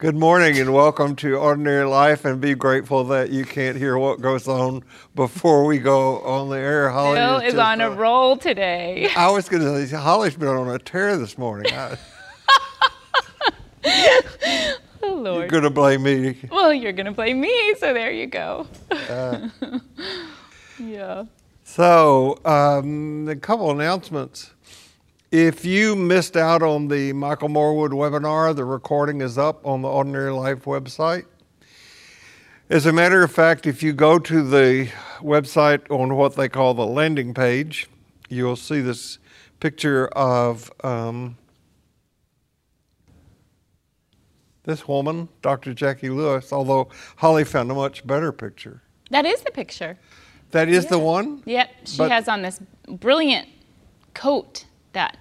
Good 0.00 0.16
morning 0.16 0.58
and 0.58 0.72
welcome 0.72 1.14
to 1.16 1.34
Ordinary 1.34 1.84
Life 1.84 2.24
and 2.24 2.40
be 2.40 2.54
grateful 2.54 3.04
that 3.08 3.28
you 3.28 3.44
can't 3.44 3.76
hear 3.76 3.98
what 3.98 4.22
goes 4.22 4.48
on 4.48 4.82
before 5.14 5.66
we 5.66 5.76
go 5.76 6.20
on 6.20 6.48
the 6.48 6.56
air. 6.56 6.88
Holly 6.88 7.16
Bill 7.16 7.36
is, 7.36 7.52
is 7.52 7.58
on 7.58 7.82
a 7.82 7.90
roll 7.90 8.38
today. 8.38 9.10
I 9.14 9.30
was 9.30 9.50
going 9.50 9.62
to 9.62 9.86
say, 9.86 9.94
Holly's 9.94 10.36
been 10.36 10.48
on 10.48 10.70
a 10.70 10.78
tear 10.78 11.18
this 11.18 11.36
morning. 11.36 11.70
I, 11.74 11.98
oh, 15.02 15.16
Lord. 15.16 15.40
You're 15.40 15.48
going 15.48 15.64
to 15.64 15.68
blame 15.68 16.02
me. 16.02 16.38
Well, 16.50 16.72
you're 16.72 16.92
going 16.92 17.04
to 17.04 17.12
blame 17.12 17.38
me, 17.38 17.74
so 17.74 17.92
there 17.92 18.10
you 18.10 18.26
go. 18.26 18.68
Uh, 18.90 19.50
yeah. 20.78 21.26
So, 21.62 22.38
um, 22.46 23.28
a 23.28 23.36
couple 23.36 23.70
announcements. 23.70 24.52
If 25.30 25.64
you 25.64 25.94
missed 25.94 26.36
out 26.36 26.60
on 26.60 26.88
the 26.88 27.12
Michael 27.12 27.48
Morwood 27.48 27.90
webinar, 27.90 28.54
the 28.56 28.64
recording 28.64 29.20
is 29.20 29.38
up 29.38 29.64
on 29.64 29.80
the 29.80 29.86
Ordinary 29.86 30.32
Life 30.32 30.64
website. 30.64 31.24
As 32.68 32.84
a 32.84 32.92
matter 32.92 33.22
of 33.22 33.30
fact, 33.30 33.64
if 33.64 33.80
you 33.80 33.92
go 33.92 34.18
to 34.18 34.42
the 34.42 34.90
website 35.20 35.88
on 35.88 36.16
what 36.16 36.34
they 36.34 36.48
call 36.48 36.74
the 36.74 36.84
landing 36.84 37.32
page, 37.32 37.88
you'll 38.28 38.56
see 38.56 38.80
this 38.80 39.20
picture 39.60 40.08
of 40.08 40.68
um, 40.82 41.38
this 44.64 44.88
woman, 44.88 45.28
Dr. 45.42 45.74
Jacqui 45.74 46.12
Lewis, 46.12 46.52
although 46.52 46.88
Holly 47.18 47.44
found 47.44 47.70
a 47.70 47.74
much 47.74 48.04
better 48.04 48.32
picture. 48.32 48.82
That 49.10 49.26
is 49.26 49.42
the 49.42 49.52
picture. 49.52 49.96
That 50.50 50.68
is 50.68 50.84
yeah. 50.84 50.90
the 50.90 50.98
one? 50.98 51.44
Yep. 51.46 51.70
She 51.84 51.98
but 51.98 52.10
has 52.10 52.26
on 52.26 52.42
this 52.42 52.60
brilliant 52.88 53.48
coat 54.12 54.64
that 54.92 55.16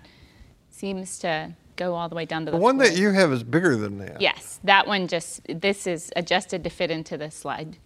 seems 0.69 1.19
to 1.19 1.53
go 1.75 1.95
all 1.95 2.09
the 2.09 2.15
way 2.15 2.25
down 2.25 2.45
to 2.45 2.51
the, 2.51 2.57
the 2.57 2.61
one 2.61 2.77
floor. 2.77 2.89
that 2.89 2.97
you 2.97 3.11
have 3.11 3.31
is 3.31 3.43
bigger 3.43 3.75
than 3.75 3.97
that. 3.99 4.21
Yes, 4.21 4.59
that 4.63 4.87
one 4.87 5.07
just 5.07 5.41
this 5.47 5.87
is 5.87 6.11
adjusted 6.15 6.63
to 6.63 6.69
fit 6.69 6.91
into 6.91 7.17
the 7.17 7.31
slide. 7.31 7.77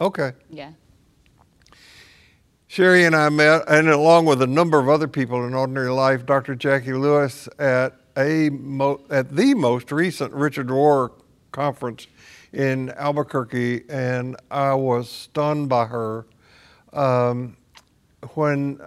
Okay. 0.00 0.32
Yeah. 0.50 0.72
Sherry 2.66 3.04
and 3.04 3.14
I 3.14 3.28
met, 3.28 3.62
and 3.68 3.88
along 3.88 4.26
with 4.26 4.42
a 4.42 4.46
number 4.46 4.80
of 4.80 4.88
other 4.88 5.06
people 5.06 5.46
in 5.46 5.54
ordinary 5.54 5.90
life, 5.90 6.26
Dr. 6.26 6.56
Jacqui 6.56 6.98
Lewis 7.00 7.48
at 7.58 7.94
a 8.16 8.50
mo- 8.50 9.00
at 9.10 9.36
the 9.36 9.54
most 9.54 9.92
recent 9.92 10.32
Richard 10.32 10.68
Rohr 10.68 11.12
conference 11.52 12.08
in 12.52 12.90
Albuquerque, 12.96 13.84
and 13.88 14.36
I 14.50 14.74
was 14.74 15.08
stunned 15.08 15.68
by 15.68 15.86
her. 15.86 16.26
Um, 16.92 17.56
when 18.34 18.80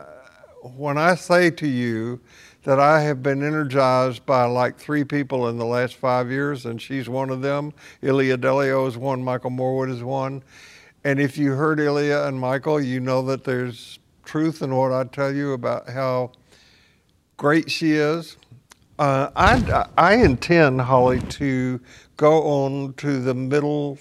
when 0.62 0.98
I 0.98 1.16
say 1.16 1.50
to 1.52 1.68
you 1.68 2.20
that 2.64 2.80
I 2.80 3.02
have 3.02 3.24
been 3.24 3.44
energized 3.44 4.26
by 4.26 4.44
like 4.46 4.78
three 4.78 5.04
people 5.04 5.48
in 5.48 5.58
the 5.58 5.66
last 5.66 5.96
five 5.96 6.30
years, 6.30 6.66
and 6.66 6.82
she's 6.82 7.08
one 7.08 7.30
of 7.30 7.42
them. 7.42 7.74
Ilia 8.02 8.38
Delio 8.38 8.88
is 8.88 8.98
one, 8.98 9.24
Michael 9.24 9.52
Morwood 9.52 9.90
is 9.90 10.04
one. 10.04 10.44
And 11.04 11.20
if 11.20 11.38
you 11.38 11.54
heard 11.54 11.80
Ilia 11.80 12.28
and 12.28 12.40
Michael, 12.40 12.82
you 12.82 13.00
know 13.00 13.22
that 13.24 13.44
there's 13.46 14.00
truth 14.26 14.62
in 14.62 14.76
what 14.76 14.92
I 14.92 15.06
tell 15.06 15.34
you 15.34 15.54
about 15.54 15.90
how 15.90 16.32
great 17.38 17.72
she 17.72 17.94
is. 17.94 18.36
Uh, 19.00 19.30
I, 19.36 19.86
I 19.98 20.16
intend, 20.16 20.82
Holly, 20.82 21.22
to 21.22 21.80
go 22.18 22.44
on 22.44 22.94
to 22.96 23.22
the 23.22 23.34
Middle 23.34 23.98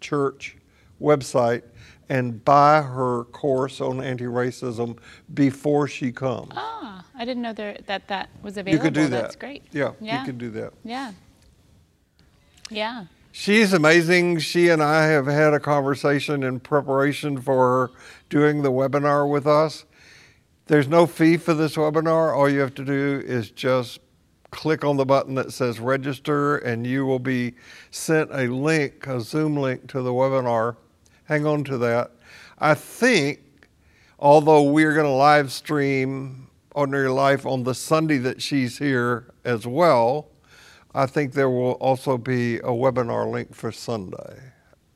Church 0.00 0.56
website 1.00 1.62
and 2.10 2.44
buy 2.44 2.82
her 2.82 3.22
course 3.24 3.80
on 3.80 4.02
anti-racism 4.02 4.98
before 5.32 5.86
she 5.86 6.10
comes. 6.10 6.50
Ah, 6.56 7.06
I 7.14 7.24
didn't 7.24 7.42
know 7.42 7.52
there, 7.52 7.78
that 7.86 8.08
that 8.08 8.28
was 8.42 8.56
available. 8.56 8.84
You 8.84 8.90
could 8.90 8.94
do 8.94 9.06
that. 9.06 9.22
That's 9.22 9.36
great. 9.36 9.62
Yeah, 9.70 9.92
yeah, 10.00 10.20
you 10.20 10.26
could 10.26 10.38
do 10.38 10.50
that. 10.50 10.72
Yeah. 10.84 11.12
Yeah. 12.68 13.04
She's 13.32 13.72
amazing. 13.72 14.40
She 14.40 14.68
and 14.70 14.82
I 14.82 15.06
have 15.06 15.26
had 15.26 15.54
a 15.54 15.60
conversation 15.60 16.42
in 16.42 16.58
preparation 16.58 17.40
for 17.40 17.54
her 17.54 17.90
doing 18.28 18.62
the 18.62 18.72
webinar 18.72 19.30
with 19.30 19.46
us. 19.46 19.84
There's 20.66 20.88
no 20.88 21.06
fee 21.06 21.36
for 21.36 21.54
this 21.54 21.76
webinar. 21.76 22.36
All 22.36 22.48
you 22.48 22.58
have 22.58 22.74
to 22.74 22.84
do 22.84 23.22
is 23.24 23.50
just 23.50 24.00
click 24.50 24.84
on 24.84 24.96
the 24.96 25.06
button 25.06 25.36
that 25.36 25.52
says 25.52 25.78
register 25.78 26.56
and 26.58 26.84
you 26.84 27.06
will 27.06 27.20
be 27.20 27.54
sent 27.92 28.32
a 28.32 28.48
link, 28.48 29.06
a 29.06 29.20
Zoom 29.20 29.56
link 29.56 29.86
to 29.88 30.02
the 30.02 30.10
webinar 30.10 30.76
hang 31.30 31.46
on 31.46 31.62
to 31.62 31.78
that. 31.78 32.10
I 32.58 32.74
think, 32.74 33.38
although 34.18 34.64
we're 34.64 34.94
going 34.94 35.06
to 35.06 35.12
live 35.12 35.52
stream 35.52 36.48
Ordinary 36.74 37.08
Life 37.08 37.46
on 37.46 37.62
the 37.62 37.72
Sunday 37.72 38.18
that 38.18 38.42
she's 38.42 38.78
here 38.78 39.32
as 39.44 39.64
well, 39.64 40.26
I 40.92 41.06
think 41.06 41.34
there 41.34 41.48
will 41.48 41.74
also 41.74 42.18
be 42.18 42.56
a 42.56 42.72
webinar 42.72 43.30
link 43.30 43.54
for 43.54 43.70
Sunday. 43.70 44.40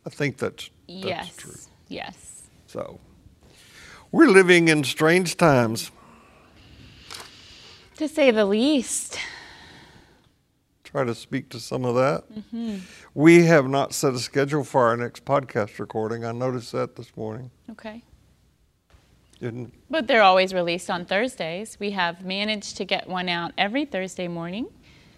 I 0.05 0.11
think 0.11 0.39
that's, 0.39 0.71
that's 0.89 1.07
yes. 1.07 1.37
true. 1.37 1.55
Yes. 1.87 2.43
So, 2.67 2.99
we're 4.11 4.27
living 4.27 4.67
in 4.67 4.83
strange 4.83 5.37
times. 5.37 5.93
To 7.99 8.09
say 8.09 8.33
the 8.33 8.45
least 8.45 9.21
try 10.95 11.03
to 11.03 11.15
speak 11.15 11.49
to 11.49 11.59
some 11.59 11.85
of 11.85 11.97
that. 11.97 12.23
Mm-hmm. 12.33 12.77
We 13.15 13.47
have 13.47 13.67
not 13.67 13.93
set 13.93 14.15
a 14.15 14.19
schedule 14.21 14.63
for 14.63 14.87
our 14.87 14.97
next 14.97 15.25
podcast 15.25 15.81
recording. 15.81 16.25
I 16.25 16.31
noticed 16.31 16.71
that 16.71 16.95
this 16.95 17.17
morning. 17.17 17.51
Okay. 17.69 18.05
Didn't. 19.41 19.75
But 19.91 20.07
they're 20.07 20.23
always 20.23 20.55
released 20.55 20.89
on 20.89 21.05
Thursdays. 21.05 21.79
We 21.81 21.91
have 21.91 22.25
managed 22.25 22.77
to 22.77 22.85
get 22.85 23.09
one 23.09 23.29
out 23.29 23.51
every 23.59 23.85
Thursday 23.85 24.29
morning. 24.29 24.69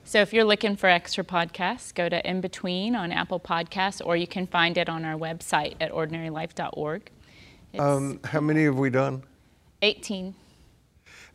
So 0.03 0.23
if 0.23 0.33
you're 0.33 0.47
looking 0.47 0.77
for 0.77 0.87
extra 0.87 1.23
podcasts, 1.23 1.95
go 1.95 2.09
to 2.09 2.27
In 2.27 2.41
Between 2.41 2.97
on 2.97 3.13
Apple 3.13 3.39
Podcasts, 3.39 4.01
or 4.03 4.17
you 4.17 4.27
can 4.27 4.47
find 4.47 4.79
it 4.79 4.89
on 4.89 5.05
our 5.05 5.19
website 5.19 5.75
at 5.79 5.93
ordinarylife.org. 5.93 7.11
Um, 7.79 8.21
how 8.25 8.41
many 8.41 8.65
have 8.65 8.79
we 8.79 8.89
done? 8.89 9.25
18. 9.83 10.35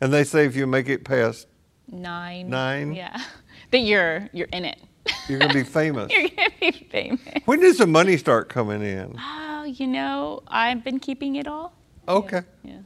And 0.00 0.12
they 0.12 0.24
say 0.24 0.46
if 0.46 0.56
you 0.56 0.66
make 0.66 0.88
it 0.88 1.04
past 1.04 1.46
nine. 1.88 2.50
Nine? 2.50 2.92
Yeah. 2.92 3.22
that 3.72 3.78
you're 3.78 4.28
you're 4.32 4.48
in 4.52 4.64
it. 4.64 4.78
You're 5.28 5.40
gonna 5.40 5.52
be 5.52 5.64
famous. 5.64 6.12
you're 6.12 6.28
gonna 6.28 6.50
be 6.60 6.70
famous. 6.92 7.20
When 7.44 7.58
does 7.58 7.78
the 7.78 7.88
money 7.88 8.16
start 8.16 8.48
coming 8.48 8.82
in? 8.82 9.16
Oh, 9.18 9.64
you 9.64 9.88
know, 9.88 10.44
I've 10.46 10.84
been 10.84 11.00
keeping 11.00 11.34
it 11.34 11.48
all. 11.48 11.74
Okay. 12.06 12.42
Yeah. 12.62 12.78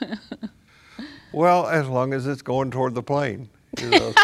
yeah. 0.00 0.14
well, 1.32 1.66
as 1.66 1.88
long 1.88 2.14
as 2.14 2.28
it's 2.28 2.42
going 2.42 2.70
toward 2.70 2.94
the 2.94 3.02
plane. 3.02 3.48
You 3.80 3.90
know. 3.90 4.14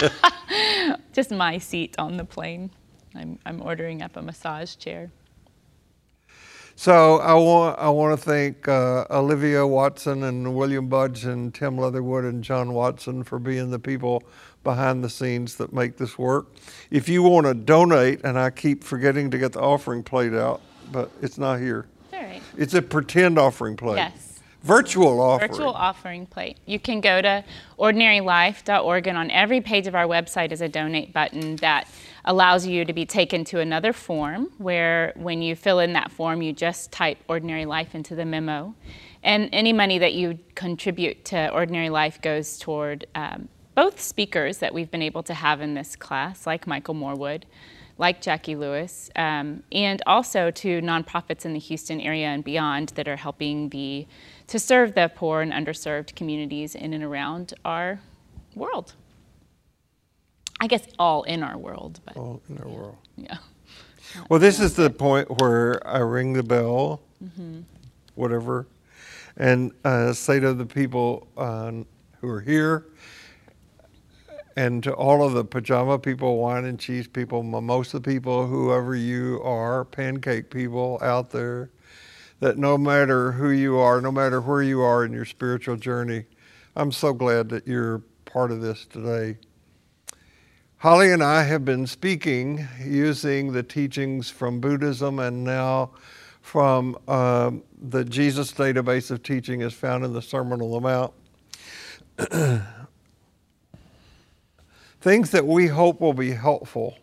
Just 1.13 1.33
my 1.33 1.59
seat 1.59 1.97
on 1.99 2.17
the 2.17 2.25
plane. 2.25 2.71
I'm 3.17 3.41
I'm 3.45 3.61
ordering 3.63 4.01
up 4.01 4.17
a 4.17 4.23
massage 4.23 4.77
chair. 4.77 5.11
So 6.77 7.19
I 7.19 7.35
want 7.35 7.79
I 7.79 7.91
want 7.91 8.19
to 8.19 8.25
thank 8.25 8.67
uh, 8.67 9.05
Olivia 9.11 9.67
Watson 9.67 10.23
and 10.23 10.55
William 10.55 10.89
Budge 10.89 11.25
and 11.25 11.53
Tim 11.53 11.77
Leatherwood 11.77 12.25
and 12.25 12.43
John 12.43 12.73
Watson 12.73 13.23
for 13.23 13.39
being 13.39 13.71
the 13.71 13.79
people 13.79 14.23
behind 14.63 15.03
the 15.03 15.09
scenes 15.09 15.57
that 15.57 15.73
make 15.73 15.97
this 15.97 16.19
work. 16.19 16.47
If 16.91 17.09
you 17.09 17.23
want 17.23 17.47
to 17.47 17.55
donate, 17.55 18.21
and 18.25 18.39
I 18.39 18.51
keep 18.51 18.85
forgetting 18.85 19.31
to 19.31 19.39
get 19.39 19.53
the 19.53 19.61
offering 19.61 20.03
plate 20.03 20.35
out, 20.35 20.61
but 20.93 21.11
it's 21.23 21.39
not 21.39 21.61
here. 21.61 21.87
All 22.13 22.21
right. 22.21 22.43
It's 22.57 22.75
a 22.75 22.83
pretend 22.83 23.39
offering 23.39 23.77
plate. 23.77 23.97
Yes. 23.97 24.41
Virtual 24.63 25.23
offering. 25.23 25.51
Virtual 25.51 25.73
offering 25.73 26.27
plate. 26.27 26.59
You 26.67 26.79
can 26.79 27.01
go 27.01 27.23
to 27.23 27.43
ordinarylife.org, 27.79 29.07
and 29.07 29.17
on 29.17 29.31
every 29.31 29.63
page 29.63 29.87
of 29.87 29.95
our 29.95 30.07
website 30.07 30.53
is 30.53 30.61
a 30.61 30.69
donate 30.69 31.15
button 31.15 31.57
that 31.57 31.89
allows 32.27 32.67
you 32.67 32.85
to 32.85 32.93
be 32.93 33.07
taken 33.07 33.45
to 33.47 33.61
another 33.61 33.95
form 33.95 34.51
where 34.59 35.15
when 35.17 35.41
you 35.41 35.57
fill 35.57 35.81
in 35.81 35.95
that 35.95 36.11
form, 36.13 36.43
you 36.43 36.53
just 36.53 36.93
type 36.93 37.17
ordinary 37.27 37.65
life 37.65 37.95
into 37.95 38.15
the 38.15 38.27
memo. 38.27 38.75
And 39.23 39.49
any 39.53 39.73
money 39.73 39.99
that 39.99 40.15
you 40.15 40.39
contribute 40.55 41.25
to 41.27 41.51
Ordinary 41.51 41.91
Life 41.91 42.23
goes 42.23 42.59
toward 42.59 43.07
um, 43.15 43.49
both 43.81 43.99
speakers 43.99 44.59
that 44.59 44.75
we've 44.75 44.91
been 44.91 45.01
able 45.01 45.23
to 45.23 45.33
have 45.33 45.63
in 45.63 45.73
this 45.73 45.97
class, 45.97 46.47
like 46.47 46.67
Michael 46.67 46.93
Morwood, 46.93 47.45
like 47.97 48.21
Jacqui 48.21 48.55
Lewis, 48.55 49.09
um, 49.17 49.63
and 49.73 50.03
also 50.07 50.51
to 50.51 50.83
nonprofits 50.83 51.47
in 51.47 51.55
the 51.55 51.59
Houston 51.59 51.99
area 51.99 52.27
and 52.27 52.45
beyond 52.45 52.91
that 52.91 53.09
are 53.09 53.17
helping 53.17 53.71
the 53.71 54.07
to 54.49 54.59
serve 54.59 54.95
the 54.95 55.11
poor 55.15 55.41
and 55.41 55.51
underserved 55.51 56.15
communities 56.15 56.75
in 56.75 56.93
and 56.93 57.03
around 57.03 57.55
our 57.65 58.01
world. 58.55 58.93
I 60.61 60.67
guess 60.67 60.87
all 60.99 61.23
in 61.23 61.43
our 61.43 61.57
world, 61.57 62.01
but 62.05 62.19
all 62.19 62.43
in 62.51 62.59
our 62.59 62.69
yeah. 62.69 62.77
world. 62.77 62.99
Yeah. 63.17 63.39
Well, 64.29 64.41
this 64.41 64.61
is 64.61 64.75
the 64.75 64.91
point 64.91 65.41
where 65.41 65.87
I 65.87 66.01
ring 66.01 66.33
the 66.33 66.43
bell, 66.43 67.01
mm-hmm. 67.25 67.61
whatever, 68.17 68.67
and 69.37 69.73
uh, 69.85 70.13
say 70.13 70.41
to 70.41 70.53
the 70.53 70.67
people 70.67 71.29
uh, 71.37 71.73
who 72.21 72.29
are 72.29 72.41
here 72.41 72.87
and 74.61 74.83
to 74.83 74.93
all 74.93 75.27
of 75.27 75.33
the 75.33 75.43
pajama 75.43 75.99
people, 75.99 76.37
wine 76.37 76.67
and 76.67 76.79
cheese 76.79 77.09
people, 77.09 77.43
mimosa 77.43 77.99
people, 77.99 78.47
whoever 78.47 78.95
you 78.95 79.41
are, 79.43 79.87
pancake 79.87 80.51
people 80.51 80.99
out 81.01 81.31
there, 81.31 81.71
that 82.41 82.59
no 82.59 82.77
matter 82.77 83.33
who 83.33 83.49
you 83.49 83.79
are, 83.79 84.03
no 84.03 84.13
matter 84.13 84.39
where 84.39 84.61
you 84.63 84.83
are 84.83 85.03
in 85.03 85.15
your 85.15 85.25
spiritual 85.25 85.77
journey, 85.77 86.27
I'm 86.77 86.93
so 86.93 87.15
glad 87.15 87.49
that 87.49 87.67
you're 87.67 88.03
part 88.27 88.51
of 88.51 88.61
this 88.61 88.85
today. 88.85 89.39
Holly 90.77 91.11
and 91.11 91.23
I 91.23 91.45
have 91.45 91.65
been 91.65 91.87
speaking 91.87 92.69
using 92.85 93.55
the 93.55 93.63
teachings 93.63 94.29
from 94.29 94.61
Buddhism 94.61 95.21
and 95.21 95.43
now 95.43 95.93
from 96.43 96.99
uh, 97.09 97.53
the 97.81 98.05
Jesus 98.05 98.53
database 98.53 99.11
of 99.11 99.23
teaching 99.23 99.63
as 99.63 99.73
found 99.73 100.05
in 100.05 100.13
the 100.13 100.21
Sermon 100.21 100.61
on 100.61 100.71
the 100.71 100.81
Mount. 100.83 102.67
Things 105.01 105.31
that 105.31 105.47
we 105.47 105.69
hope 105.69 106.03
will 106.03 106.13
be 106.13 106.33
helpful 106.33 106.99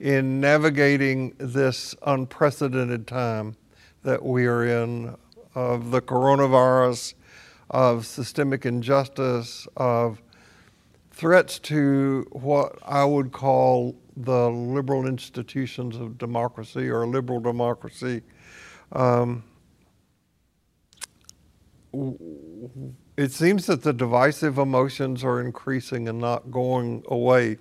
in 0.00 0.40
navigating 0.40 1.32
this 1.38 1.94
unprecedented 2.04 3.06
time 3.06 3.56
that 4.02 4.24
we 4.24 4.46
are 4.46 4.64
in 4.64 5.14
of 5.54 5.92
the 5.92 6.00
coronavirus, 6.02 7.14
of 7.70 8.04
systemic 8.04 8.66
injustice, 8.66 9.68
of 9.76 10.20
threats 11.12 11.60
to 11.60 12.26
what 12.32 12.80
I 12.82 13.04
would 13.04 13.30
call 13.30 13.94
the 14.16 14.50
liberal 14.50 15.06
institutions 15.06 15.94
of 15.94 16.18
democracy 16.18 16.88
or 16.90 17.06
liberal 17.06 17.38
democracy. 17.38 18.22
Um, 18.90 19.44
it 23.16 23.30
seems 23.30 23.66
that 23.66 23.82
the 23.82 23.92
divisive 23.92 24.58
emotions 24.58 25.22
are 25.22 25.40
increasing 25.40 26.08
and 26.08 26.18
not 26.18 26.50
going 26.50 27.04
away. 27.08 27.58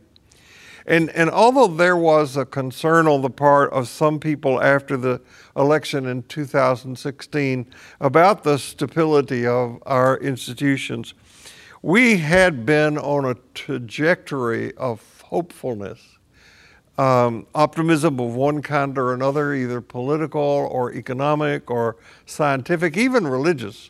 And, 0.85 1.09
and 1.11 1.29
although 1.29 1.67
there 1.67 1.95
was 1.95 2.35
a 2.35 2.45
concern 2.45 3.07
on 3.07 3.21
the 3.21 3.29
part 3.29 3.71
of 3.71 3.87
some 3.87 4.19
people 4.19 4.61
after 4.61 4.97
the 4.97 5.21
election 5.55 6.05
in 6.07 6.23
2016 6.23 7.65
about 8.01 8.43
the 8.43 8.57
stability 8.57 9.45
of 9.45 9.81
our 9.85 10.17
institutions, 10.17 11.13
we 11.81 12.17
had 12.17 12.65
been 12.65 12.97
on 12.97 13.25
a 13.25 13.35
trajectory 13.53 14.73
of 14.75 15.21
hopefulness, 15.21 16.01
um, 16.97 17.45
optimism 17.55 18.19
of 18.19 18.35
one 18.35 18.61
kind 18.61 18.97
or 18.97 19.13
another, 19.13 19.53
either 19.53 19.81
political 19.81 20.41
or 20.41 20.93
economic 20.93 21.71
or 21.71 21.95
scientific, 22.25 22.97
even 22.97 23.25
religious. 23.25 23.89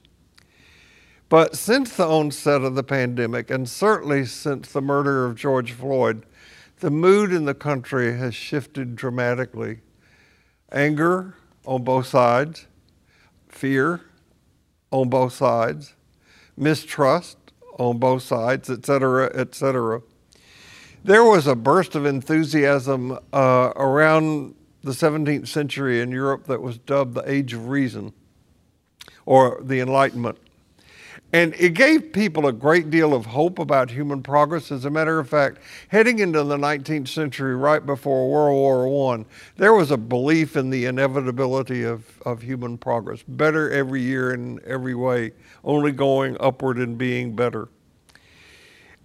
But 1.33 1.55
since 1.55 1.95
the 1.95 2.07
onset 2.07 2.61
of 2.61 2.75
the 2.75 2.83
pandemic, 2.83 3.49
and 3.49 3.67
certainly 3.67 4.23
since 4.23 4.71
the 4.71 4.83
murder 4.83 5.25
of 5.25 5.35
George 5.35 5.71
Floyd, 5.71 6.27
the 6.79 6.91
mood 6.91 7.33
in 7.33 7.45
the 7.45 7.55
country 7.55 8.15
has 8.15 8.35
shifted 8.35 8.95
dramatically. 8.95 9.79
Anger 10.71 11.33
on 11.65 11.83
both 11.83 12.05
sides, 12.05 12.67
fear 13.47 14.01
on 14.91 15.09
both 15.09 15.33
sides, 15.33 15.95
mistrust 16.55 17.37
on 17.79 17.97
both 17.97 18.21
sides, 18.21 18.69
etc., 18.69 19.31
etc. 19.33 20.03
There 21.03 21.23
was 21.23 21.47
a 21.47 21.55
burst 21.55 21.95
of 21.95 22.05
enthusiasm 22.05 23.17
uh, 23.33 23.73
around 23.75 24.53
the 24.83 24.91
17th 24.91 25.47
century 25.47 25.99
in 25.99 26.11
Europe 26.11 26.45
that 26.45 26.61
was 26.61 26.77
dubbed 26.77 27.15
the 27.15 27.27
Age 27.27 27.53
of 27.53 27.69
Reason 27.69 28.13
or 29.25 29.59
the 29.63 29.79
Enlightenment. 29.79 30.37
And 31.33 31.55
it 31.57 31.73
gave 31.73 32.13
people 32.13 32.45
a 32.45 32.53
great 32.53 32.91
deal 32.91 33.11
of 33.11 33.25
hope 33.25 33.57
about 33.57 33.89
human 33.89 34.21
progress. 34.21 34.71
As 34.71 34.85
a 34.85 34.91
matter 34.91 35.17
of 35.17 35.27
fact, 35.27 35.57
heading 35.87 36.19
into 36.19 36.43
the 36.43 36.57
19th 36.57 37.07
century, 37.07 37.55
right 37.55 37.83
before 37.83 38.29
World 38.29 38.85
War 38.85 39.15
I, 39.17 39.25
there 39.57 39.73
was 39.73 39.89
a 39.89 39.97
belief 39.97 40.55
in 40.55 40.69
the 40.69 40.85
inevitability 40.85 41.81
of, 41.81 42.21
of 42.23 42.43
human 42.43 42.77
progress. 42.77 43.23
Better 43.27 43.71
every 43.71 44.03
year 44.03 44.31
in 44.31 44.59
every 44.63 44.93
way, 44.93 45.31
only 45.63 45.91
going 45.91 46.37
upward 46.39 46.77
and 46.77 46.99
being 46.99 47.35
better. 47.35 47.67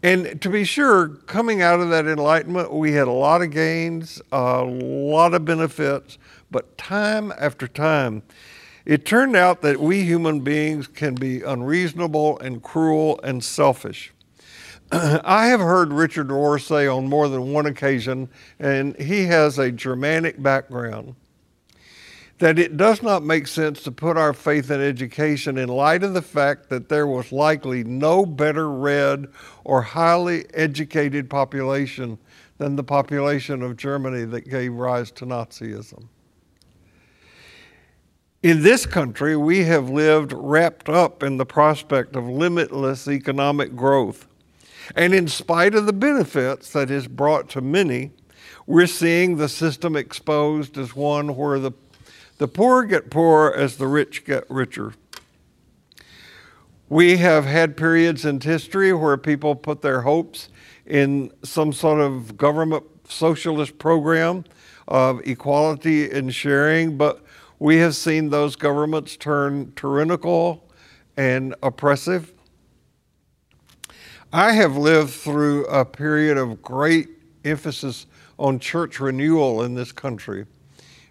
And 0.02 0.40
to 0.42 0.50
be 0.50 0.64
sure, 0.64 1.08
coming 1.08 1.62
out 1.62 1.81
of 1.81 1.88
that 1.88 2.06
enlightenment, 2.06 2.72
we 2.74 2.92
had 2.92 3.08
a 3.08 3.12
lot 3.12 3.40
of 3.40 3.50
gains, 3.50 4.20
a 4.31 4.62
lot 4.62 5.32
of 5.32 5.46
benefits, 5.46 6.19
but 6.50 6.76
time 6.76 7.32
after 7.38 7.66
time, 7.66 8.22
it 8.88 9.05
turned 9.05 9.37
out 9.37 9.61
that 9.61 9.79
we 9.79 10.02
human 10.02 10.40
beings 10.40 10.87
can 10.87 11.14
be 11.14 11.43
unreasonable 11.43 12.38
and 12.38 12.62
cruel 12.62 13.20
and 13.23 13.44
selfish. 13.44 14.14
I 14.90 15.49
have 15.49 15.61
heard 15.61 15.93
Richard 15.93 16.29
Rohr 16.29 16.58
say 16.58 16.87
on 16.87 17.06
more 17.06 17.29
than 17.29 17.52
one 17.52 17.67
occasion, 17.67 18.31
and 18.58 18.99
he 18.99 19.26
has 19.26 19.58
a 19.58 19.70
Germanic 19.70 20.43
background, 20.43 21.17
that 22.38 22.58
it 22.58 22.79
does 22.79 23.02
not 23.02 23.23
make 23.23 23.46
sense 23.46 23.82
to 23.82 23.93
put 23.93 24.17
our 24.17 24.32
faith 24.32 24.70
in 24.70 24.81
education 24.81 25.58
in 25.58 25.69
light 25.69 26.02
of 26.02 26.14
the 26.14 26.23
fact 26.23 26.70
that 26.70 26.88
there 26.88 27.06
was 27.06 27.31
likely 27.31 27.84
no 27.84 28.25
better 28.25 28.70
read 28.70 29.26
or 29.64 29.82
highly 29.82 30.46
educated 30.55 31.29
population 31.29 32.17
than 32.56 32.75
the 32.75 32.84
population 32.84 33.61
of 33.61 33.76
Germany 33.76 34.25
that 34.25 34.49
gave 34.49 34.73
rise 34.73 35.11
to 35.11 35.26
Nazism. 35.26 36.08
In 38.40 38.62
this 38.62 38.87
country, 38.87 39.37
we 39.37 39.64
have 39.64 39.90
lived 39.90 40.32
wrapped 40.32 40.88
up 40.88 41.25
in 41.25 41.38
the 41.38 41.46
prospect 41.46 42.14
of 42.14 42.29
limitless 42.29 43.08
economic 43.08 43.75
growth. 43.75 44.29
And 44.94 45.12
in 45.12 45.26
spite 45.26 45.75
of 45.75 45.87
the 45.87 45.93
benefits 45.93 46.70
that 46.70 46.88
is 46.88 47.08
brought 47.08 47.49
to 47.50 47.61
many, 47.61 48.12
we're 48.64 48.87
seeing 48.87 49.37
the 49.37 49.49
system 49.49 49.96
exposed 49.96 50.79
as 50.79 50.94
one 50.94 51.35
where 51.35 51.58
the, 51.58 51.73
the 52.38 52.46
poor 52.46 52.85
get 52.85 53.11
poorer 53.11 53.52
as 53.52 53.76
the 53.76 53.88
rich 53.88 54.25
get 54.25 54.49
richer. 54.49 54.93
We 56.88 57.17
have 57.17 57.44
had 57.44 57.76
periods 57.76 58.25
in 58.25 58.41
history 58.41 58.93
where 58.93 59.17
people 59.17 59.56
put 59.56 59.82
their 59.82 60.02
hopes 60.02 60.49
in 60.87 61.32
some 61.43 61.73
sort 61.73 62.00
of 62.00 62.37
government 62.37 62.84
socialist 63.08 63.79
program 63.79 64.44
of 64.87 65.26
equality 65.26 66.08
and 66.08 66.32
sharing, 66.32 66.96
but 66.96 67.25
we 67.58 67.78
have 67.78 67.96
seen 67.96 68.31
those 68.31 68.56
governments 68.56 69.16
turn 69.16 69.72
tyrannical 69.75 70.69
and 71.16 71.55
oppressive. 71.62 72.32
I 74.32 74.52
have 74.52 74.76
lived 74.76 75.10
through 75.10 75.66
a 75.66 75.84
period 75.84 76.37
of 76.37 76.62
great 76.62 77.08
emphasis 77.44 78.06
on 78.38 78.60
church 78.60 79.00
renewal 79.00 79.62
in 79.62 79.75
this 79.75 79.90
country. 79.90 80.46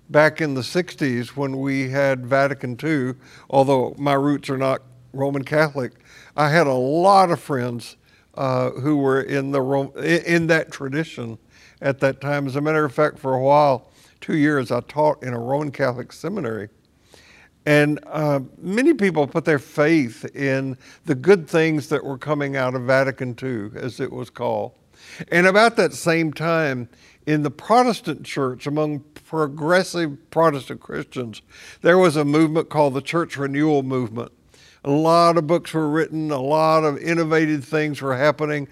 Back 0.09 0.39
in 0.39 0.53
the 0.53 0.61
60s, 0.61 1.29
when 1.29 1.59
we 1.59 1.89
had 1.89 2.25
Vatican 2.25 2.77
II, 2.81 3.15
although 3.49 3.94
my 3.97 4.13
roots 4.13 4.49
are 4.49 4.57
not 4.57 4.83
Roman 5.11 5.44
Catholic, 5.44 5.91
I 6.38 6.49
had 6.49 6.67
a 6.67 6.73
lot 6.73 7.29
of 7.29 7.41
friends 7.41 7.97
uh, 8.35 8.69
who 8.69 8.97
were 8.97 9.21
in, 9.21 9.51
the 9.51 10.23
in 10.25 10.47
that 10.47 10.71
tradition 10.71 11.38
at 11.81 11.99
that 11.99 12.21
time. 12.21 12.47
As 12.47 12.55
a 12.55 12.61
matter 12.61 12.85
of 12.85 12.94
fact, 12.94 13.19
for 13.19 13.33
a 13.33 13.41
while, 13.41 13.86
two 14.21 14.37
years, 14.37 14.71
I 14.71 14.81
taught 14.81 15.23
in 15.23 15.33
a 15.33 15.39
Roman 15.39 15.71
Catholic 15.71 16.11
seminary. 16.11 16.69
And 17.65 17.99
uh, 18.07 18.39
many 18.57 18.94
people 18.94 19.27
put 19.27 19.44
their 19.44 19.59
faith 19.59 20.23
in 20.33 20.77
the 21.06 21.15
good 21.15 21.49
things 21.49 21.89
that 21.89 22.03
were 22.03 22.18
coming 22.18 22.56
out 22.56 22.75
of 22.75 22.83
Vatican 22.83 23.35
II, 23.42 23.71
as 23.75 23.99
it 23.99 24.11
was 24.11 24.30
called. 24.30 24.71
And 25.31 25.45
about 25.45 25.75
that 25.75 25.94
same 25.94 26.31
time, 26.31 26.89
in 27.25 27.44
the 27.44 27.51
Protestant 27.51 28.23
church, 28.23 28.65
among 28.68 29.01
progressive 29.25 30.30
Protestant 30.31 30.80
Christians, 30.80 31.42
there 31.81 31.97
was 31.97 32.15
a 32.15 32.23
movement 32.23 32.69
called 32.69 32.94
the 32.94 33.01
Church 33.01 33.35
Renewal 33.37 33.83
Movement. 33.83 34.31
A 34.85 34.92
lot 34.92 35.37
of 35.37 35.45
books 35.45 35.73
were 35.73 35.89
written, 35.89 36.31
a 36.31 36.39
lot 36.39 36.85
of 36.85 36.97
innovative 36.97 37.65
things 37.65 38.01
were 38.01 38.15
happening, 38.15 38.69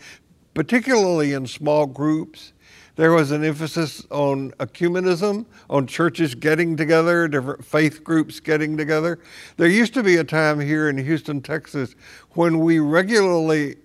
particularly 0.53 1.33
in 1.33 1.45
small 1.47 1.85
groups. 1.85 2.53
There 2.95 3.11
was 3.11 3.31
an 3.31 3.43
emphasis 3.43 4.05
on 4.09 4.51
ecumenism, 4.51 5.45
on 5.69 5.85
churches 5.85 6.33
getting 6.33 6.77
together, 6.77 7.27
different 7.27 7.65
faith 7.65 8.03
groups 8.03 8.39
getting 8.39 8.77
together. 8.77 9.19
There 9.57 9.67
used 9.67 9.93
to 9.95 10.03
be 10.03 10.15
a 10.15 10.23
time 10.23 10.59
here 10.61 10.87
in 10.89 10.97
Houston, 10.97 11.41
Texas, 11.41 11.95
when 12.31 12.59
we 12.59 12.79
regularly 12.79 13.75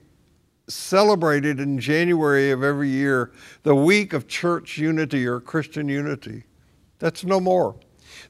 celebrated 0.68 1.58
in 1.58 1.80
January 1.80 2.52
of 2.52 2.62
every 2.62 2.88
year 2.88 3.32
the 3.64 3.74
week 3.74 4.12
of 4.12 4.28
church 4.28 4.78
unity 4.78 5.26
or 5.26 5.40
Christian 5.40 5.88
unity. 5.88 6.44
That's 7.00 7.24
no 7.24 7.40
more 7.40 7.76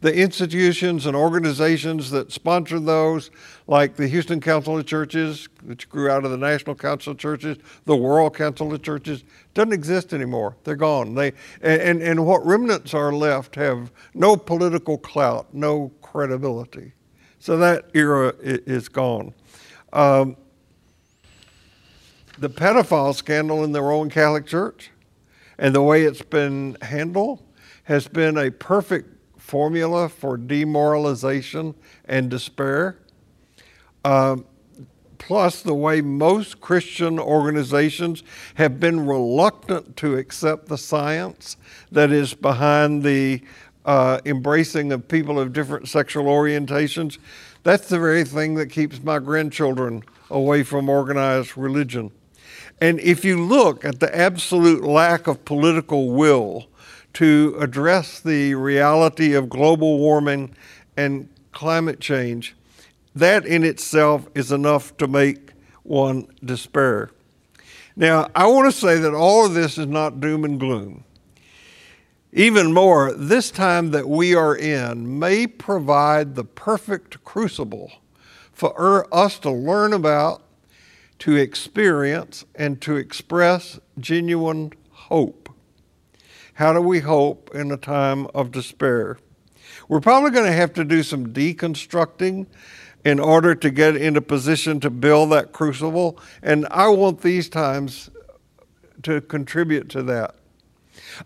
the 0.01 0.15
institutions 0.15 1.05
and 1.07 1.15
organizations 1.15 2.11
that 2.11 2.33
sponsor 2.33 2.81
those, 2.81 3.31
like 3.67 3.97
the 3.97 4.09
Houston 4.09 4.41
Council 4.41 4.79
of 4.79 4.87
Churches, 4.87 5.49
which 5.65 5.89
grew 5.89 6.09
out 6.09 6.25
of 6.25 6.31
the 6.31 6.39
National 6.39 6.75
Council 6.75 7.13
of 7.13 7.19
Churches, 7.19 7.59
the 7.85 7.97
World 7.97 8.35
Council 8.35 8.73
of 8.73 8.83
Churches, 8.83 9.25
doesn't 9.53 9.73
exist 9.73 10.15
anymore. 10.15 10.57
They're 10.65 10.75
gone. 10.75 11.15
They 11.15 11.33
and, 11.61 12.03
and 12.03 12.25
what 12.25 12.45
remnants 12.47 12.95
are 12.95 13.13
left 13.13 13.57
have 13.57 13.93
no 14.15 14.37
political 14.37 14.97
clout, 14.97 15.53
no 15.53 15.93
credibility. 16.01 16.93
So 17.39 17.57
that 17.59 17.87
era 17.95 18.35
is 18.41 18.89
gone. 18.89 19.35
Um, 19.93 20.37
the 22.39 22.49
pedophile 22.49 23.15
scandal 23.15 23.65
in 23.65 23.73
the 23.73 23.83
Roman 23.83 24.09
Catholic 24.09 24.47
Church 24.47 24.91
and 25.59 25.75
the 25.75 25.83
way 25.83 26.05
it's 26.05 26.23
been 26.23 26.77
handled 26.81 27.43
has 27.85 28.09
been 28.09 28.39
a 28.39 28.51
perfect 28.51 29.20
formula 29.51 30.09
for 30.09 30.37
demoralization 30.37 31.75
and 32.05 32.31
despair. 32.31 32.97
Um, 34.05 34.45
plus 35.19 35.63
the 35.63 35.75
way 35.75 36.01
most 36.01 36.61
Christian 36.61 37.19
organizations 37.19 38.23
have 38.55 38.79
been 38.79 39.05
reluctant 39.07 39.97
to 39.97 40.17
accept 40.17 40.69
the 40.69 40.79
science 40.79 41.57
that 41.91 42.13
is 42.13 42.33
behind 42.33 43.03
the 43.03 43.43
uh, 43.85 44.21
embracing 44.25 44.93
of 44.93 45.09
people 45.09 45.41
of 45.41 45.53
different 45.53 45.89
sexual 45.89 46.27
orientations, 46.27 47.19
that's 47.65 47.89
the 47.89 47.99
very 47.99 48.25
thing 48.25 48.55
that 48.55 48.71
keeps 48.71 49.03
my 49.03 49.19
grandchildren 49.19 50.05
away 50.31 50.63
from 50.63 50.89
organized 50.89 51.57
religion. 51.57 52.13
And 52.81 53.01
if 53.01 53.25
you 53.25 53.45
look 53.45 53.85
at 53.85 53.99
the 53.99 54.17
absolute 54.17 54.85
lack 54.85 55.27
of 55.27 55.45
political 55.45 56.11
will 56.11 56.69
to 57.15 57.57
address 57.59 58.21
the 58.21 58.55
reality 58.55 59.35
of 59.35 59.49
global 59.49 59.99
warming 59.99 60.55
and 60.97 61.29
climate 61.53 62.01
change, 62.01 62.55
that 63.15 63.45
in 63.45 63.65
itself 63.65 64.29
is 64.35 64.53
enough 64.53 64.97
to 64.97 65.09
make 65.09 65.51
one 65.83 66.27
despair. 66.45 67.11
Now, 67.97 68.29
I 68.35 68.47
want 68.47 68.73
to 68.73 68.79
say 68.79 68.99
that 68.99 69.15
all 69.15 69.47
of 69.47 69.55
this 69.55 69.77
is 69.77 69.87
not 69.87 70.21
doom 70.21 70.45
and 70.45 70.61
gloom. 70.61 71.05
Even 72.33 72.73
more, 72.73 73.13
this 73.13 73.51
time 73.51 73.91
that 73.91 74.09
we 74.09 74.37
are 74.37 74.55
in 74.55 75.19
may 75.19 75.49
provide 75.49 76.37
the 76.37 76.45
perfect 76.45 77.25
crucible 77.25 77.91
for 78.53 79.13
us 79.13 79.39
to 79.41 79.51
learn 79.51 79.93
about, 79.93 80.43
to 81.19 81.35
experience, 81.35 82.45
and 82.55 82.81
to 82.83 82.97
express 82.97 83.81
genuine 83.99 84.73
hope. 84.91 85.40
How 86.61 86.75
do 86.75 86.83
we 86.83 87.01
hope 87.01 87.55
in 87.55 87.73
a 87.73 87.79
time 87.79 88.27
of 88.35 88.51
despair? 88.51 89.17
We're 89.89 90.03
probably 90.03 90.31
going 90.31 90.45
to 90.45 90.53
have 90.53 90.75
to 90.75 90.85
do 90.85 91.03
some 91.03 91.29
deconstructing 91.29 92.45
in 93.03 93.19
order 93.19 93.55
to 93.55 93.71
get 93.71 93.97
in 93.97 94.15
a 94.15 94.21
position 94.21 94.79
to 94.81 94.91
build 94.91 95.33
that 95.33 95.53
crucible, 95.53 96.19
and 96.43 96.67
I 96.71 96.89
want 96.89 97.23
these 97.23 97.49
times 97.49 98.11
to 99.05 99.23
contribute 99.23 99.89
to 99.89 100.03
that. 100.03 100.35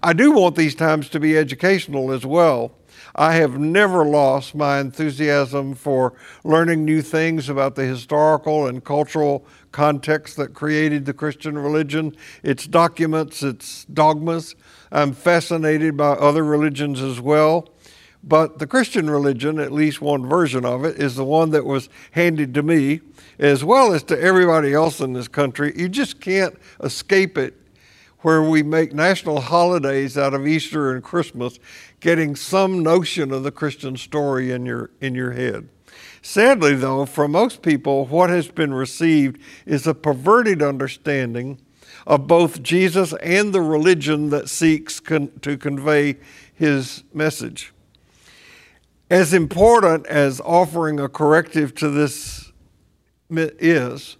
I 0.04 0.12
do 0.12 0.30
want 0.30 0.54
these 0.54 0.76
times 0.76 1.08
to 1.08 1.18
be 1.18 1.36
educational 1.36 2.12
as 2.12 2.24
well. 2.24 2.70
I 3.16 3.34
have 3.34 3.58
never 3.58 4.04
lost 4.04 4.54
my 4.54 4.78
enthusiasm 4.78 5.74
for 5.74 6.14
learning 6.44 6.84
new 6.84 7.02
things 7.02 7.48
about 7.48 7.74
the 7.74 7.84
historical 7.84 8.68
and 8.68 8.84
cultural 8.84 9.44
context 9.72 10.36
that 10.36 10.54
created 10.54 11.04
the 11.04 11.12
Christian 11.12 11.58
religion, 11.58 12.16
its 12.44 12.68
documents, 12.68 13.42
its 13.42 13.84
dogmas. 13.86 14.54
I'm 14.92 15.12
fascinated 15.12 15.96
by 15.96 16.10
other 16.10 16.44
religions 16.44 17.00
as 17.00 17.20
well. 17.20 17.68
But 18.26 18.58
the 18.58 18.66
Christian 18.66 19.10
religion, 19.10 19.58
at 19.58 19.70
least 19.70 20.00
one 20.00 20.26
version 20.26 20.64
of 20.64 20.84
it, 20.84 20.96
is 20.96 21.14
the 21.14 21.24
one 21.24 21.50
that 21.50 21.66
was 21.66 21.90
handed 22.12 22.54
to 22.54 22.62
me, 22.62 23.00
as 23.38 23.62
well 23.62 23.92
as 23.92 24.02
to 24.04 24.18
everybody 24.18 24.72
else 24.72 25.00
in 25.00 25.12
this 25.12 25.28
country. 25.28 25.74
You 25.76 25.90
just 25.90 26.20
can't 26.20 26.56
escape 26.82 27.36
it 27.36 27.54
where 28.20 28.42
we 28.42 28.62
make 28.62 28.94
national 28.94 29.42
holidays 29.42 30.16
out 30.16 30.32
of 30.32 30.46
Easter 30.46 30.94
and 30.94 31.04
Christmas, 31.04 31.58
getting 32.00 32.34
some 32.34 32.82
notion 32.82 33.30
of 33.30 33.42
the 33.42 33.52
Christian 33.52 33.98
story 33.98 34.50
in 34.50 34.64
your, 34.64 34.90
in 35.02 35.14
your 35.14 35.32
head. 35.32 35.68
Sadly, 36.22 36.74
though, 36.74 37.04
for 37.04 37.28
most 37.28 37.60
people, 37.60 38.06
what 38.06 38.30
has 38.30 38.48
been 38.48 38.72
received 38.72 39.38
is 39.66 39.86
a 39.86 39.92
perverted 39.92 40.62
understanding 40.62 41.60
of 42.06 42.26
both 42.26 42.62
Jesus 42.62 43.12
and 43.14 43.52
the 43.52 43.62
religion 43.62 44.30
that 44.30 44.48
seeks 44.48 45.00
con- 45.00 45.30
to 45.42 45.56
convey 45.56 46.16
his 46.54 47.02
message. 47.12 47.72
As 49.10 49.32
important 49.32 50.06
as 50.06 50.40
offering 50.40 50.98
a 50.98 51.08
corrective 51.08 51.74
to 51.76 51.88
this 51.88 52.52
is, 53.30 54.16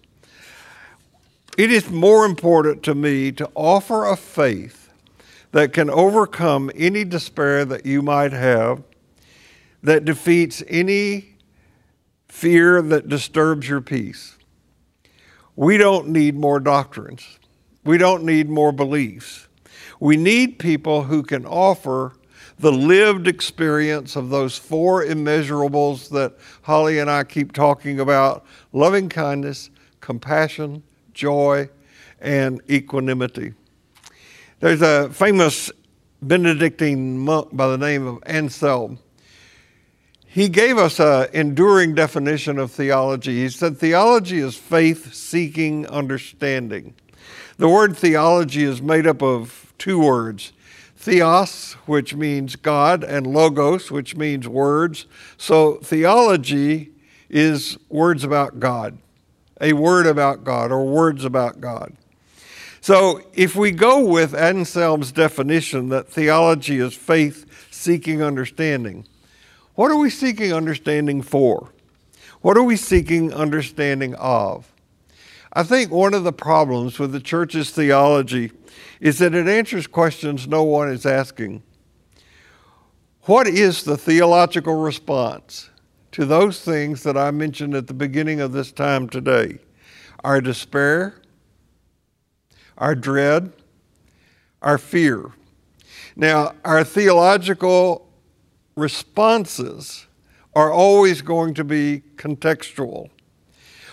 it 1.57 1.71
is 1.71 1.91
more 1.91 2.25
important 2.25 2.83
to 2.85 2.95
me 2.95 3.33
to 3.33 3.51
offer 3.55 4.05
a 4.05 4.17
faith 4.17 4.91
that 5.53 5.73
can 5.73 5.89
overcome 5.89 6.71
any 6.75 7.05
despair 7.05 7.65
that 7.65 7.87
you 7.87 8.03
might 8.03 8.33
have, 8.33 8.83
that 9.83 10.05
defeats 10.05 10.63
any 10.67 11.37
fear 12.29 12.83
that 12.83 13.09
disturbs 13.09 13.69
your 13.69 13.81
peace. 13.81 14.37
We 15.55 15.77
don't 15.77 16.09
need 16.09 16.35
more 16.35 16.59
doctrines. 16.59 17.39
We 17.85 17.99
don't 17.99 18.25
need 18.25 18.49
more 18.49 18.73
beliefs. 18.73 19.47
We 20.01 20.17
need 20.17 20.59
people 20.59 21.05
who 21.05 21.23
can 21.23 21.47
offer 21.47 22.15
the 22.59 22.73
lived 22.73 23.27
experience 23.27 24.17
of 24.17 24.31
those 24.31 24.57
four 24.57 25.05
immeasurables 25.05 26.09
that 26.11 26.35
Holly 26.63 26.99
and 26.99 27.11
I 27.11 27.25
keep 27.25 27.53
talking 27.53 28.01
about 28.01 28.45
loving 28.73 29.09
kindness, 29.09 29.71
compassion, 30.01 30.83
joy, 31.13 31.69
and 32.21 32.61
equanimity. 32.71 33.55
There's 34.61 34.83
a 34.83 35.11
famous 35.11 35.71
Benedictine 36.23 37.19
monk 37.19 37.55
by 37.55 37.69
the 37.69 37.77
name 37.77 38.07
of 38.07 38.23
Anselm. 38.25 38.99
He 40.27 40.49
gave 40.49 40.79
us 40.79 40.99
an 40.99 41.29
enduring 41.33 41.95
definition 41.95 42.59
of 42.59 42.73
theology. 42.73 43.43
He 43.43 43.51
said, 43.51 43.79
Theology 43.79 44.39
is 44.39 44.57
faith 44.57 45.15
seeking 45.15 45.87
understanding. 45.87 46.95
The 47.57 47.69
word 47.69 47.97
theology 47.97 48.65
is 48.65 48.83
made 48.83 49.07
up 49.07 49.23
of 49.23 49.73
two 49.79 50.01
words 50.01 50.53
theos, 50.97 51.75
which 51.85 52.15
means 52.15 52.57
God, 52.57 53.05
and 53.05 53.27
logos, 53.27 53.91
which 53.91 54.17
means 54.17 54.49
words. 54.49 55.07
So 55.37 55.75
theology 55.77 56.93
is 57.29 57.77
words 57.91 58.25
about 58.25 58.59
God 58.59 58.97
a 59.61 59.73
word 59.73 60.07
about 60.07 60.45
God 60.45 60.73
or 60.73 60.85
words 60.85 61.25
about 61.25 61.61
God. 61.61 61.97
So, 62.81 63.23
if 63.33 63.57
we 63.57 63.71
go 63.71 64.05
with 64.05 64.35
Anselm's 64.35 65.11
definition 65.11 65.89
that 65.89 66.09
theology 66.09 66.79
is 66.79 66.95
faith 66.95 67.47
seeking 67.71 68.23
understanding, 68.23 69.07
what 69.75 69.91
are 69.91 69.97
we 69.97 70.11
seeking 70.11 70.53
understanding 70.53 71.23
for? 71.23 71.71
What 72.43 72.59
are 72.59 72.63
we 72.63 72.77
seeking 72.77 73.33
understanding 73.33 74.15
of? 74.17 74.71
I 75.55 75.63
think 75.63 75.91
one 75.91 76.15
of 76.15 76.25
the 76.25 76.33
problems 76.33 76.99
with 76.99 77.13
the 77.13 77.21
church's 77.21 77.71
theology 77.71 78.51
is 79.01 79.19
that 79.19 79.35
it 79.35 79.47
answers 79.47 79.87
questions 79.87 80.49
no 80.49 80.65
one 80.65 80.89
is 80.89 81.07
asking. 81.07 81.63
What 83.23 83.47
is 83.47 83.85
the 83.85 83.97
theological 83.97 84.75
response 84.75 85.71
to 86.13 86.25
those 86.25 86.61
things 86.61 87.03
that 87.05 87.17
I 87.17 87.31
mentioned 87.31 87.75
at 87.75 87.87
the 87.87 87.95
beginning 87.95 88.41
of 88.41 88.53
this 88.53 88.71
time 88.71 89.09
today 89.09 89.59
our 90.23 90.41
despair, 90.41 91.21
our 92.79 92.95
dread, 92.95 93.53
our 94.63 94.79
fear. 94.79 95.33
Now, 96.17 96.55
our 96.65 96.83
theological 96.83 98.09
responses 98.75 100.07
are 100.55 100.73
always 100.73 101.21
going 101.21 101.55
to 101.55 101.65
be 101.65 102.03
contextual. 102.17 103.11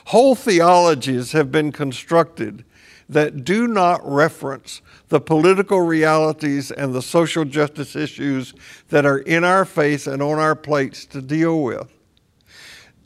Whole 0.05 0.35
theologies 0.35 1.31
have 1.31 1.51
been 1.51 1.71
constructed 1.71 2.65
that 3.11 3.43
do 3.43 3.67
not 3.67 4.01
reference 4.05 4.81
the 5.09 5.19
political 5.19 5.81
realities 5.81 6.71
and 6.71 6.93
the 6.93 7.01
social 7.01 7.43
justice 7.43 7.95
issues 7.95 8.53
that 8.87 9.05
are 9.05 9.19
in 9.19 9.43
our 9.43 9.65
face 9.65 10.07
and 10.07 10.21
on 10.21 10.39
our 10.39 10.55
plates 10.55 11.05
to 11.05 11.21
deal 11.21 11.61
with. 11.61 11.87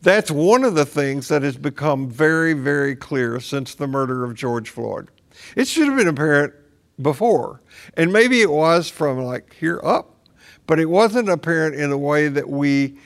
That's 0.04 0.30
one 0.30 0.64
of 0.64 0.76
the 0.76 0.86
things 0.86 1.28
that 1.30 1.42
has 1.42 1.58
become 1.58 2.08
very, 2.08 2.54
very 2.54 2.96
clear 2.96 3.40
since 3.40 3.74
the 3.74 3.88
murder 3.88 4.24
of 4.24 4.36
George 4.36 4.70
Floyd. 4.70 5.10
It 5.56 5.68
should 5.68 5.88
have 5.88 5.98
been 5.98 6.08
apparent 6.08 6.54
before, 7.02 7.62
and 7.98 8.14
maybe 8.14 8.42
it 8.42 8.52
was 8.52 8.88
from 8.88 9.18
like 9.18 9.56
here 9.56 9.82
up, 9.84 10.28
but 10.68 10.80
it 10.80 10.90
wasn't 10.90 11.30
apparent 11.30 11.76
in 11.76 11.92
a 11.92 11.98
way 11.98 12.28
that 12.28 12.48
we 12.48 13.00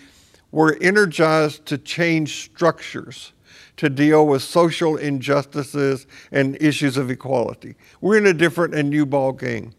were 0.51 0.77
energized 0.81 1.65
to 1.67 1.77
change 1.77 2.43
structures 2.43 3.31
to 3.79 3.89
deal 3.89 4.27
with 4.27 4.41
social 4.41 4.97
injustices 4.97 6.05
and 6.31 6.61
issues 6.61 6.97
of 6.97 7.09
equality. 7.09 7.75
We're 8.01 8.17
in 8.17 8.27
a 8.27 8.33
different 8.33 8.75
and 8.75 8.89
new 8.89 9.05
ball 9.05 9.31
game. 9.31 9.71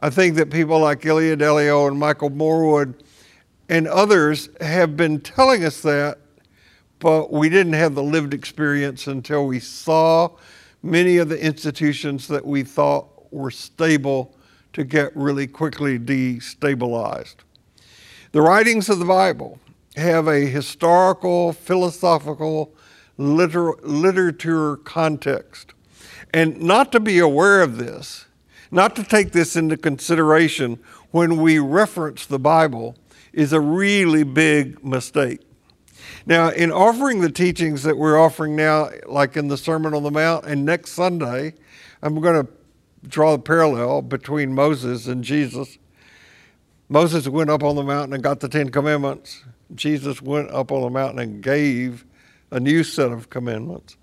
I 0.00 0.10
think 0.10 0.36
that 0.36 0.50
people 0.50 0.78
like 0.78 1.04
Ilia 1.04 1.36
Delio 1.36 1.88
and 1.88 1.98
Michael 1.98 2.30
Morwood 2.30 2.94
and 3.68 3.88
others 3.88 4.48
have 4.60 4.96
been 4.96 5.20
telling 5.20 5.64
us 5.64 5.82
that 5.82 6.18
but 7.00 7.32
we 7.32 7.48
didn't 7.48 7.74
have 7.74 7.94
the 7.94 8.02
lived 8.02 8.34
experience 8.34 9.06
until 9.06 9.46
we 9.46 9.60
saw 9.60 10.30
many 10.82 11.18
of 11.18 11.28
the 11.28 11.40
institutions 11.40 12.28
that 12.28 12.44
we 12.44 12.62
thought 12.62 13.32
were 13.32 13.50
stable 13.50 14.34
to 14.72 14.84
get 14.84 15.14
really 15.16 15.46
quickly 15.46 15.98
destabilized. 15.98 17.36
The 18.32 18.42
writings 18.42 18.88
of 18.88 18.98
the 18.98 19.04
Bible 19.04 19.58
have 19.96 20.28
a 20.28 20.40
historical, 20.40 21.52
philosophical, 21.52 22.74
liter- 23.18 23.74
literature 23.82 24.76
context. 24.76 25.74
And 26.32 26.60
not 26.60 26.92
to 26.92 27.00
be 27.00 27.18
aware 27.18 27.60
of 27.60 27.76
this, 27.76 28.26
not 28.70 28.96
to 28.96 29.02
take 29.02 29.32
this 29.32 29.56
into 29.56 29.76
consideration 29.76 30.78
when 31.10 31.36
we 31.40 31.58
reference 31.58 32.24
the 32.24 32.38
Bible, 32.38 32.96
is 33.32 33.52
a 33.52 33.60
really 33.60 34.22
big 34.22 34.82
mistake. 34.84 35.40
Now, 36.26 36.50
in 36.50 36.70
offering 36.70 37.20
the 37.20 37.30
teachings 37.30 37.82
that 37.82 37.96
we're 37.96 38.18
offering 38.18 38.54
now, 38.56 38.90
like 39.06 39.36
in 39.36 39.48
the 39.48 39.56
Sermon 39.56 39.94
on 39.94 40.02
the 40.02 40.10
Mount, 40.10 40.44
and 40.44 40.64
next 40.64 40.92
Sunday, 40.92 41.54
I'm 42.02 42.20
going 42.20 42.46
to 42.46 42.52
draw 43.08 43.32
the 43.32 43.42
parallel 43.42 44.02
between 44.02 44.54
Moses 44.54 45.06
and 45.06 45.24
Jesus. 45.24 45.78
Moses 46.88 47.28
went 47.28 47.50
up 47.50 47.62
on 47.62 47.76
the 47.76 47.82
mountain 47.82 48.12
and 48.12 48.22
got 48.22 48.40
the 48.40 48.48
Ten 48.48 48.70
Commandments. 48.70 49.44
Jesus 49.74 50.20
went 50.20 50.50
up 50.50 50.72
on 50.72 50.82
the 50.82 50.90
mountain 50.90 51.18
and 51.18 51.42
gave 51.42 52.04
a 52.50 52.60
new 52.60 52.82
set 52.84 53.10
of 53.10 53.30
commandments. 53.30 53.96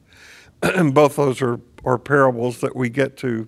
And 0.62 0.94
Both 0.94 1.16
those 1.16 1.42
are, 1.42 1.60
are 1.84 1.98
parables 1.98 2.62
that 2.62 2.75
we 2.75 2.90
get 2.90 3.18
to. 3.18 3.48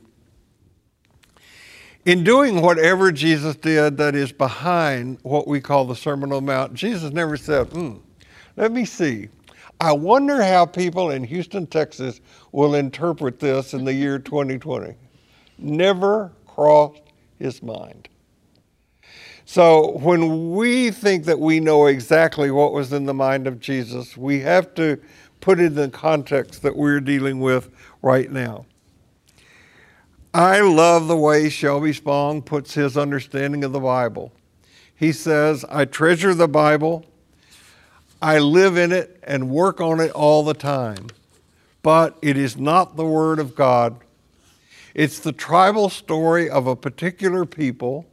In 2.05 2.23
doing 2.23 2.61
whatever 2.61 3.11
Jesus 3.11 3.55
did 3.57 3.97
that 3.97 4.15
is 4.15 4.31
behind 4.31 5.19
what 5.23 5.47
we 5.47 5.59
call 5.59 5.85
the 5.85 5.95
Sermon 5.95 6.31
on 6.31 6.45
the 6.45 6.51
Mount, 6.53 6.73
Jesus 6.73 7.11
never 7.11 7.35
said, 7.35 7.67
hmm, 7.67 7.95
let 8.55 8.71
me 8.71 8.85
see. 8.85 9.27
I 9.79 9.91
wonder 9.91 10.41
how 10.41 10.65
people 10.65 11.11
in 11.11 11.23
Houston, 11.23 11.67
Texas 11.67 12.21
will 12.51 12.75
interpret 12.75 13.39
this 13.39 13.73
in 13.73 13.83
the 13.83 13.93
year 13.93 14.19
2020. 14.19 14.95
Never 15.59 16.31
crossed 16.45 17.01
his 17.37 17.61
mind. 17.61 18.07
So 19.49 19.91
when 19.99 20.51
we 20.55 20.91
think 20.91 21.23
that 21.23 21.39
we 21.39 21.61
know 21.61 21.85
exactly 21.85 22.51
what 22.51 22.73
was 22.73 22.91
in 22.91 23.05
the 23.05 23.13
mind 23.13 23.47
of 23.47 23.61
Jesus, 23.61 24.17
we 24.17 24.41
have 24.41 24.75
to 24.75 24.99
put 25.39 25.61
it 25.61 25.67
in 25.67 25.75
the 25.75 25.87
context 25.87 26.63
that 26.63 26.75
we're 26.75 26.99
dealing 26.99 27.39
with 27.39 27.69
right 28.01 28.29
now. 28.29 28.65
I 30.33 30.59
love 30.59 31.07
the 31.07 31.15
way 31.15 31.47
Shelby 31.47 31.93
Spong 31.93 32.41
puts 32.41 32.73
his 32.73 32.97
understanding 32.97 33.63
of 33.63 33.71
the 33.71 33.79
Bible. 33.79 34.33
He 34.93 35.13
says, 35.13 35.63
I 35.69 35.85
treasure 35.85 36.33
the 36.33 36.49
Bible, 36.49 37.05
I 38.21 38.39
live 38.39 38.75
in 38.75 38.91
it 38.91 39.17
and 39.23 39.49
work 39.49 39.79
on 39.79 40.01
it 40.01 40.11
all 40.11 40.43
the 40.43 40.55
time, 40.55 41.07
but 41.83 42.17
it 42.21 42.35
is 42.35 42.57
not 42.57 42.97
the 42.97 43.05
Word 43.05 43.39
of 43.39 43.55
God. 43.55 43.97
It's 44.93 45.19
the 45.19 45.31
tribal 45.31 45.87
story 45.87 46.49
of 46.49 46.67
a 46.67 46.75
particular 46.75 47.45
people 47.45 48.05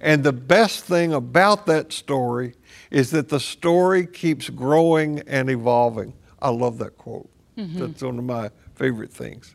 and 0.00 0.24
the 0.24 0.32
best 0.32 0.84
thing 0.84 1.12
about 1.12 1.66
that 1.66 1.92
story 1.92 2.54
is 2.90 3.10
that 3.10 3.28
the 3.28 3.40
story 3.40 4.06
keeps 4.06 4.50
growing 4.50 5.20
and 5.20 5.50
evolving. 5.50 6.14
I 6.40 6.50
love 6.50 6.78
that 6.78 6.96
quote. 6.98 7.28
Mm-hmm. 7.56 7.78
That's 7.78 8.02
one 8.02 8.18
of 8.18 8.24
my 8.24 8.50
favorite 8.74 9.12
things. 9.12 9.54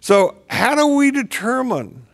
So, 0.00 0.36
how 0.48 0.74
do 0.74 0.86
we 0.96 1.10
determine? 1.10 2.06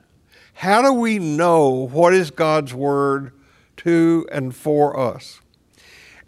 How 0.54 0.82
do 0.82 0.92
we 0.92 1.18
know 1.18 1.88
what 1.88 2.14
is 2.14 2.30
God's 2.30 2.74
word 2.74 3.32
to 3.78 4.26
and 4.32 4.54
for 4.54 4.98
us? 4.98 5.40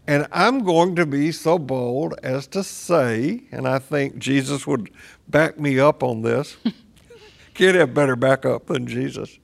And 0.06 0.26
I'm 0.32 0.64
going 0.64 0.96
to 0.96 1.04
be 1.04 1.32
so 1.32 1.58
bold 1.58 2.14
as 2.22 2.46
to 2.48 2.64
say, 2.64 3.44
and 3.52 3.68
I 3.68 3.78
think 3.78 4.18
Jesus 4.18 4.66
would 4.66 4.90
back 5.28 5.58
me 5.58 5.78
up 5.78 6.02
on 6.02 6.22
this. 6.22 6.56
Can't 7.54 7.76
have 7.76 7.92
better 7.92 8.16
backup 8.16 8.66
than 8.66 8.86
Jesus. 8.86 9.38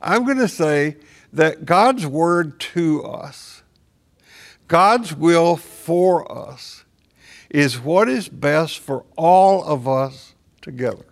I'm 0.00 0.24
going 0.24 0.38
to 0.38 0.48
say 0.48 0.96
that 1.32 1.64
God's 1.64 2.06
word 2.06 2.60
to 2.60 3.04
us, 3.04 3.62
God's 4.68 5.14
will 5.14 5.56
for 5.56 6.30
us, 6.30 6.84
is 7.50 7.80
what 7.80 8.08
is 8.08 8.28
best 8.28 8.78
for 8.78 9.04
all 9.16 9.64
of 9.64 9.88
us 9.88 10.34
together. 10.60 11.04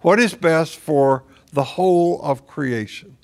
What 0.00 0.18
is 0.18 0.34
best 0.34 0.76
for 0.76 1.24
the 1.52 1.64
whole 1.64 2.20
of 2.22 2.46
creation. 2.46 3.16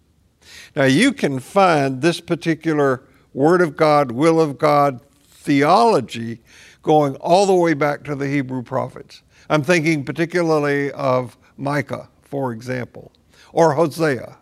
Now, 0.77 0.85
you 0.85 1.13
can 1.13 1.41
find 1.41 2.01
this 2.01 2.21
particular 2.21 3.03
Word 3.33 3.61
of 3.61 3.77
God, 3.77 4.13
will 4.13 4.41
of 4.41 4.59
God 4.59 5.01
theology 5.29 6.41
going 6.83 7.17
all 7.17 7.47
the 7.47 7.55
way 7.55 7.75
back 7.75 8.05
to 8.05 8.15
the 8.15 8.29
Hebrew 8.29 8.63
prophets. 8.63 9.23
I'm 9.49 9.63
thinking 9.63 10.05
particularly 10.05 10.93
of 10.93 11.37
Micah, 11.57 12.09
for 12.23 12.53
example 12.53 13.13
or 13.53 13.75
Hosea. 13.75 14.37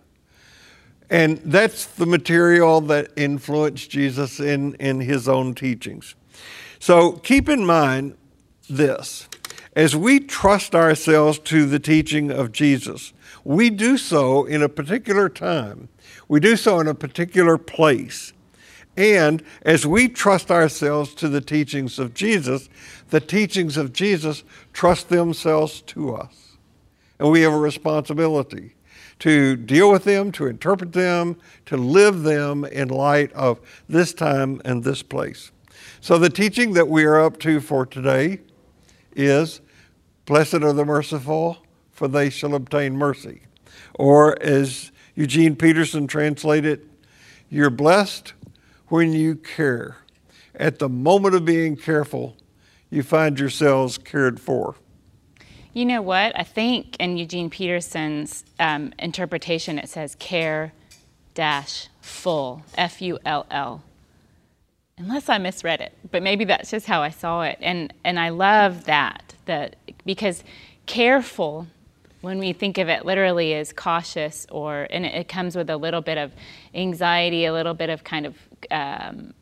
And 1.10 1.38
that's 1.38 1.86
the 1.86 2.06
material 2.06 2.80
that 2.82 3.10
influenced 3.16 3.90
Jesus 3.90 4.40
in, 4.40 4.74
in 4.74 5.00
his 5.00 5.28
own 5.28 5.54
teachings. 5.54 6.14
So 6.78 7.12
keep 7.12 7.48
in 7.48 7.64
mind 7.64 8.16
this 8.68 9.26
as 9.74 9.94
we 9.94 10.20
trust 10.20 10.74
ourselves 10.74 11.38
to 11.38 11.64
the 11.64 11.78
teaching 11.78 12.30
of 12.30 12.52
Jesus, 12.52 13.12
we 13.44 13.70
do 13.70 13.96
so 13.96 14.44
in 14.44 14.62
a 14.62 14.68
particular 14.68 15.28
time, 15.28 15.88
we 16.26 16.40
do 16.40 16.56
so 16.56 16.80
in 16.80 16.88
a 16.88 16.94
particular 16.94 17.56
place. 17.56 18.32
And 18.96 19.44
as 19.62 19.86
we 19.86 20.08
trust 20.08 20.50
ourselves 20.50 21.14
to 21.14 21.28
the 21.28 21.40
teachings 21.40 22.00
of 22.00 22.12
Jesus, 22.12 22.68
the 23.10 23.20
teachings 23.20 23.76
of 23.76 23.92
Jesus 23.92 24.42
trust 24.72 25.08
themselves 25.08 25.80
to 25.82 26.16
us. 26.16 26.56
And 27.20 27.30
we 27.30 27.42
have 27.42 27.52
a 27.52 27.58
responsibility 27.58 28.74
to 29.20 29.56
deal 29.56 29.90
with 29.90 30.04
them, 30.04 30.30
to 30.32 30.46
interpret 30.46 30.92
them, 30.92 31.36
to 31.66 31.76
live 31.76 32.22
them 32.22 32.64
in 32.64 32.88
light 32.88 33.32
of 33.32 33.60
this 33.88 34.14
time 34.14 34.60
and 34.64 34.84
this 34.84 35.02
place. 35.02 35.50
So, 36.00 36.18
the 36.18 36.30
teaching 36.30 36.74
that 36.74 36.88
we 36.88 37.04
are 37.04 37.20
up 37.20 37.38
to 37.40 37.60
for 37.60 37.84
today 37.84 38.40
is 39.14 39.60
Blessed 40.28 40.56
are 40.56 40.74
the 40.74 40.84
merciful, 40.84 41.56
for 41.90 42.06
they 42.06 42.28
shall 42.28 42.54
obtain 42.54 42.94
mercy. 42.94 43.40
Or, 43.94 44.36
as 44.42 44.92
Eugene 45.14 45.56
Peterson 45.56 46.06
translated, 46.06 46.86
you're 47.48 47.70
blessed 47.70 48.34
when 48.88 49.14
you 49.14 49.36
care. 49.36 49.96
At 50.54 50.80
the 50.80 50.88
moment 50.90 51.34
of 51.34 51.46
being 51.46 51.76
careful, 51.76 52.36
you 52.90 53.02
find 53.02 53.40
yourselves 53.40 53.96
cared 53.96 54.38
for. 54.38 54.74
You 55.74 55.84
know 55.84 56.02
what? 56.02 56.38
I 56.38 56.42
think 56.42 56.96
in 56.98 57.16
Eugene 57.16 57.50
Peterson's 57.50 58.44
um, 58.58 58.92
interpretation, 58.98 59.78
it 59.78 59.88
says 59.88 60.16
care 60.18 60.72
dash 61.34 61.88
full, 62.00 62.62
F 62.76 63.00
U 63.02 63.18
L 63.24 63.46
L. 63.50 63.82
Unless 64.96 65.28
I 65.28 65.38
misread 65.38 65.80
it, 65.80 65.92
but 66.10 66.24
maybe 66.24 66.44
that's 66.44 66.72
just 66.72 66.86
how 66.86 67.02
I 67.02 67.10
saw 67.10 67.42
it. 67.42 67.58
And, 67.60 67.92
and 68.02 68.18
I 68.18 68.30
love 68.30 68.84
that, 68.86 69.34
that 69.44 69.76
because 70.04 70.42
careful, 70.86 71.68
when 72.22 72.40
we 72.40 72.52
think 72.52 72.78
of 72.78 72.88
it 72.88 73.04
literally, 73.04 73.52
is 73.52 73.72
cautious, 73.72 74.44
or 74.50 74.88
and 74.90 75.06
it, 75.06 75.14
it 75.14 75.28
comes 75.28 75.54
with 75.54 75.70
a 75.70 75.76
little 75.76 76.00
bit 76.00 76.18
of 76.18 76.32
anxiety, 76.74 77.44
a 77.44 77.52
little 77.52 77.74
bit 77.74 77.90
of 77.90 78.02
kind 78.02 78.26
of 78.26 78.36
um, 78.72 79.34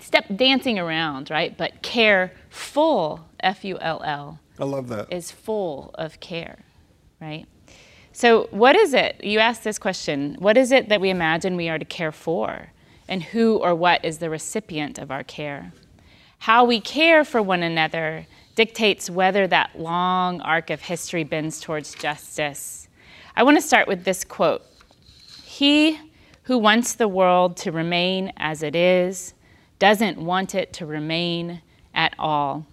step 0.00 0.24
dancing 0.34 0.78
around, 0.78 1.28
right? 1.28 1.54
But 1.54 1.82
careful, 1.82 3.26
F 3.40 3.66
U 3.66 3.76
L 3.78 4.00
L 4.02 4.38
I 4.58 4.64
love 4.64 4.88
that. 4.88 5.12
Is 5.12 5.30
full 5.30 5.90
of 5.94 6.20
care, 6.20 6.60
right? 7.20 7.46
So, 8.12 8.46
what 8.50 8.76
is 8.76 8.94
it? 8.94 9.22
You 9.24 9.40
asked 9.40 9.64
this 9.64 9.78
question 9.78 10.36
what 10.38 10.56
is 10.56 10.70
it 10.70 10.88
that 10.88 11.00
we 11.00 11.10
imagine 11.10 11.56
we 11.56 11.68
are 11.68 11.78
to 11.78 11.84
care 11.84 12.12
for? 12.12 12.68
And 13.08 13.22
who 13.22 13.56
or 13.56 13.74
what 13.74 14.04
is 14.04 14.18
the 14.18 14.30
recipient 14.30 14.98
of 14.98 15.10
our 15.10 15.24
care? 15.24 15.72
How 16.38 16.64
we 16.64 16.80
care 16.80 17.24
for 17.24 17.42
one 17.42 17.62
another 17.62 18.26
dictates 18.54 19.10
whether 19.10 19.46
that 19.48 19.78
long 19.78 20.40
arc 20.40 20.70
of 20.70 20.82
history 20.82 21.24
bends 21.24 21.60
towards 21.60 21.94
justice. 21.94 22.88
I 23.36 23.42
want 23.42 23.56
to 23.56 23.62
start 23.62 23.88
with 23.88 24.04
this 24.04 24.24
quote 24.24 24.62
He 25.42 25.98
who 26.44 26.58
wants 26.58 26.94
the 26.94 27.08
world 27.08 27.56
to 27.58 27.72
remain 27.72 28.32
as 28.36 28.62
it 28.62 28.76
is 28.76 29.34
doesn't 29.78 30.18
want 30.18 30.54
it 30.54 30.72
to 30.74 30.86
remain 30.86 31.62
at 31.94 32.14
all. 32.18 32.66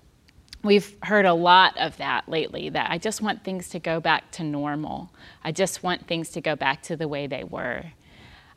We've 0.63 0.95
heard 1.03 1.25
a 1.25 1.33
lot 1.33 1.75
of 1.77 1.97
that 1.97 2.29
lately 2.29 2.69
that 2.69 2.91
I 2.91 2.97
just 2.97 3.21
want 3.21 3.43
things 3.43 3.69
to 3.69 3.79
go 3.79 3.99
back 3.99 4.31
to 4.31 4.43
normal. 4.43 5.11
I 5.43 5.51
just 5.51 5.81
want 5.81 6.07
things 6.07 6.29
to 6.29 6.41
go 6.41 6.55
back 6.55 6.83
to 6.83 6.95
the 6.95 7.07
way 7.07 7.25
they 7.25 7.43
were. 7.43 7.83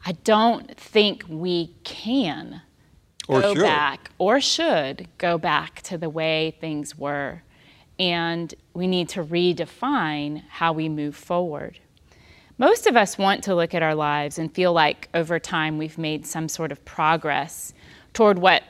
I 0.05 0.13
don't 0.13 0.77
think 0.79 1.25
we 1.29 1.75
can 1.83 2.61
or 3.27 3.41
go 3.41 3.55
should. 3.55 3.63
back 3.63 4.11
or 4.19 4.41
should 4.41 5.09
go 5.17 5.39
back 5.39 5.81
to 5.83 5.97
the 5.97 6.11
way 6.11 6.57
things 6.61 6.99
were. 6.99 7.43
And 7.99 8.53
we 8.75 8.87
need 8.87 9.09
to 9.11 9.25
redefine 9.25 10.43
how 10.49 10.73
we 10.73 10.91
move 10.91 11.17
forward. 11.17 11.79
Most 12.59 12.87
of 12.87 12.97
us 12.97 13.17
want 13.17 13.43
to 13.45 13.55
look 13.55 13.75
at 13.75 13.83
our 13.83 13.95
lives 13.95 14.39
and 14.39 14.53
feel 14.55 14.73
like 14.73 15.09
over 15.15 15.39
time 15.39 15.79
we've 15.79 15.99
made 15.99 16.27
some 16.27 16.49
sort 16.49 16.71
of 16.71 16.85
progress 16.85 17.73
toward 18.13 18.39
what 18.39 18.63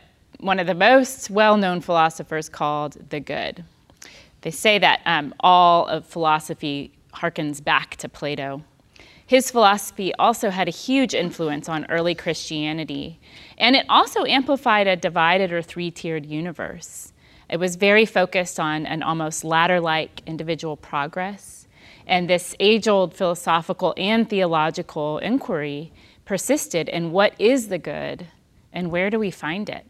one 0.45 0.59
of 0.59 0.67
the 0.67 0.75
most 0.75 1.31
well 1.31 1.57
known 1.57 1.81
philosophers 1.81 2.49
called 2.49 2.97
the 3.09 3.19
good. 3.19 3.65
They 4.43 4.51
say 4.51 4.79
that 4.79 5.01
um, 5.07 5.35
all 5.41 5.87
of 5.87 6.07
philosophy 6.07 6.93
harkens 7.15 7.65
back 7.65 7.97
to 7.97 8.09
Plato. 8.09 8.63
His 9.27 9.51
philosophy 9.51 10.15
also 10.17 10.51
had 10.51 10.69
a 10.69 10.71
huge 10.71 11.15
influence 11.15 11.67
on 11.67 11.87
early 11.87 12.15
Christianity, 12.15 13.19
and 13.57 13.75
it 13.75 13.87
also 13.89 14.27
amplified 14.27 14.87
a 14.87 14.97
divided 14.97 15.51
or 15.51 15.63
three 15.63 15.91
tiered 15.91 16.27
universe. 16.27 17.15
It 17.49 17.57
was 17.57 17.77
very 17.77 18.05
focused 18.05 18.61
on 18.61 18.85
an 18.85 19.03
almost 19.03 19.45
ladder 19.45 19.81
like 19.81 20.21
individual 20.27 20.77
progress, 20.77 21.67
and 22.07 22.29
this 22.29 22.55
age 22.61 22.87
old 22.87 23.15
philosophical 23.15 23.95
and 23.97 24.29
theological 24.29 25.19
inquiry 25.19 25.91
persisted 26.27 26.91
in 26.91 27.13
what 27.13 27.33
is 27.39 27.69
the 27.69 27.79
good 27.79 28.27
And 28.75 28.91
where 28.91 29.09
do 29.09 29.21
we 29.21 29.31
find 29.31 29.71
it? 29.71 29.87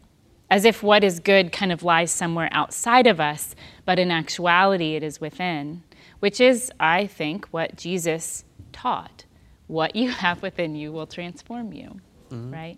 As 0.49 0.65
if 0.65 0.83
what 0.83 1.03
is 1.03 1.19
good 1.19 1.51
kind 1.51 1.71
of 1.71 1.83
lies 1.83 2.11
somewhere 2.11 2.49
outside 2.51 3.07
of 3.07 3.19
us, 3.19 3.55
but 3.83 3.97
in 3.97 4.11
actuality 4.11 4.95
it 4.95 5.03
is 5.03 5.19
within, 5.19 5.83
which 6.19 6.39
is, 6.39 6.71
I 6.79 7.07
think, 7.07 7.47
what 7.47 7.75
Jesus 7.75 8.45
taught. 8.71 9.25
What 9.67 9.95
you 9.95 10.09
have 10.23 10.41
within 10.41 10.75
you 10.75 10.91
will 10.91 11.07
transform 11.07 11.73
you, 11.73 11.99
mm-hmm. 12.29 12.53
right? 12.53 12.77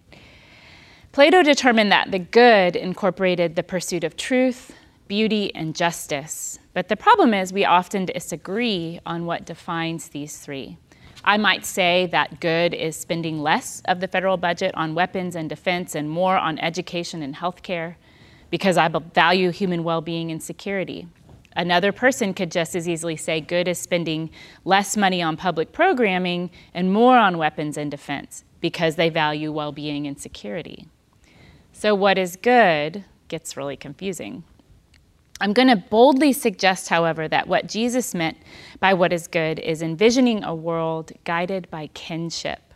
Plato 1.12 1.42
determined 1.44 1.92
that 1.92 2.12
the 2.12 2.20
good 2.20 2.76
incorporated 2.76 3.56
the 3.56 3.64
pursuit 3.64 4.04
of 4.04 4.16
truth, 4.16 4.74
beauty, 5.08 5.54
and 5.56 5.76
justice. 5.76 6.60
But 6.74 6.90
the 6.90 6.96
problem 6.96 7.34
is, 7.34 7.52
we 7.52 7.66
often 7.66 8.06
disagree 8.06 9.00
on 9.06 9.26
what 9.26 9.46
defines 9.46 10.10
these 10.10 10.38
three. 10.38 10.78
I 11.28 11.36
might 11.36 11.66
say 11.66 12.08
that 12.14 12.40
good 12.40 12.74
is 12.74 12.96
spending 12.96 13.42
less 13.42 13.82
of 13.84 14.00
the 14.00 14.08
federal 14.08 14.38
budget 14.38 14.74
on 14.76 14.96
weapons 14.96 15.36
and 15.36 15.50
defense 15.50 15.94
and 15.94 16.10
more 16.10 16.38
on 16.38 16.58
education 16.58 17.22
and 17.22 17.36
healthcare 17.36 17.96
because 18.50 18.78
I 18.78 18.88
value 18.88 19.52
human 19.52 19.84
well 19.84 20.00
being 20.00 20.32
and 20.32 20.42
security. 20.42 21.06
Another 21.54 21.92
person 21.92 22.34
could 22.34 22.50
just 22.50 22.78
as 22.78 22.88
easily 22.88 23.18
say 23.18 23.42
good 23.42 23.68
is 23.68 23.78
spending 23.78 24.30
less 24.64 24.96
money 24.96 25.22
on 25.22 25.36
public 25.36 25.74
programming 25.74 26.50
and 26.74 26.94
more 26.94 27.18
on 27.18 27.38
weapons 27.38 27.76
and 27.76 27.92
defense 27.92 28.46
because 28.62 28.96
they 28.96 29.10
value 29.10 29.52
well 29.52 29.74
being 29.74 30.08
and 30.08 30.18
security. 30.18 30.88
So, 31.74 31.94
what 31.94 32.18
is 32.18 32.38
good 32.38 33.04
gets 33.28 33.58
really 33.58 33.76
confusing. 33.76 34.46
I'm 35.40 35.54
going 35.54 35.68
to 35.68 35.76
boldly 35.76 36.34
suggest, 36.34 36.90
however, 36.90 37.28
that 37.28 37.48
what 37.48 37.68
Jesus 37.68 38.16
meant 38.16 38.38
by 38.80 38.96
what 38.96 39.14
is 39.14 39.28
good 39.28 39.60
is 39.60 39.84
envisioning 39.84 40.44
a 40.44 40.56
world 40.56 41.12
guided 41.26 41.70
by 41.70 41.88
kinship, 41.94 42.74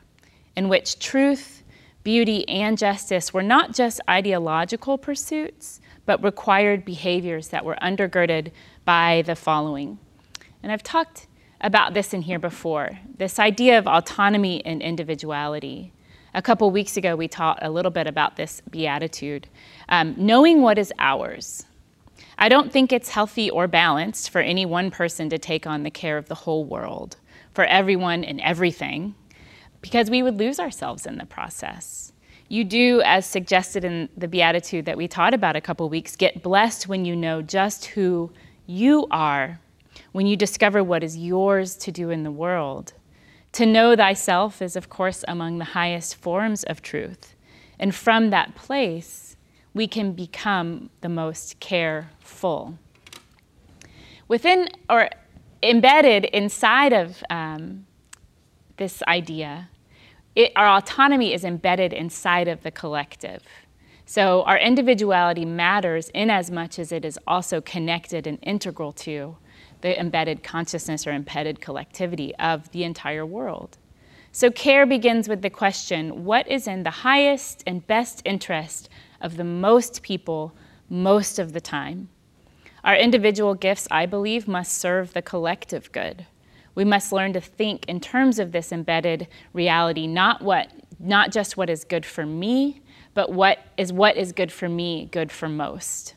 in 0.56 0.70
which 0.70 1.00
truth, 1.00 1.64
beauty, 2.04 2.48
and 2.48 2.78
justice 2.78 3.34
were 3.34 3.42
not 3.42 3.74
just 3.74 4.00
ideological 4.08 5.00
pursuits, 5.00 5.82
but 6.06 6.24
required 6.24 6.86
behaviors 6.86 7.48
that 7.48 7.66
were 7.66 7.78
undergirded 7.82 8.52
by 8.86 9.24
the 9.26 9.36
following. 9.36 9.98
And 10.62 10.72
I've 10.72 10.84
talked 10.84 11.26
about 11.62 11.96
this 11.96 12.14
in 12.14 12.22
here 12.22 12.40
before 12.40 13.00
this 13.18 13.40
idea 13.40 13.80
of 13.80 13.88
autonomy 13.88 14.64
and 14.66 14.84
individuality. 14.84 15.94
A 16.36 16.42
couple 16.44 16.70
weeks 16.70 16.96
ago, 16.96 17.16
we 17.16 17.28
talked 17.28 17.64
a 17.64 17.72
little 17.72 17.92
bit 17.92 18.06
about 18.06 18.36
this 18.36 18.62
beatitude 18.70 19.48
um, 19.90 20.14
knowing 20.16 20.62
what 20.62 20.78
is 20.78 20.94
ours 21.00 21.66
I 22.42 22.50
don't 22.50 22.72
think 22.72 22.92
it's 22.92 23.10
healthy 23.10 23.52
or 23.52 23.68
balanced 23.68 24.32
for 24.32 24.42
any 24.42 24.66
one 24.66 24.90
person 24.90 25.30
to 25.30 25.38
take 25.38 25.68
on 25.68 25.84
the 25.84 25.92
care 25.92 26.18
of 26.18 26.28
the 26.28 26.34
whole 26.34 26.66
world, 26.66 27.18
for 27.54 27.66
everyone 27.66 28.24
and 28.24 28.42
everything, 28.42 29.14
because 29.80 30.10
we 30.10 30.24
would 30.24 30.40
lose 30.40 30.60
ourselves 30.60 31.06
in 31.06 31.20
the 31.20 31.26
process. 31.28 32.14
You 32.50 32.64
do, 32.64 33.04
as 33.06 33.28
suggested 33.28 33.86
in 33.86 34.10
the 34.18 34.28
Beatitude 34.28 34.86
that 34.86 34.98
we 34.98 35.08
taught 35.08 35.36
about 35.36 35.56
a 35.56 35.62
couple 35.62 35.88
weeks, 35.88 36.16
get 36.16 36.42
blessed 36.42 36.88
when 36.88 37.06
you 37.06 37.16
know 37.16 37.44
just 37.44 37.86
who 37.86 38.32
you 38.66 39.06
are, 39.12 39.60
when 40.12 40.26
you 40.26 40.36
discover 40.36 40.84
what 40.84 41.04
is 41.04 41.16
yours 41.16 41.76
to 41.76 41.92
do 41.92 42.10
in 42.10 42.24
the 42.24 42.32
world. 42.32 42.94
To 43.52 43.68
know 43.68 43.96
thyself 43.96 44.64
is, 44.64 44.76
of 44.76 44.90
course, 44.90 45.24
among 45.28 45.60
the 45.60 45.66
highest 45.66 46.16
forms 46.16 46.64
of 46.64 46.82
truth. 46.82 47.36
And 47.78 47.94
from 47.94 48.32
that 48.32 48.56
place, 48.56 49.31
we 49.74 49.88
can 49.88 50.14
become 50.14 50.90
the 51.02 51.10
most 51.10 51.60
careful. 51.60 52.78
Within 54.28 54.70
or 54.90 55.10
embedded 55.64 56.26
inside 56.26 56.94
of 56.94 57.24
um, 57.30 57.86
this 58.78 59.02
idea, 59.08 59.70
it, 60.36 60.52
our 60.56 60.78
autonomy 60.78 61.34
is 61.34 61.44
embedded 61.44 61.94
inside 61.94 62.48
of 62.48 62.64
the 62.64 62.72
collective. 62.72 63.44
So 64.06 64.44
our 64.44 64.58
individuality 64.58 65.46
matters 65.46 66.10
in 66.10 66.30
as 66.30 66.52
much 66.52 66.80
as 66.80 66.92
it 66.92 67.06
is 67.06 67.18
also 67.28 67.62
connected 67.62 68.28
and 68.28 68.40
integral 68.42 68.92
to 68.94 69.38
the 69.82 70.00
embedded 70.00 70.44
consciousness 70.44 71.08
or 71.08 71.12
embedded 71.12 71.62
collectivity 71.62 72.36
of 72.36 72.70
the 72.72 72.84
entire 72.84 73.26
world. 73.26 73.78
So 74.32 74.50
care 74.50 74.86
begins 74.86 75.28
with 75.28 75.42
the 75.42 75.50
question 75.50 76.24
what 76.24 76.48
is 76.48 76.68
in 76.68 76.84
the 76.84 76.92
highest 76.92 77.64
and 77.68 77.86
best 77.86 78.22
interest 78.26 78.90
of 79.22 79.38
the 79.38 79.44
most 79.44 80.02
people 80.02 80.54
most 80.90 81.40
of 81.40 81.54
the 81.54 81.62
time. 81.62 82.10
Our 82.84 82.96
individual 82.96 83.54
gifts, 83.54 83.88
I 83.92 84.06
believe, 84.06 84.48
must 84.48 84.74
serve 84.74 85.14
the 85.14 85.22
collective 85.22 85.92
good. 85.92 86.26
We 86.74 86.84
must 86.84 87.12
learn 87.12 87.34
to 87.34 87.42
think 87.42 87.86
in 87.86 88.00
terms 88.00 88.40
of 88.40 88.52
this 88.52 88.72
embedded 88.72 89.28
reality, 89.54 90.08
not 90.08 90.42
what 90.42 90.72
not 91.00 91.32
just 91.32 91.58
what 91.58 91.70
is 91.70 91.84
good 91.84 92.06
for 92.06 92.26
me, 92.26 92.82
but 93.14 93.32
what 93.32 93.60
is 93.78 93.92
what 93.92 94.18
is 94.18 94.32
good 94.32 94.52
for 94.52 94.70
me, 94.70 95.10
good 95.12 95.32
for 95.32 95.50
most. 95.50 96.14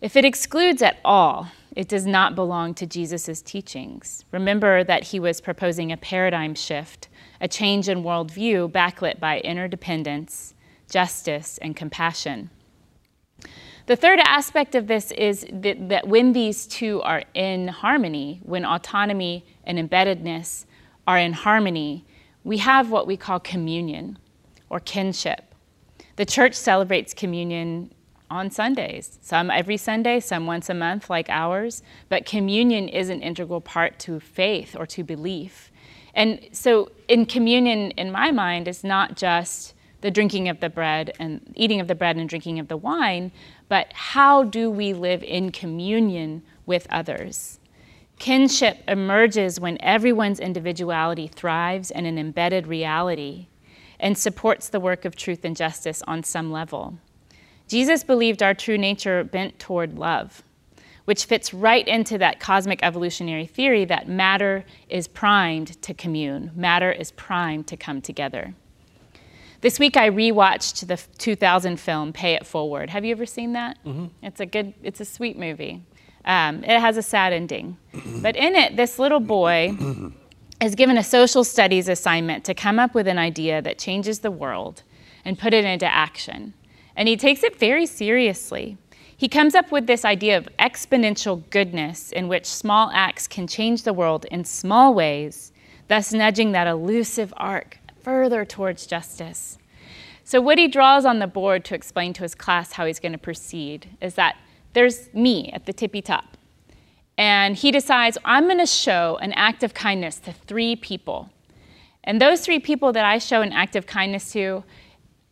If 0.00 0.16
it 0.16 0.24
excludes 0.24 0.80
at 0.80 0.98
all, 1.04 1.48
it 1.76 1.88
does 1.88 2.06
not 2.06 2.34
belong 2.34 2.74
to 2.74 2.86
Jesus' 2.86 3.42
teachings. 3.42 4.24
Remember 4.32 4.82
that 4.84 5.04
he 5.04 5.20
was 5.20 5.40
proposing 5.40 5.92
a 5.92 5.96
paradigm 5.96 6.54
shift, 6.54 7.08
a 7.40 7.48
change 7.48 7.88
in 7.88 8.02
worldview 8.02 8.70
backlit 8.72 9.20
by 9.20 9.40
interdependence 9.40 10.54
justice, 10.88 11.58
and 11.58 11.76
compassion. 11.76 12.50
The 13.86 13.96
third 13.96 14.18
aspect 14.22 14.74
of 14.74 14.86
this 14.86 15.10
is 15.12 15.46
that, 15.50 15.88
that, 15.88 16.08
when 16.08 16.32
these 16.34 16.66
two 16.66 17.00
are 17.02 17.22
in 17.32 17.68
harmony, 17.68 18.40
when 18.42 18.64
autonomy 18.64 19.46
and 19.64 19.78
embeddedness 19.78 20.66
are 21.06 21.18
in 21.18 21.32
harmony, 21.32 22.04
we 22.44 22.58
have 22.58 22.90
what 22.90 23.06
we 23.06 23.16
call 23.16 23.40
communion 23.40 24.18
or 24.68 24.78
kinship. 24.78 25.54
The 26.16 26.26
church 26.26 26.54
celebrates 26.54 27.14
communion 27.14 27.94
on 28.30 28.50
Sundays, 28.50 29.18
some 29.22 29.50
every 29.50 29.78
Sunday, 29.78 30.20
some 30.20 30.46
once 30.46 30.68
a 30.68 30.74
month, 30.74 31.08
like 31.08 31.30
ours, 31.30 31.82
but 32.10 32.26
communion 32.26 32.88
is 32.88 33.08
an 33.08 33.22
integral 33.22 33.62
part 33.62 33.98
to 34.00 34.20
faith 34.20 34.76
or 34.78 34.84
to 34.86 35.02
belief. 35.02 35.70
And 36.14 36.40
so, 36.52 36.90
in 37.06 37.24
communion, 37.24 37.92
in 37.92 38.12
my 38.12 38.32
mind, 38.32 38.68
is 38.68 38.84
not 38.84 39.16
just 39.16 39.74
the 40.00 40.10
drinking 40.10 40.48
of 40.48 40.60
the 40.60 40.70
bread 40.70 41.12
and 41.18 41.52
eating 41.56 41.80
of 41.80 41.88
the 41.88 41.94
bread 41.94 42.16
and 42.16 42.28
drinking 42.28 42.58
of 42.58 42.68
the 42.68 42.76
wine, 42.76 43.32
but 43.68 43.92
how 43.92 44.44
do 44.44 44.70
we 44.70 44.92
live 44.92 45.22
in 45.22 45.50
communion 45.50 46.42
with 46.66 46.86
others? 46.90 47.58
Kinship 48.18 48.78
emerges 48.88 49.60
when 49.60 49.78
everyone's 49.80 50.40
individuality 50.40 51.28
thrives 51.28 51.90
in 51.90 52.04
an 52.04 52.18
embedded 52.18 52.66
reality 52.66 53.46
and 54.00 54.16
supports 54.16 54.68
the 54.68 54.80
work 54.80 55.04
of 55.04 55.16
truth 55.16 55.44
and 55.44 55.56
justice 55.56 56.02
on 56.06 56.22
some 56.22 56.50
level. 56.50 56.98
Jesus 57.68 58.02
believed 58.02 58.42
our 58.42 58.54
true 58.54 58.78
nature 58.78 59.22
bent 59.24 59.58
toward 59.58 59.98
love, 59.98 60.42
which 61.04 61.26
fits 61.26 61.54
right 61.54 61.86
into 61.86 62.18
that 62.18 62.40
cosmic 62.40 62.80
evolutionary 62.82 63.46
theory 63.46 63.84
that 63.84 64.08
matter 64.08 64.64
is 64.88 65.06
primed 65.06 65.80
to 65.82 65.94
commune, 65.94 66.50
matter 66.54 66.90
is 66.90 67.12
primed 67.12 67.66
to 67.66 67.76
come 67.76 68.00
together. 68.00 68.54
This 69.60 69.80
week 69.80 69.96
I 69.96 70.08
rewatched 70.08 70.86
the 70.86 71.00
2000 71.18 71.80
film 71.80 72.12
Pay 72.12 72.34
It 72.34 72.46
Forward. 72.46 72.90
Have 72.90 73.04
you 73.04 73.10
ever 73.10 73.26
seen 73.26 73.54
that? 73.54 73.76
Mm-hmm. 73.84 74.06
It's 74.22 74.38
a 74.38 74.46
good, 74.46 74.72
it's 74.84 75.00
a 75.00 75.04
sweet 75.04 75.36
movie. 75.36 75.82
Um, 76.24 76.62
it 76.62 76.78
has 76.78 76.96
a 76.96 77.02
sad 77.02 77.32
ending. 77.32 77.76
but 78.22 78.36
in 78.36 78.54
it, 78.54 78.76
this 78.76 79.00
little 79.00 79.18
boy 79.18 79.76
is 80.62 80.76
given 80.76 80.96
a 80.96 81.02
social 81.02 81.42
studies 81.42 81.88
assignment 81.88 82.44
to 82.44 82.54
come 82.54 82.78
up 82.78 82.94
with 82.94 83.08
an 83.08 83.18
idea 83.18 83.60
that 83.62 83.78
changes 83.78 84.20
the 84.20 84.30
world 84.30 84.84
and 85.24 85.36
put 85.36 85.52
it 85.52 85.64
into 85.64 85.86
action. 85.86 86.54
And 86.94 87.08
he 87.08 87.16
takes 87.16 87.42
it 87.42 87.56
very 87.56 87.86
seriously. 87.86 88.78
He 89.16 89.28
comes 89.28 89.56
up 89.56 89.72
with 89.72 89.88
this 89.88 90.04
idea 90.04 90.36
of 90.36 90.48
exponential 90.60 91.42
goodness 91.50 92.12
in 92.12 92.28
which 92.28 92.46
small 92.46 92.92
acts 92.94 93.26
can 93.26 93.48
change 93.48 93.82
the 93.82 93.92
world 93.92 94.24
in 94.26 94.44
small 94.44 94.94
ways, 94.94 95.50
thus 95.88 96.12
nudging 96.12 96.52
that 96.52 96.68
elusive 96.68 97.34
arc 97.36 97.78
further 98.02 98.44
towards 98.44 98.86
justice. 98.86 99.58
So, 100.24 100.40
what 100.40 100.58
he 100.58 100.68
draws 100.68 101.04
on 101.04 101.20
the 101.20 101.26
board 101.26 101.64
to 101.66 101.74
explain 101.74 102.12
to 102.14 102.22
his 102.22 102.34
class 102.34 102.72
how 102.72 102.84
he's 102.84 103.00
going 103.00 103.12
to 103.12 103.18
proceed 103.18 103.96
is 104.00 104.14
that 104.16 104.36
there's 104.74 105.12
me 105.14 105.50
at 105.52 105.66
the 105.66 105.72
tippy 105.72 106.02
top. 106.02 106.36
And 107.16 107.56
he 107.56 107.72
decides, 107.72 108.18
I'm 108.24 108.44
going 108.44 108.58
to 108.58 108.66
show 108.66 109.18
an 109.20 109.32
act 109.32 109.62
of 109.62 109.74
kindness 109.74 110.18
to 110.20 110.32
three 110.32 110.76
people. 110.76 111.30
And 112.04 112.20
those 112.20 112.42
three 112.42 112.60
people 112.60 112.92
that 112.92 113.04
I 113.04 113.18
show 113.18 113.42
an 113.42 113.52
act 113.52 113.74
of 113.74 113.86
kindness 113.86 114.30
to, 114.32 114.64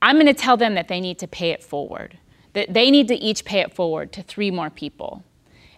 I'm 0.02 0.16
going 0.16 0.26
to 0.26 0.34
tell 0.34 0.56
them 0.56 0.74
that 0.74 0.88
they 0.88 1.00
need 1.00 1.18
to 1.20 1.28
pay 1.28 1.50
it 1.50 1.62
forward, 1.62 2.18
that 2.54 2.74
they 2.74 2.90
need 2.90 3.06
to 3.08 3.14
each 3.14 3.44
pay 3.44 3.60
it 3.60 3.74
forward 3.74 4.12
to 4.14 4.22
three 4.22 4.50
more 4.50 4.70
people. 4.70 5.22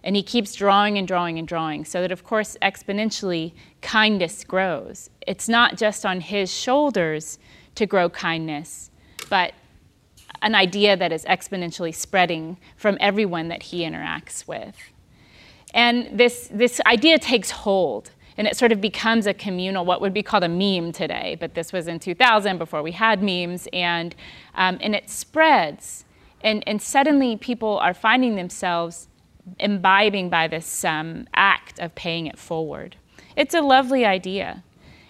And 0.09 0.15
he 0.15 0.23
keeps 0.23 0.55
drawing 0.55 0.97
and 0.97 1.07
drawing 1.07 1.37
and 1.37 1.47
drawing, 1.47 1.85
so 1.85 2.01
that, 2.01 2.11
of 2.11 2.23
course, 2.23 2.57
exponentially, 2.63 3.53
kindness 3.83 4.43
grows. 4.43 5.11
It's 5.27 5.47
not 5.47 5.77
just 5.77 6.03
on 6.03 6.19
his 6.19 6.51
shoulders 6.51 7.37
to 7.75 7.85
grow 7.85 8.09
kindness, 8.09 8.89
but 9.29 9.53
an 10.41 10.55
idea 10.55 10.97
that 10.97 11.11
is 11.11 11.25
exponentially 11.25 11.93
spreading 11.93 12.57
from 12.75 12.97
everyone 12.99 13.49
that 13.49 13.61
he 13.61 13.81
interacts 13.81 14.47
with. 14.47 14.75
And 15.75 16.17
this, 16.17 16.49
this 16.51 16.81
idea 16.87 17.19
takes 17.19 17.51
hold. 17.51 18.09
and 18.35 18.47
it 18.47 18.57
sort 18.57 18.71
of 18.71 18.81
becomes 18.81 19.27
a 19.27 19.33
communal, 19.35 19.85
what 19.85 20.01
would 20.01 20.15
be 20.15 20.23
called 20.23 20.43
a 20.43 20.49
meme 20.49 20.91
today, 20.91 21.37
but 21.39 21.53
this 21.53 21.71
was 21.71 21.87
in 21.87 21.99
2000 21.99 22.57
before 22.57 22.81
we 22.81 22.93
had 22.93 23.21
memes, 23.21 23.67
and, 23.73 24.15
um, 24.55 24.79
and 24.81 24.95
it 24.95 25.07
spreads. 25.07 26.03
And, 26.41 26.63
and 26.65 26.81
suddenly 26.81 27.37
people 27.37 27.77
are 27.77 27.93
finding 27.93 28.37
themselves 28.37 29.07
imbibing 29.59 30.29
by 30.29 30.47
this 30.47 30.83
um, 30.83 31.27
act 31.33 31.79
of 31.79 31.95
paying 31.95 32.27
it 32.27 32.37
forward. 32.37 32.95
It's 33.35 33.53
a 33.53 33.61
lovely 33.61 34.05
idea. 34.05 34.63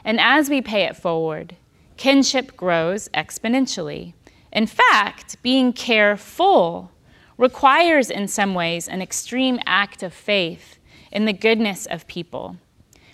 And 0.04 0.20
as 0.20 0.50
we 0.50 0.62
pay 0.62 0.84
it 0.84 0.96
forward, 0.96 1.56
kinship 1.98 2.56
grows 2.56 3.10
exponentially. 3.10 4.14
In 4.52 4.66
fact, 4.66 5.42
being 5.42 5.74
careful 5.74 6.92
requires, 7.38 8.10
in 8.10 8.28
some 8.28 8.54
ways, 8.54 8.88
an 8.88 9.02
extreme 9.02 9.60
act 9.66 10.04
of 10.04 10.14
faith 10.14 10.78
in 11.12 11.26
the 11.26 11.34
goodness 11.34 11.86
of 11.86 12.08
people. 12.08 12.58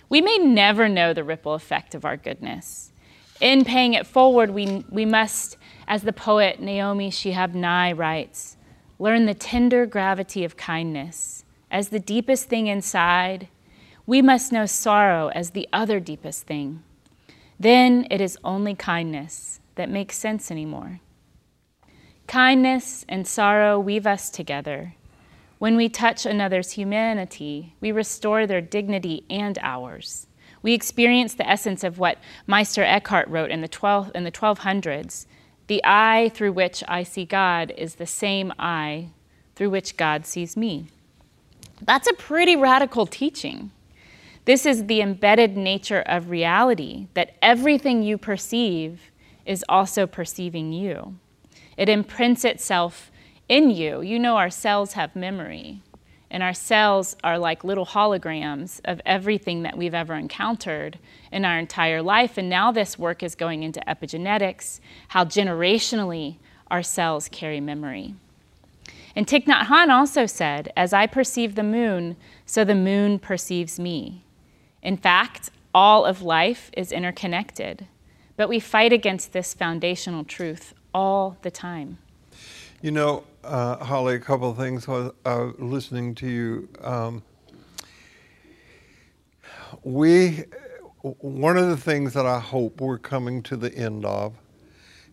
We 0.08 0.20
may 0.20 0.38
never 0.38 0.88
know 0.88 1.12
the 1.12 1.24
ripple 1.24 1.54
effect 1.54 1.94
of 1.94 2.04
our 2.04 2.16
goodness. 2.16 2.92
In 3.40 3.64
paying 3.64 3.94
it 3.94 4.06
forward, 4.06 4.50
we, 4.50 4.84
we 4.90 5.04
must, 5.04 5.56
as 5.88 6.02
the 6.02 6.12
poet 6.12 6.60
Naomi 6.60 7.10
Shihab 7.10 7.54
Nye 7.54 7.92
writes, 7.92 8.56
learn 8.98 9.26
the 9.26 9.34
tender 9.34 9.86
gravity 9.86 10.44
of 10.44 10.56
kindness. 10.56 11.44
As 11.70 11.88
the 11.88 12.00
deepest 12.00 12.48
thing 12.48 12.66
inside, 12.66 13.48
we 14.06 14.22
must 14.22 14.52
know 14.52 14.66
sorrow 14.66 15.28
as 15.28 15.50
the 15.50 15.68
other 15.72 16.00
deepest 16.00 16.46
thing. 16.46 16.82
Then 17.58 18.06
it 18.10 18.20
is 18.20 18.38
only 18.44 18.74
kindness 18.74 19.60
that 19.74 19.90
makes 19.90 20.16
sense 20.16 20.50
anymore. 20.50 21.00
Kindness 22.26 23.04
and 23.08 23.26
sorrow 23.26 23.78
weave 23.78 24.06
us 24.06 24.30
together. 24.30 24.94
When 25.58 25.76
we 25.76 25.88
touch 25.88 26.26
another's 26.26 26.72
humanity, 26.72 27.74
we 27.80 27.92
restore 27.92 28.46
their 28.46 28.60
dignity 28.60 29.24
and 29.30 29.58
ours. 29.62 30.26
We 30.62 30.74
experience 30.74 31.34
the 31.34 31.48
essence 31.48 31.84
of 31.84 31.98
what 31.98 32.18
Meister 32.46 32.82
Eckhart 32.82 33.28
wrote 33.28 33.50
in 33.50 33.60
the, 33.60 33.68
12, 33.68 34.10
in 34.14 34.24
the 34.24 34.32
1200s 34.32 35.26
The 35.66 35.80
eye 35.84 36.30
through 36.34 36.52
which 36.52 36.84
I 36.86 37.02
see 37.02 37.24
God 37.24 37.72
is 37.76 37.96
the 37.96 38.06
same 38.06 38.52
eye 38.58 39.08
through 39.54 39.70
which 39.70 39.96
God 39.96 40.26
sees 40.26 40.56
me. 40.56 40.88
That's 41.82 42.08
a 42.08 42.14
pretty 42.14 42.56
radical 42.56 43.06
teaching. 43.06 43.72
This 44.44 44.64
is 44.64 44.86
the 44.86 45.00
embedded 45.00 45.56
nature 45.56 46.02
of 46.06 46.30
reality, 46.30 47.08
that 47.14 47.36
everything 47.42 48.02
you 48.02 48.16
perceive 48.16 49.10
is 49.44 49.64
also 49.68 50.06
perceiving 50.06 50.72
you. 50.72 51.18
It 51.76 51.88
imprints 51.88 52.44
itself 52.44 53.10
in 53.48 53.70
you. 53.70 54.02
You 54.02 54.18
know, 54.18 54.36
our 54.36 54.50
cells 54.50 54.92
have 54.92 55.16
memory, 55.16 55.82
and 56.30 56.42
our 56.42 56.54
cells 56.54 57.16
are 57.24 57.38
like 57.38 57.64
little 57.64 57.86
holograms 57.86 58.80
of 58.84 59.00
everything 59.04 59.62
that 59.64 59.76
we've 59.76 59.94
ever 59.94 60.14
encountered 60.14 60.98
in 61.36 61.44
our 61.44 61.58
entire 61.58 62.00
life. 62.00 62.38
And 62.38 62.48
now 62.48 62.72
this 62.72 62.98
work 62.98 63.22
is 63.22 63.34
going 63.34 63.62
into 63.62 63.78
epigenetics, 63.86 64.80
how 65.08 65.26
generationally 65.26 66.36
our 66.68 66.82
cells 66.82 67.28
carry 67.28 67.60
memory. 67.60 68.14
And 69.14 69.26
Thich 69.26 69.44
Nhat 69.44 69.66
Hanh 69.66 69.90
also 69.90 70.24
said, 70.24 70.72
As 70.76 70.94
I 70.94 71.06
perceive 71.06 71.54
the 71.54 71.62
moon, 71.62 72.16
so 72.46 72.64
the 72.64 72.74
moon 72.74 73.18
perceives 73.18 73.78
me. 73.78 74.24
In 74.82 74.96
fact, 74.96 75.50
all 75.74 76.06
of 76.06 76.22
life 76.22 76.70
is 76.74 76.90
interconnected, 76.90 77.86
but 78.38 78.48
we 78.48 78.58
fight 78.58 78.94
against 78.94 79.34
this 79.34 79.52
foundational 79.52 80.24
truth 80.24 80.72
all 80.94 81.36
the 81.42 81.50
time. 81.50 81.98
You 82.80 82.92
know, 82.92 83.24
uh, 83.44 83.84
Holly, 83.84 84.14
a 84.14 84.18
couple 84.18 84.50
of 84.50 84.56
things 84.56 84.88
while 84.88 85.14
uh, 85.26 85.50
listening 85.58 86.14
to 86.16 86.26
you. 86.26 86.68
Um, 86.80 87.22
we, 89.82 90.44
one 91.20 91.56
of 91.56 91.68
the 91.68 91.76
things 91.76 92.14
that 92.14 92.26
I 92.26 92.40
hope 92.40 92.80
we're 92.80 92.98
coming 92.98 93.42
to 93.44 93.56
the 93.56 93.72
end 93.74 94.04
of, 94.04 94.34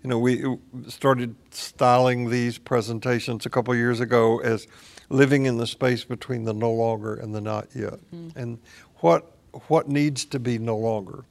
you 0.03 0.10
know, 0.10 0.19
we 0.19 0.43
started 0.88 1.36
styling 1.51 2.29
these 2.29 2.58
presentations 2.58 3.45
a 3.45 3.49
couple 3.49 3.73
years 3.75 3.99
ago 3.99 4.39
as 4.39 4.67
living 5.10 5.45
in 5.45 5.58
the 5.58 5.67
space 5.67 6.03
between 6.03 6.43
the 6.43 6.53
no 6.53 6.71
longer 6.71 7.15
and 7.15 7.34
the 7.34 7.41
not 7.41 7.67
yet. 7.75 7.99
Mm-hmm. 8.13 8.38
And 8.38 8.60
what 8.97 9.29
what 9.67 9.88
needs 9.88 10.25
to 10.25 10.39
be 10.39 10.58
no 10.58 10.75
longer 10.75 11.25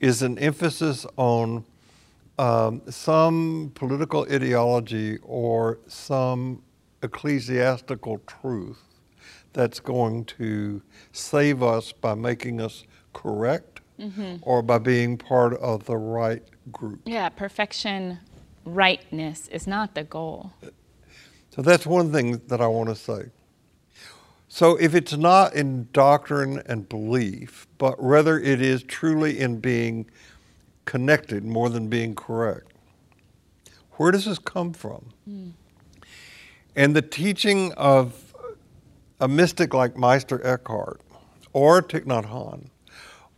is 0.00 0.22
an 0.22 0.38
emphasis 0.40 1.06
on 1.16 1.64
um, 2.36 2.82
some 2.90 3.70
political 3.76 4.26
ideology 4.30 5.18
or 5.22 5.78
some 5.86 6.62
ecclesiastical 7.02 8.18
truth 8.26 8.82
that's 9.52 9.78
going 9.78 10.24
to 10.24 10.82
save 11.12 11.62
us 11.62 11.92
by 11.92 12.14
making 12.14 12.60
us 12.60 12.84
correct 13.12 13.69
mm-hmm. 14.00 14.36
or 14.42 14.62
by 14.62 14.78
being 14.78 15.16
part 15.16 15.54
of 15.54 15.84
the 15.84 15.96
right 15.96 16.42
group. 16.72 17.00
Yeah, 17.04 17.28
perfection, 17.28 18.18
rightness 18.64 19.48
is 19.48 19.66
not 19.66 19.94
the 19.94 20.04
goal. 20.04 20.52
So 21.54 21.62
that's 21.62 21.86
one 21.86 22.12
thing 22.12 22.40
that 22.46 22.60
I 22.60 22.66
want 22.66 22.88
to 22.88 22.94
say. 22.94 23.30
So 24.48 24.76
if 24.76 24.94
it's 24.94 25.16
not 25.16 25.54
in 25.54 25.88
doctrine 25.92 26.62
and 26.66 26.88
belief, 26.88 27.68
but 27.78 27.94
rather 28.02 28.38
it 28.38 28.60
is 28.60 28.82
truly 28.82 29.38
in 29.38 29.60
being 29.60 30.10
connected 30.84 31.44
more 31.44 31.68
than 31.68 31.88
being 31.88 32.14
correct. 32.14 32.72
Where 33.92 34.10
does 34.10 34.24
this 34.24 34.38
come 34.38 34.72
from? 34.72 35.10
Mm. 35.28 35.52
And 36.74 36.96
the 36.96 37.02
teaching 37.02 37.72
of 37.74 38.34
a 39.20 39.28
mystic 39.28 39.74
like 39.74 39.96
Meister 39.96 40.44
Eckhart 40.44 41.00
or 41.52 41.82
Thich 41.82 42.06
Nhat 42.06 42.30
Hanh 42.30 42.70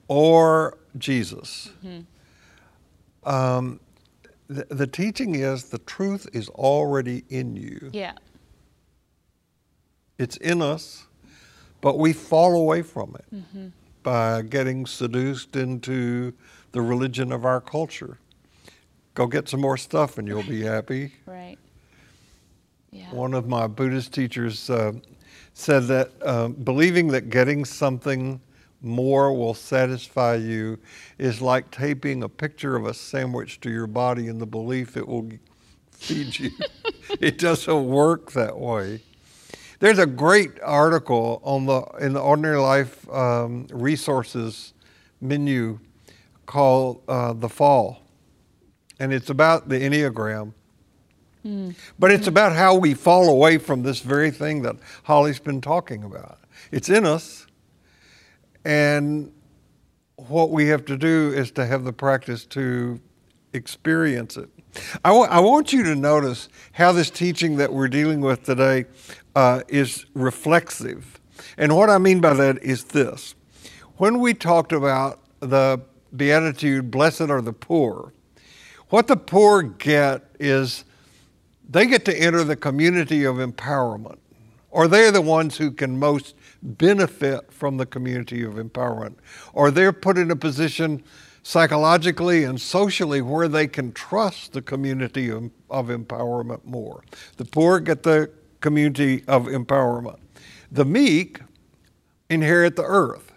or 0.09 0.79
Jesus, 0.99 1.71
mm-hmm. 1.85 3.29
um, 3.29 3.81
the, 4.49 4.67
the 4.71 4.87
teaching 4.87 5.35
is 5.35 5.65
the 5.65 5.79
truth 5.79 6.29
is 6.33 6.49
already 6.51 7.25
in 7.29 7.57
you. 7.57 7.91
Yeah. 7.93 8.13
It's 10.19 10.37
in 10.37 10.61
us, 10.63 11.07
but 11.81 11.99
we 11.99 12.13
fall 12.13 12.55
away 12.55 12.83
from 12.83 13.17
it 13.17 13.25
mm-hmm. 13.35 13.69
by 14.03 14.43
getting 14.43 14.87
seduced 14.87 15.57
into 15.57 16.33
the 16.73 16.81
religion 16.81 17.33
of 17.33 17.45
our 17.45 17.61
culture. 17.61 18.19
Go 19.15 19.27
get 19.27 19.49
some 19.49 19.61
more 19.61 19.77
stuff 19.77 20.19
and 20.19 20.27
you'll 20.27 20.43
be 20.43 20.63
happy. 20.63 21.13
Right. 21.27 21.59
Yeah. 22.91 23.11
One 23.11 23.35
of 23.35 23.49
my 23.49 23.67
Buddhist 23.67 24.13
teachers 24.13 24.69
uh, 24.69 24.93
said 25.55 25.85
that 25.85 26.11
uh, 26.23 26.49
believing 26.49 27.09
that 27.09 27.31
getting 27.31 27.65
something 27.65 28.41
more 28.83 29.33
will 29.33 29.55
satisfy 29.55 30.35
you 30.35 30.79
is 31.19 31.41
like 31.41 31.71
taping 31.71 32.23
a 32.23 32.29
picture 32.29 32.77
of 32.77 32.87
a 32.87 32.95
sandwich 32.95 33.61
to 33.61 33.71
your 33.71 33.87
body 33.87 34.29
in 34.29 34.39
the 34.39 34.47
belief 34.47 34.97
it 34.97 35.07
will 35.07 35.31
feed 35.93 36.39
you. 36.39 36.51
it 37.21 37.39
doesn't 37.39 37.87
work 37.87 38.33
that 38.33 38.59
way. 38.59 39.01
There's 39.79 39.99
a 39.99 40.07
great 40.07 40.61
article 40.63 41.41
on 41.43 41.67
the 41.67 41.83
in 42.01 42.13
the 42.13 42.21
Ordinary 42.21 42.59
Life 42.59 43.09
um, 43.11 43.67
resources 43.73 44.75
menu 45.21 45.81
called 46.47 47.03
uh, 47.09 47.33
The 47.33 47.49
Fall, 47.49 48.03
and 49.01 49.13
it's 49.13 49.31
about 49.31 49.69
the 49.69 49.81
Enneagram. 49.81 50.53
Mm. 51.45 51.75
But 51.99 52.13
it's 52.13 52.29
about 52.29 52.53
how 52.53 52.77
we 52.77 52.95
fall 52.95 53.29
away 53.29 53.59
from 53.59 53.83
this 53.83 54.01
very 54.01 54.31
thing 54.31 54.63
that 54.63 54.77
Holly's 55.03 55.41
been 55.41 55.61
talking 55.61 56.05
about. 56.05 56.39
It's 56.71 56.89
in 56.89 57.05
us, 57.05 57.42
and 58.65 59.33
what 60.17 60.51
we 60.51 60.69
have 60.69 60.85
to 60.87 60.97
do 60.97 61.33
is 61.35 61.51
to 61.53 61.67
have 61.67 61.85
the 61.85 61.93
practice 61.93 62.45
to 62.47 63.01
experience 63.53 64.37
it. 64.37 64.49
I, 65.05 65.09
w- 65.09 65.29
I 65.29 65.41
want 65.41 65.73
you 65.73 65.83
to 65.85 65.95
notice 65.95 66.49
how 66.73 66.93
this 66.93 67.11
teaching 67.11 67.57
that 67.57 67.73
we're 67.73 67.89
dealing 67.89 68.21
with 68.21 68.45
today 68.45 68.87
uh, 69.35 69.63
is 69.69 70.07
reflexive. 70.15 71.21
And 71.57 71.77
what 71.77 71.91
I 71.91 71.99
mean 71.99 72.21
by 72.21 72.35
that 72.35 72.63
is 72.63 72.85
this. 72.85 73.35
When 73.97 74.21
we 74.21 74.35
talked 74.35 74.73
about 74.73 75.21
the 75.41 75.81
beatitude, 76.15 76.91
blessed 76.91 77.23
are 77.23 77.43
the 77.43 77.53
poor. 77.53 78.13
What 78.89 79.07
the 79.07 79.17
poor 79.17 79.63
get 79.63 80.23
is 80.39 80.85
they 81.69 81.87
get 81.87 82.05
to 82.07 82.17
enter 82.19 82.45
the 82.45 82.57
community 82.57 83.25
of 83.25 83.37
empowerment, 83.37 84.19
or 84.71 84.89
they're 84.89 85.13
the 85.13 85.23
ones 85.23 85.57
who 85.57 85.71
can 85.71 85.99
most 85.99 86.35
benefit 86.63 87.53
from 87.53 87.77
the 87.77 87.87
community 87.87 88.43
of 88.43 88.55
empowerment, 88.55 89.17
or 89.53 89.71
they're 89.71 89.93
put 89.93 90.17
in 90.17 90.31
a 90.31 90.37
position 90.37 91.03
psychologically 91.43 92.45
and 92.45 92.61
socially 92.61 93.21
where 93.21 93.49
they 93.49 93.67
can 93.67 93.93
trust 93.93 94.53
the 94.53 94.63
community 94.63 95.29
of, 95.29 95.51
of 95.69 95.89
empowerment 95.89 96.65
more. 96.65 97.03
The 97.37 97.45
poor 97.45 97.81
get 97.81 98.05
the 98.05 98.31
community 98.61 99.25
of 99.27 99.47
empowerment. 99.47 100.19
The 100.71 100.85
meek 100.85 101.41
inherit 102.31 102.77
the 102.77 102.85
earth. 102.85 103.33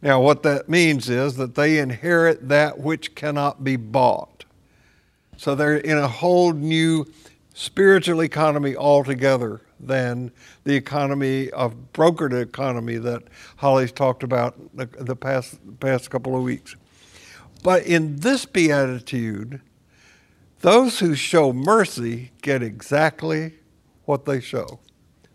Now, 0.00 0.20
what 0.20 0.42
that 0.42 0.68
means 0.68 1.08
is 1.08 1.36
that 1.36 1.54
they 1.54 1.78
inherit 1.78 2.48
that 2.48 2.80
which 2.80 3.14
cannot 3.14 3.62
be 3.62 3.76
bought. 3.76 4.44
So 5.36 5.54
they're 5.54 5.76
in 5.76 5.98
a 5.98 6.08
whole 6.08 6.52
new 6.52 7.06
spiritual 7.54 8.22
economy 8.22 8.74
altogether 8.74 9.60
than 9.82 10.30
the 10.64 10.74
economy 10.74 11.50
of 11.50 11.92
brokered 11.92 12.40
economy 12.40 12.96
that 12.98 13.24
Holly's 13.56 13.92
talked 13.92 14.22
about 14.22 14.56
the, 14.76 14.86
the 14.86 15.16
past 15.16 15.58
past 15.80 16.10
couple 16.10 16.36
of 16.36 16.42
weeks. 16.42 16.76
But 17.62 17.84
in 17.86 18.16
this 18.16 18.44
beatitude, 18.44 19.60
those 20.60 21.00
who 21.00 21.14
show 21.14 21.52
mercy 21.52 22.30
get 22.40 22.62
exactly 22.62 23.54
what 24.04 24.24
they 24.24 24.40
show. 24.40 24.80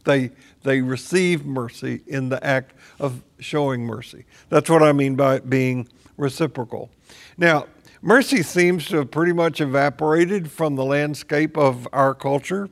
They 0.05 0.31
they 0.63 0.81
receive 0.81 1.45
mercy 1.45 2.01
in 2.07 2.29
the 2.29 2.43
act 2.43 2.73
of 2.99 3.23
showing 3.39 3.85
mercy. 3.85 4.25
That's 4.49 4.69
what 4.69 4.83
I 4.83 4.91
mean 4.91 5.15
by 5.15 5.39
being 5.39 5.87
reciprocal. 6.17 6.89
Now, 7.37 7.67
mercy 8.01 8.41
seems 8.43 8.87
to 8.87 8.97
have 8.97 9.11
pretty 9.11 9.33
much 9.33 9.61
evaporated 9.61 10.51
from 10.51 10.75
the 10.75 10.85
landscape 10.85 11.57
of 11.57 11.87
our 11.93 12.13
culture. 12.13 12.69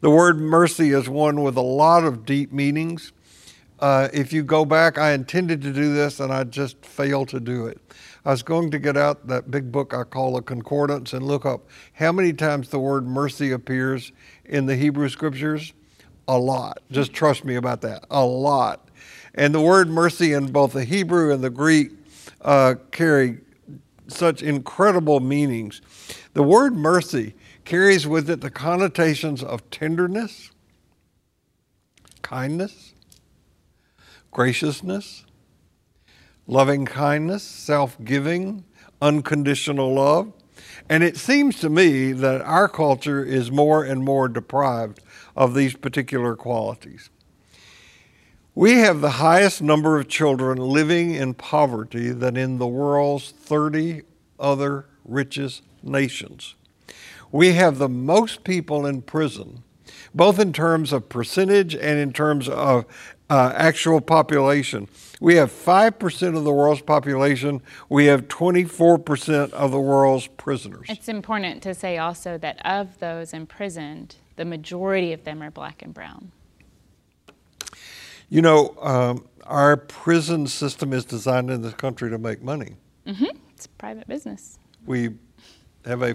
The 0.00 0.10
word 0.10 0.38
mercy 0.38 0.90
is 0.90 1.08
one 1.08 1.42
with 1.42 1.56
a 1.56 1.62
lot 1.62 2.04
of 2.04 2.24
deep 2.24 2.52
meanings. 2.52 3.12
Uh, 3.80 4.08
if 4.12 4.32
you 4.32 4.42
go 4.42 4.64
back, 4.64 4.98
I 4.98 5.12
intended 5.12 5.60
to 5.62 5.72
do 5.72 5.92
this 5.92 6.20
and 6.20 6.32
I 6.32 6.44
just 6.44 6.84
failed 6.84 7.28
to 7.30 7.40
do 7.40 7.66
it. 7.66 7.80
I 8.24 8.30
was 8.30 8.42
going 8.42 8.70
to 8.70 8.78
get 8.78 8.96
out 8.96 9.26
that 9.26 9.50
big 9.50 9.70
book 9.70 9.92
I 9.92 10.04
call 10.04 10.36
a 10.36 10.42
concordance 10.42 11.12
and 11.12 11.26
look 11.26 11.44
up 11.44 11.68
how 11.94 12.12
many 12.12 12.32
times 12.32 12.70
the 12.70 12.78
word 12.78 13.06
mercy 13.06 13.50
appears 13.50 14.12
in 14.44 14.66
the 14.66 14.76
Hebrew 14.76 15.08
scriptures. 15.08 15.74
A 16.26 16.38
lot. 16.38 16.78
Just 16.90 17.12
trust 17.12 17.44
me 17.44 17.56
about 17.56 17.82
that. 17.82 18.06
A 18.10 18.24
lot. 18.24 18.88
And 19.34 19.54
the 19.54 19.60
word 19.60 19.90
mercy 19.90 20.32
in 20.32 20.52
both 20.52 20.72
the 20.72 20.84
Hebrew 20.84 21.34
and 21.34 21.44
the 21.44 21.50
Greek 21.50 21.90
uh, 22.40 22.76
carry 22.92 23.40
such 24.08 24.42
incredible 24.42 25.20
meanings. 25.20 25.82
The 26.32 26.42
word 26.42 26.76
mercy 26.76 27.34
carries 27.64 28.06
with 28.06 28.28
it 28.28 28.40
the 28.40 28.50
connotations 28.50 29.42
of 29.42 29.68
tenderness, 29.70 30.50
kindness, 32.22 32.94
graciousness, 34.30 35.24
loving 36.46 36.84
kindness, 36.84 37.42
self 37.42 37.96
giving, 38.04 38.64
unconditional 39.00 39.94
love. 39.94 40.32
And 40.88 41.02
it 41.02 41.16
seems 41.16 41.60
to 41.60 41.70
me 41.70 42.12
that 42.12 42.42
our 42.42 42.68
culture 42.68 43.24
is 43.24 43.50
more 43.50 43.84
and 43.84 44.04
more 44.04 44.28
deprived 44.28 45.00
of 45.36 45.54
these 45.54 45.74
particular 45.74 46.36
qualities. 46.36 47.10
We 48.54 48.74
have 48.74 49.00
the 49.00 49.10
highest 49.10 49.62
number 49.62 49.98
of 49.98 50.08
children 50.08 50.58
living 50.58 51.14
in 51.14 51.34
poverty 51.34 52.10
than 52.10 52.36
in 52.36 52.58
the 52.58 52.68
world's 52.68 53.30
30 53.30 54.02
other 54.38 54.86
richest 55.04 55.62
nations. 55.82 56.54
We 57.34 57.54
have 57.54 57.78
the 57.78 57.88
most 57.88 58.44
people 58.44 58.86
in 58.86 59.02
prison, 59.02 59.64
both 60.14 60.38
in 60.38 60.52
terms 60.52 60.92
of 60.92 61.08
percentage 61.08 61.74
and 61.74 61.98
in 61.98 62.12
terms 62.12 62.48
of 62.48 62.84
uh, 63.28 63.52
actual 63.56 64.00
population. 64.00 64.86
We 65.20 65.34
have 65.34 65.50
5% 65.50 66.36
of 66.36 66.44
the 66.44 66.52
world's 66.52 66.82
population. 66.82 67.60
We 67.88 68.04
have 68.04 68.28
24% 68.28 69.50
of 69.50 69.72
the 69.72 69.80
world's 69.80 70.28
prisoners. 70.28 70.86
It's 70.88 71.08
important 71.08 71.60
to 71.64 71.74
say 71.74 71.98
also 71.98 72.38
that 72.38 72.64
of 72.64 73.00
those 73.00 73.32
imprisoned, 73.32 74.14
the 74.36 74.44
majority 74.44 75.12
of 75.12 75.24
them 75.24 75.42
are 75.42 75.50
black 75.50 75.82
and 75.82 75.92
brown. 75.92 76.30
You 78.28 78.42
know, 78.42 78.76
um, 78.80 79.26
our 79.42 79.76
prison 79.76 80.46
system 80.46 80.92
is 80.92 81.04
designed 81.04 81.50
in 81.50 81.62
this 81.62 81.74
country 81.74 82.10
to 82.10 82.18
make 82.18 82.44
money. 82.44 82.76
Mm-hmm. 83.04 83.36
It's 83.56 83.66
private 83.66 84.06
business. 84.06 84.60
We 84.86 85.10
have 85.84 86.02
a 86.02 86.14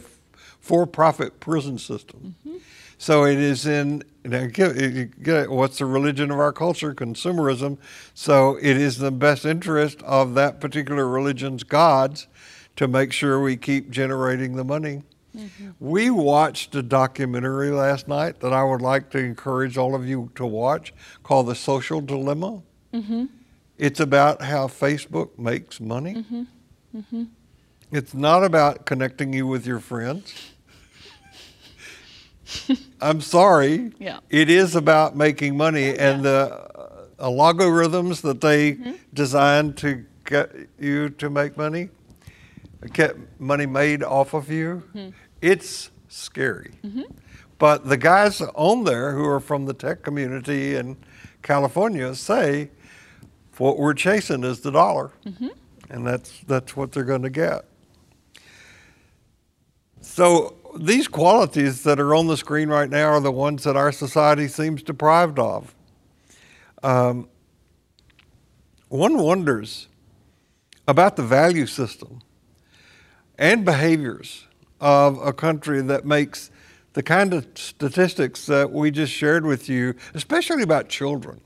for-profit 0.69 1.39
prison 1.39 1.77
system. 1.77 2.35
Mm-hmm. 2.47 2.57
So 2.97 3.25
it 3.25 3.39
is 3.39 3.65
in 3.65 4.03
what's 4.23 5.77
the 5.79 5.85
religion 5.85 6.31
of 6.31 6.39
our 6.39 6.53
culture? 6.53 6.93
Consumerism. 6.93 7.77
So 8.13 8.57
it 8.57 8.77
is 8.77 8.97
the 8.97 9.11
best 9.11 9.45
interest 9.45 10.01
of 10.03 10.33
that 10.35 10.61
particular 10.61 11.07
religion's 11.07 11.63
gods 11.63 12.27
to 12.75 12.87
make 12.87 13.11
sure 13.11 13.41
we 13.41 13.57
keep 13.57 13.89
generating 13.89 14.55
the 14.55 14.63
money 14.63 15.03
Mm-hmm. 15.35 15.69
We 15.79 16.09
watched 16.09 16.75
a 16.75 16.81
documentary 16.81 17.71
last 17.71 18.07
night 18.07 18.39
that 18.39 18.53
I 18.53 18.63
would 18.63 18.81
like 18.81 19.09
to 19.11 19.19
encourage 19.19 19.77
all 19.77 19.95
of 19.95 20.07
you 20.07 20.31
to 20.35 20.45
watch 20.45 20.93
called 21.23 21.47
The 21.47 21.55
Social 21.55 22.01
Dilemma. 22.01 22.61
Mm-hmm. 22.93 23.25
It's 23.77 23.99
about 23.99 24.41
how 24.41 24.67
Facebook 24.67 25.37
makes 25.37 25.79
money. 25.79 26.15
Mm-hmm. 26.15 26.43
mm-hmm. 26.97 27.23
It's 27.91 28.13
not 28.13 28.43
about 28.43 28.85
connecting 28.85 29.33
you 29.33 29.47
with 29.47 29.65
your 29.65 29.79
friends. 29.79 30.51
I'm 33.01 33.21
sorry. 33.21 33.91
Yeah. 33.99 34.19
It 34.29 34.49
is 34.49 34.75
about 34.75 35.15
making 35.15 35.57
money 35.57 35.87
yeah. 35.87 36.11
and 36.11 36.23
the 36.23 36.69
uh, 37.19 37.29
algorithms 37.29 38.21
that 38.21 38.41
they 38.41 38.73
mm-hmm. 38.73 38.93
designed 39.13 39.77
to 39.77 40.05
get 40.25 40.51
you 40.79 41.09
to 41.09 41.29
make 41.29 41.57
money 41.57 41.89
get 42.87 43.39
money 43.39 43.65
made 43.65 44.03
off 44.03 44.33
of 44.33 44.49
you, 44.49 44.83
mm-hmm. 44.93 45.09
it's 45.41 45.91
scary. 46.07 46.71
Mm-hmm. 46.83 47.03
But 47.57 47.87
the 47.87 47.97
guys 47.97 48.41
on 48.41 48.85
there 48.85 49.13
who 49.13 49.25
are 49.25 49.39
from 49.39 49.65
the 49.65 49.73
tech 49.73 50.01
community 50.01 50.75
in 50.75 50.97
California 51.41 52.15
say 52.15 52.69
what 53.57 53.77
we're 53.77 53.93
chasing 53.93 54.45
is 54.45 54.61
the 54.61 54.71
dollar, 54.71 55.11
mm-hmm. 55.25 55.49
and 55.89 56.07
that's 56.07 56.39
that's 56.47 56.77
what 56.77 56.93
they're 56.93 57.03
going 57.03 57.23
to 57.23 57.29
get. 57.29 57.65
So 59.99 60.55
these 60.77 61.07
qualities 61.07 61.83
that 61.83 61.99
are 61.99 62.13
on 62.13 62.27
the 62.27 62.37
screen 62.37 62.69
right 62.69 62.89
now 62.89 63.09
are 63.09 63.19
the 63.19 63.31
ones 63.31 63.63
that 63.63 63.75
our 63.75 63.91
society 63.91 64.47
seems 64.47 64.83
deprived 64.83 65.39
of. 65.39 65.75
Um, 66.83 67.29
one 68.89 69.17
wonders 69.17 69.87
about 70.87 71.15
the 71.15 71.23
value 71.23 71.67
system 71.67 72.21
and 73.37 73.63
behaviors 73.63 74.47
of 74.81 75.19
a 75.19 75.33
country 75.33 75.81
that 75.81 76.05
makes 76.05 76.51
the 76.93 77.03
kind 77.03 77.33
of 77.33 77.47
statistics 77.55 78.45
that 78.47 78.71
we 78.71 78.91
just 78.91 79.13
shared 79.13 79.45
with 79.45 79.69
you, 79.69 79.93
especially 80.13 80.63
about 80.63 80.89
children, 80.89 81.39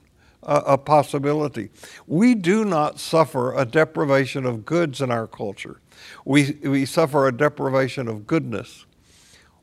a 0.44 0.78
possibility. 0.78 1.70
We 2.08 2.36
do 2.36 2.66
not 2.66 3.00
suffer 3.00 3.54
a 3.54 3.66
deprivation 3.66 4.46
of 4.46 4.66
goods 4.66 5.02
in 5.02 5.12
our 5.12 5.28
culture. 5.28 5.80
We, 6.26 6.58
we 6.64 6.86
suffer 6.86 7.28
a 7.28 7.32
deprivation 7.32 8.08
of 8.08 8.26
goodness. 8.28 8.86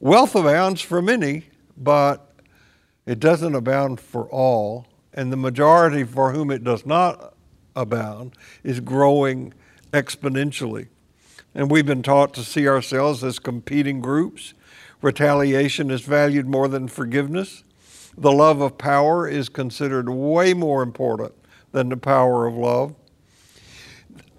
Wealth 0.03 0.35
abounds 0.35 0.81
for 0.81 1.03
many, 1.03 1.45
but 1.77 2.33
it 3.05 3.21
doesn't 3.21 3.55
abound 3.55 4.01
for 4.01 4.25
all. 4.31 4.87
And 5.13 5.31
the 5.31 5.37
majority 5.37 6.05
for 6.05 6.33
whom 6.33 6.51
it 6.51 6.65
does 6.65 6.87
not 6.87 7.35
abound 7.77 8.33
is 8.65 8.81
growing 8.81 9.53
exponentially. 9.93 10.89
And 11.55 11.71
we've 11.71 11.85
been 11.85 12.03
taught 12.03 12.33
to 12.35 12.45
see 12.45 12.67
ourselves 12.67 13.23
as 13.23 13.39
competing 13.39 14.01
groups. 14.01 14.55
Retaliation 15.03 15.91
is 15.91 16.01
valued 16.01 16.47
more 16.47 16.69
than 16.69 16.89
forgiveness. 16.89 17.63
The 18.17 18.33
love 18.33 18.63
of 18.63 18.79
power 18.79 19.29
is 19.29 19.51
considered 19.51 20.09
way 20.09 20.55
more 20.55 20.83
important 20.83 21.35
than 21.73 21.91
the 21.91 21.99
power 21.99 22.47
of 22.47 22.55
love. 22.55 22.95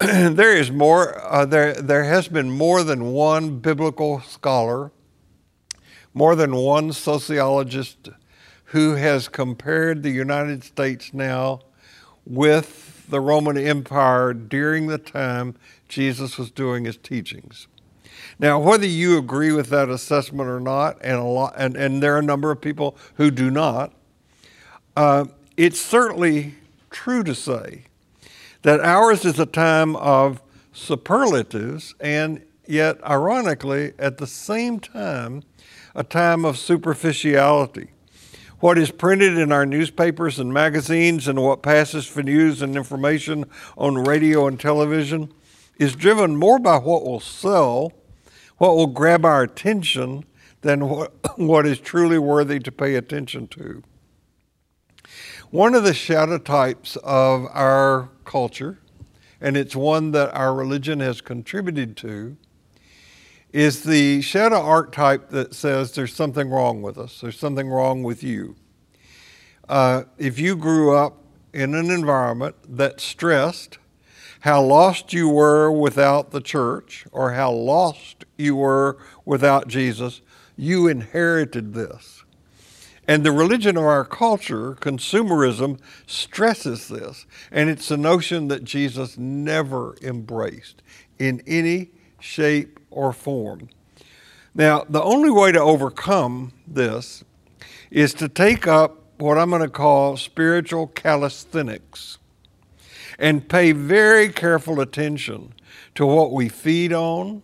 there 0.00 0.56
is 0.56 0.72
more, 0.72 1.24
uh, 1.24 1.44
there, 1.46 1.74
there 1.74 2.04
has 2.04 2.26
been 2.26 2.50
more 2.50 2.82
than 2.82 3.12
one 3.12 3.60
biblical 3.60 4.20
scholar, 4.22 4.90
more 6.14 6.34
than 6.34 6.54
one 6.54 6.92
sociologist 6.92 8.10
who 8.66 8.94
has 8.94 9.28
compared 9.28 10.02
the 10.02 10.10
United 10.10 10.64
States 10.64 11.12
now 11.12 11.60
with 12.24 13.06
the 13.08 13.20
Roman 13.20 13.58
Empire 13.58 14.32
during 14.32 14.86
the 14.86 14.98
time 14.98 15.54
Jesus 15.88 16.38
was 16.38 16.50
doing 16.50 16.84
his 16.84 16.96
teachings. 16.96 17.66
Now, 18.38 18.58
whether 18.58 18.86
you 18.86 19.18
agree 19.18 19.52
with 19.52 19.68
that 19.68 19.88
assessment 19.88 20.48
or 20.48 20.60
not, 20.60 20.98
and 21.02 21.18
a 21.18 21.22
lot, 21.22 21.54
and, 21.56 21.76
and 21.76 22.02
there 22.02 22.14
are 22.14 22.18
a 22.18 22.22
number 22.22 22.50
of 22.50 22.60
people 22.60 22.96
who 23.14 23.30
do 23.30 23.50
not, 23.50 23.92
uh, 24.96 25.26
it's 25.56 25.80
certainly 25.80 26.54
true 26.90 27.22
to 27.24 27.34
say 27.34 27.84
that 28.62 28.80
ours 28.80 29.24
is 29.24 29.38
a 29.38 29.46
time 29.46 29.96
of 29.96 30.42
superlatives 30.72 31.94
and 32.00 32.42
yet, 32.66 33.02
ironically, 33.04 33.92
at 33.98 34.18
the 34.18 34.26
same 34.26 34.80
time, 34.80 35.42
a 35.94 36.04
time 36.04 36.44
of 36.44 36.58
superficiality. 36.58 37.88
What 38.60 38.78
is 38.78 38.90
printed 38.90 39.36
in 39.38 39.50
our 39.50 39.66
newspapers 39.66 40.38
and 40.38 40.52
magazines 40.52 41.26
and 41.26 41.42
what 41.42 41.62
passes 41.62 42.06
for 42.06 42.22
news 42.22 42.62
and 42.62 42.76
information 42.76 43.44
on 43.76 44.04
radio 44.04 44.46
and 44.46 44.58
television 44.58 45.32
is 45.78 45.96
driven 45.96 46.36
more 46.36 46.58
by 46.58 46.76
what 46.76 47.04
will 47.04 47.20
sell, 47.20 47.92
what 48.58 48.76
will 48.76 48.86
grab 48.86 49.24
our 49.24 49.42
attention, 49.42 50.24
than 50.62 50.88
what, 50.88 51.12
what 51.38 51.66
is 51.66 51.80
truly 51.80 52.18
worthy 52.18 52.58
to 52.60 52.72
pay 52.72 52.94
attention 52.94 53.48
to. 53.48 53.82
One 55.50 55.74
of 55.74 55.84
the 55.84 55.92
shadow 55.92 56.38
types 56.38 56.96
of 57.02 57.46
our 57.52 58.08
culture, 58.24 58.78
and 59.40 59.56
it's 59.56 59.76
one 59.76 60.12
that 60.12 60.32
our 60.34 60.54
religion 60.54 61.00
has 61.00 61.20
contributed 61.20 61.96
to, 61.98 62.36
is 63.52 63.84
the 63.84 64.22
shadow 64.22 64.60
archetype 64.60 65.28
that 65.30 65.54
says 65.54 65.92
there's 65.92 66.14
something 66.14 66.48
wrong 66.48 66.82
with 66.82 66.96
us, 66.96 67.20
there's 67.20 67.38
something 67.38 67.68
wrong 67.68 68.02
with 68.02 68.22
you. 68.22 68.56
Uh, 69.68 70.04
if 70.18 70.38
you 70.38 70.56
grew 70.56 70.96
up 70.96 71.18
in 71.52 71.74
an 71.74 71.90
environment 71.90 72.56
that 72.68 73.00
stressed 73.00 73.78
how 74.40 74.60
lost 74.60 75.12
you 75.12 75.28
were 75.28 75.70
without 75.70 76.32
the 76.32 76.40
church 76.40 77.06
or 77.12 77.32
how 77.32 77.52
lost 77.52 78.24
you 78.36 78.56
were 78.56 78.98
without 79.24 79.68
Jesus, 79.68 80.20
you 80.56 80.88
inherited 80.88 81.74
this. 81.74 82.24
And 83.06 83.24
the 83.24 83.30
religion 83.30 83.76
of 83.76 83.84
our 83.84 84.04
culture, 84.04 84.74
consumerism, 84.74 85.78
stresses 86.06 86.88
this. 86.88 87.24
And 87.52 87.70
it's 87.70 87.90
a 87.90 87.96
notion 87.96 88.48
that 88.48 88.64
Jesus 88.64 89.16
never 89.16 89.96
embraced 90.02 90.82
in 91.20 91.40
any 91.46 91.90
shape 92.18 92.80
or 92.92 93.12
form. 93.12 93.68
Now, 94.54 94.84
the 94.88 95.02
only 95.02 95.30
way 95.30 95.52
to 95.52 95.60
overcome 95.60 96.52
this 96.66 97.24
is 97.90 98.14
to 98.14 98.28
take 98.28 98.66
up 98.66 98.98
what 99.18 99.38
I'm 99.38 99.50
going 99.50 99.62
to 99.62 99.68
call 99.68 100.16
spiritual 100.16 100.88
calisthenics 100.88 102.18
and 103.18 103.48
pay 103.48 103.72
very 103.72 104.28
careful 104.28 104.80
attention 104.80 105.54
to 105.94 106.06
what 106.06 106.32
we 106.32 106.48
feed 106.48 106.92
on 106.92 107.42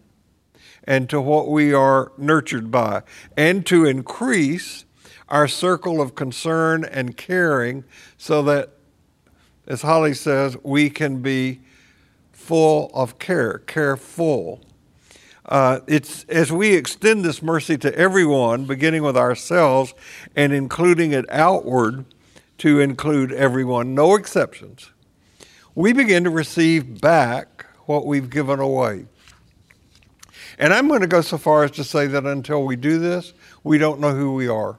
and 0.84 1.08
to 1.10 1.20
what 1.20 1.48
we 1.48 1.72
are 1.72 2.12
nurtured 2.16 2.70
by, 2.70 3.02
and 3.36 3.66
to 3.66 3.84
increase 3.84 4.86
our 5.28 5.46
circle 5.46 6.00
of 6.00 6.14
concern 6.14 6.82
and 6.82 7.16
caring 7.16 7.84
so 8.16 8.42
that, 8.42 8.70
as 9.66 9.82
Holly 9.82 10.14
says, 10.14 10.56
we 10.62 10.88
can 10.88 11.20
be 11.20 11.60
full 12.32 12.90
of 12.94 13.18
care, 13.18 13.58
careful. 13.58 14.60
Uh, 15.48 15.80
it's 15.86 16.24
as 16.24 16.52
we 16.52 16.74
extend 16.74 17.24
this 17.24 17.42
mercy 17.42 17.78
to 17.78 17.94
everyone, 17.98 18.66
beginning 18.66 19.02
with 19.02 19.16
ourselves 19.16 19.94
and 20.36 20.52
including 20.52 21.12
it 21.12 21.24
outward 21.30 22.04
to 22.58 22.80
include 22.80 23.32
everyone, 23.32 23.94
no 23.94 24.14
exceptions, 24.14 24.90
we 25.74 25.92
begin 25.92 26.24
to 26.24 26.30
receive 26.30 27.00
back 27.00 27.64
what 27.86 28.04
we've 28.04 28.28
given 28.28 28.60
away. 28.60 29.06
And 30.58 30.74
I'm 30.74 30.88
going 30.88 31.00
to 31.00 31.06
go 31.06 31.22
so 31.22 31.38
far 31.38 31.64
as 31.64 31.70
to 31.72 31.84
say 31.84 32.06
that 32.08 32.26
until 32.26 32.64
we 32.64 32.76
do 32.76 32.98
this, 32.98 33.32
we 33.64 33.78
don't 33.78 34.00
know 34.00 34.14
who 34.14 34.34
we 34.34 34.48
are. 34.48 34.78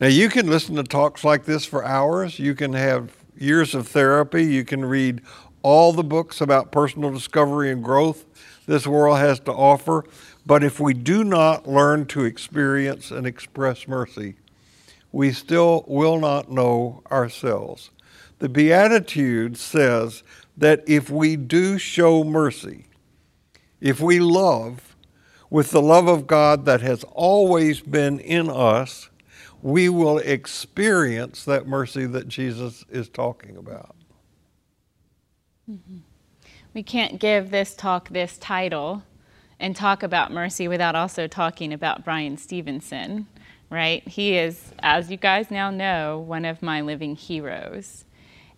Now, 0.00 0.08
you 0.08 0.28
can 0.28 0.48
listen 0.48 0.74
to 0.76 0.82
talks 0.82 1.22
like 1.22 1.44
this 1.44 1.64
for 1.64 1.84
hours. 1.84 2.38
You 2.38 2.54
can 2.54 2.72
have 2.72 3.14
years 3.36 3.74
of 3.74 3.86
therapy. 3.86 4.44
You 4.44 4.64
can 4.64 4.84
read 4.84 5.20
all 5.62 5.92
the 5.92 6.02
books 6.02 6.40
about 6.40 6.72
personal 6.72 7.12
discovery 7.12 7.70
and 7.70 7.84
growth 7.84 8.24
this 8.66 8.86
world 8.86 9.18
has 9.18 9.40
to 9.40 9.52
offer. 9.52 10.04
But 10.46 10.62
if 10.62 10.80
we 10.80 10.94
do 10.94 11.24
not 11.24 11.66
learn 11.66 12.06
to 12.06 12.24
experience 12.24 13.10
and 13.10 13.26
express 13.26 13.88
mercy, 13.88 14.36
we 15.12 15.32
still 15.32 15.84
will 15.86 16.18
not 16.18 16.50
know 16.50 17.02
ourselves. 17.10 17.90
The 18.40 18.48
Beatitude 18.48 19.56
says 19.56 20.22
that 20.56 20.82
if 20.86 21.08
we 21.08 21.36
do 21.36 21.78
show 21.78 22.24
mercy, 22.24 22.86
if 23.80 24.00
we 24.00 24.20
love 24.20 24.96
with 25.50 25.70
the 25.70 25.82
love 25.82 26.08
of 26.08 26.26
God 26.26 26.64
that 26.64 26.80
has 26.80 27.04
always 27.12 27.80
been 27.80 28.18
in 28.18 28.50
us, 28.50 29.08
we 29.62 29.88
will 29.88 30.18
experience 30.18 31.44
that 31.44 31.66
mercy 31.66 32.06
that 32.06 32.28
Jesus 32.28 32.84
is 32.90 33.08
talking 33.08 33.56
about. 33.56 33.96
Mm-hmm. 35.70 35.98
We 36.74 36.82
can't 36.82 37.20
give 37.20 37.50
this 37.52 37.76
talk 37.76 38.08
this 38.08 38.36
title 38.36 39.04
and 39.60 39.76
talk 39.76 40.02
about 40.02 40.32
mercy 40.32 40.66
without 40.66 40.96
also 40.96 41.28
talking 41.28 41.72
about 41.72 42.04
Bryan 42.04 42.36
Stevenson, 42.36 43.28
right? 43.70 44.06
He 44.08 44.36
is, 44.36 44.72
as 44.80 45.08
you 45.08 45.16
guys 45.16 45.52
now 45.52 45.70
know, 45.70 46.18
one 46.18 46.44
of 46.44 46.62
my 46.62 46.80
living 46.80 47.14
heroes. 47.14 48.04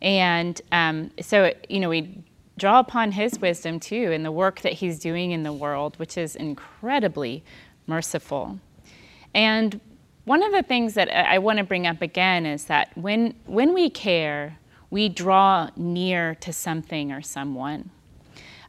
And 0.00 0.58
um, 0.72 1.10
so, 1.20 1.52
you 1.68 1.78
know, 1.78 1.90
we 1.90 2.24
draw 2.56 2.80
upon 2.80 3.12
his 3.12 3.38
wisdom 3.38 3.78
too 3.78 4.10
in 4.12 4.22
the 4.22 4.32
work 4.32 4.62
that 4.62 4.72
he's 4.72 4.98
doing 4.98 5.32
in 5.32 5.42
the 5.42 5.52
world, 5.52 5.98
which 5.98 6.16
is 6.16 6.36
incredibly 6.36 7.44
merciful. 7.86 8.58
And 9.34 9.78
one 10.24 10.42
of 10.42 10.52
the 10.52 10.62
things 10.62 10.94
that 10.94 11.14
I 11.14 11.38
want 11.38 11.58
to 11.58 11.64
bring 11.64 11.86
up 11.86 12.00
again 12.00 12.46
is 12.46 12.64
that 12.64 12.96
when, 12.96 13.34
when 13.44 13.74
we 13.74 13.90
care, 13.90 14.58
we 14.88 15.10
draw 15.10 15.68
near 15.76 16.34
to 16.36 16.50
something 16.50 17.12
or 17.12 17.20
someone. 17.20 17.90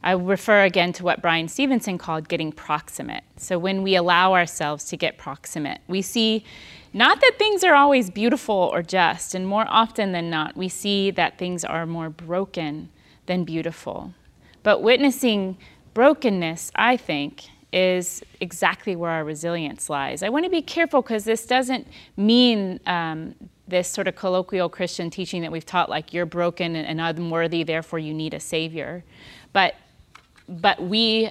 I 0.02 0.12
refer 0.12 0.64
again 0.64 0.92
to 0.94 1.04
what 1.04 1.20
Bryan 1.20 1.48
Stevenson 1.48 1.98
called 1.98 2.28
getting 2.28 2.52
proximate. 2.52 3.24
So 3.36 3.58
when 3.58 3.82
we 3.82 3.96
allow 3.96 4.34
ourselves 4.34 4.84
to 4.86 4.96
get 4.96 5.18
proximate, 5.18 5.80
we 5.88 6.02
see 6.02 6.44
not 6.92 7.20
that 7.20 7.32
things 7.38 7.64
are 7.64 7.74
always 7.74 8.10
beautiful 8.10 8.54
or 8.54 8.82
just, 8.82 9.34
and 9.34 9.46
more 9.46 9.66
often 9.68 10.12
than 10.12 10.30
not, 10.30 10.56
we 10.56 10.68
see 10.68 11.10
that 11.12 11.38
things 11.38 11.64
are 11.64 11.86
more 11.86 12.10
broken 12.10 12.90
than 13.26 13.44
beautiful. 13.44 14.14
But 14.62 14.82
witnessing 14.82 15.58
brokenness, 15.94 16.70
I 16.74 16.96
think, 16.96 17.44
is 17.72 18.22
exactly 18.40 18.96
where 18.96 19.10
our 19.10 19.24
resilience 19.24 19.90
lies. 19.90 20.22
I 20.22 20.30
want 20.30 20.44
to 20.44 20.50
be 20.50 20.62
careful 20.62 21.02
because 21.02 21.24
this 21.24 21.44
doesn't 21.44 21.86
mean 22.16 22.80
um, 22.86 23.34
this 23.66 23.88
sort 23.88 24.08
of 24.08 24.16
colloquial 24.16 24.70
Christian 24.70 25.10
teaching 25.10 25.42
that 25.42 25.52
we've 25.52 25.66
taught, 25.66 25.90
like 25.90 26.14
you're 26.14 26.26
broken 26.26 26.74
and 26.74 27.00
unworthy, 27.00 27.64
therefore 27.64 27.98
you 27.98 28.14
need 28.14 28.32
a 28.32 28.40
savior. 28.40 29.04
But, 29.52 29.74
but 30.48 30.82
we, 30.82 31.30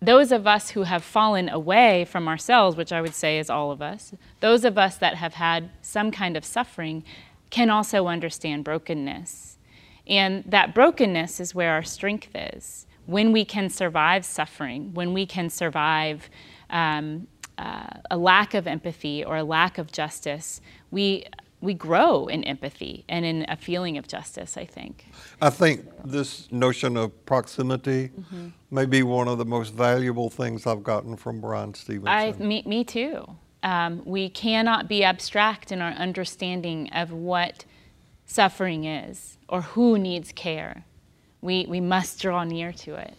those 0.00 0.32
of 0.32 0.46
us 0.46 0.70
who 0.70 0.84
have 0.84 1.04
fallen 1.04 1.48
away 1.48 2.04
from 2.06 2.28
ourselves, 2.28 2.76
which 2.76 2.92
I 2.92 3.00
would 3.00 3.14
say 3.14 3.38
is 3.38 3.50
all 3.50 3.70
of 3.70 3.82
us, 3.82 4.14
those 4.40 4.64
of 4.64 4.78
us 4.78 4.96
that 4.96 5.16
have 5.16 5.34
had 5.34 5.70
some 5.82 6.10
kind 6.10 6.36
of 6.36 6.44
suffering, 6.44 7.04
can 7.50 7.70
also 7.70 8.06
understand 8.06 8.64
brokenness. 8.64 9.58
And 10.06 10.44
that 10.46 10.74
brokenness 10.74 11.40
is 11.40 11.54
where 11.54 11.72
our 11.72 11.82
strength 11.82 12.30
is. 12.34 12.86
When 13.06 13.32
we 13.32 13.44
can 13.44 13.68
survive 13.68 14.24
suffering, 14.24 14.92
when 14.94 15.12
we 15.12 15.26
can 15.26 15.50
survive 15.50 16.28
um, 16.70 17.26
uh, 17.58 17.88
a 18.10 18.16
lack 18.16 18.54
of 18.54 18.66
empathy 18.66 19.24
or 19.24 19.36
a 19.38 19.44
lack 19.44 19.78
of 19.78 19.92
justice, 19.92 20.60
we 20.90 21.26
we 21.60 21.74
grow 21.74 22.26
in 22.26 22.44
empathy 22.44 23.04
and 23.08 23.24
in 23.24 23.44
a 23.48 23.56
feeling 23.56 23.98
of 23.98 24.06
justice, 24.06 24.56
I 24.56 24.64
think. 24.64 25.06
I 25.42 25.50
think 25.50 25.86
this 26.04 26.50
notion 26.52 26.96
of 26.96 27.26
proximity 27.26 28.08
mm-hmm. 28.08 28.48
may 28.70 28.86
be 28.86 29.02
one 29.02 29.28
of 29.28 29.38
the 29.38 29.44
most 29.44 29.74
valuable 29.74 30.30
things 30.30 30.66
I've 30.66 30.84
gotten 30.84 31.16
from 31.16 31.40
Bryan 31.40 31.74
Stevenson. 31.74 32.08
I, 32.08 32.32
me, 32.32 32.62
me 32.64 32.84
too. 32.84 33.26
Um, 33.62 34.02
we 34.04 34.28
cannot 34.28 34.88
be 34.88 35.02
abstract 35.02 35.72
in 35.72 35.82
our 35.82 35.90
understanding 35.90 36.90
of 36.90 37.10
what 37.10 37.64
suffering 38.24 38.84
is 38.84 39.36
or 39.48 39.62
who 39.62 39.98
needs 39.98 40.30
care. 40.32 40.84
We, 41.40 41.66
we 41.68 41.80
must 41.80 42.20
draw 42.20 42.44
near 42.44 42.72
to 42.72 42.94
it. 42.94 43.14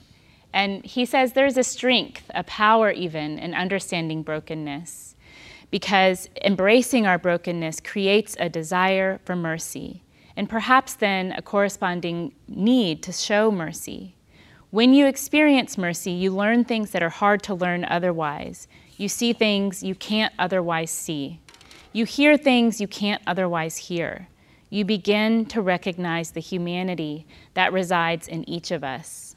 And 0.54 0.84
he 0.86 1.06
says 1.06 1.34
there's 1.34 1.58
a 1.58 1.64
strength, 1.64 2.24
a 2.34 2.44
power 2.44 2.90
even, 2.90 3.38
in 3.38 3.54
understanding 3.54 4.24
brokenness 4.24 5.09
because 5.72 6.30
embracing 6.44 7.06
our 7.06 7.18
brokenness 7.18 7.80
creates 7.80 8.36
a 8.40 8.50
desire 8.50 9.20
for 9.26 9.36
mercy 9.36 10.04
and 10.36 10.50
perhaps 10.50 10.94
then 10.94 11.34
a 11.34 11.42
corresponding 11.42 12.34
need 12.48 13.04
to 13.04 13.12
show 13.12 13.52
mercy. 13.52 14.16
When 14.72 14.94
you 14.94 15.08
experience 15.08 15.78
mercy, 15.78 16.12
you 16.12 16.32
learn 16.32 16.64
things 16.64 16.92
that 16.92 17.04
are 17.04 17.10
hard 17.10 17.44
to 17.44 17.56
learn 17.56 17.84
otherwise. 17.86 18.68
You 18.98 19.10
see 19.10 19.34
things 19.34 19.84
you 19.84 19.96
can't 19.96 20.34
otherwise 20.40 20.92
see. 20.92 21.42
You 21.92 22.06
hear 22.06 22.38
things 22.38 22.80
you 22.80 22.88
can't 22.88 23.22
otherwise 23.26 23.78
hear 23.78 24.28
you 24.70 24.86
begin 24.86 25.46
to 25.48 25.62
recognize 25.62 26.32
the 26.32 26.40
humanity 26.40 27.26
that 27.54 27.74
resides 27.74 28.28
in 28.28 28.48
each 28.48 28.72
of 28.72 28.84
us. 28.84 29.36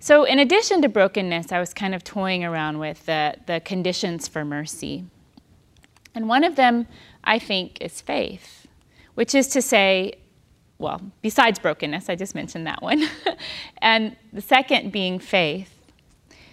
So, 0.00 0.24
in 0.24 0.40
addition 0.40 0.82
to 0.82 0.88
brokenness, 0.88 1.52
I 1.52 1.60
was 1.60 1.72
kind 1.72 1.94
of 1.94 2.02
toying 2.02 2.44
around 2.44 2.78
with 2.80 3.06
the, 3.06 3.36
the 3.46 3.60
conditions 3.60 4.26
for 4.26 4.44
mercy. 4.44 5.04
And 6.14 6.28
one 6.28 6.44
of 6.44 6.56
them, 6.56 6.86
I 7.24 7.38
think, 7.38 7.80
is 7.80 8.00
faith, 8.00 8.66
which 9.14 9.34
is 9.34 9.48
to 9.48 9.62
say, 9.62 10.14
well, 10.78 11.00
besides 11.22 11.58
brokenness, 11.58 12.08
I 12.08 12.16
just 12.16 12.34
mentioned 12.34 12.66
that 12.66 12.82
one. 12.82 13.04
and 13.78 14.16
the 14.32 14.40
second 14.40 14.92
being 14.92 15.18
faith, 15.18 15.78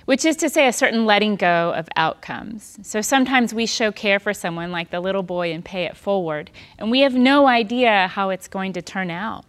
which 0.05 0.23
is 0.23 0.35
to 0.37 0.49
say 0.49 0.67
a 0.67 0.73
certain 0.73 1.05
letting 1.05 1.35
go 1.35 1.73
of 1.73 1.89
outcomes. 1.95 2.79
So 2.83 3.01
sometimes 3.01 3.53
we 3.53 3.65
show 3.65 3.91
care 3.91 4.19
for 4.19 4.33
someone 4.33 4.71
like 4.71 4.91
the 4.91 4.99
little 4.99 5.23
boy 5.23 5.51
and 5.51 5.65
pay 5.65 5.83
it 5.85 5.97
forward, 5.97 6.51
and 6.77 6.89
we 6.91 7.01
have 7.01 7.15
no 7.15 7.47
idea 7.47 8.07
how 8.07 8.29
it's 8.29 8.47
going 8.47 8.73
to 8.73 8.81
turn 8.81 9.11
out. 9.11 9.45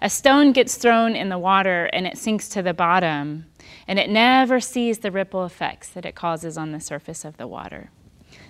A 0.00 0.10
stone 0.10 0.52
gets 0.52 0.76
thrown 0.76 1.16
in 1.16 1.28
the 1.28 1.38
water 1.38 1.86
and 1.92 2.06
it 2.06 2.18
sinks 2.18 2.48
to 2.50 2.62
the 2.62 2.74
bottom, 2.74 3.46
and 3.88 3.98
it 3.98 4.10
never 4.10 4.60
sees 4.60 4.98
the 4.98 5.10
ripple 5.10 5.44
effects 5.44 5.88
that 5.90 6.04
it 6.04 6.14
causes 6.14 6.58
on 6.58 6.72
the 6.72 6.80
surface 6.80 7.24
of 7.24 7.36
the 7.36 7.46
water. 7.46 7.90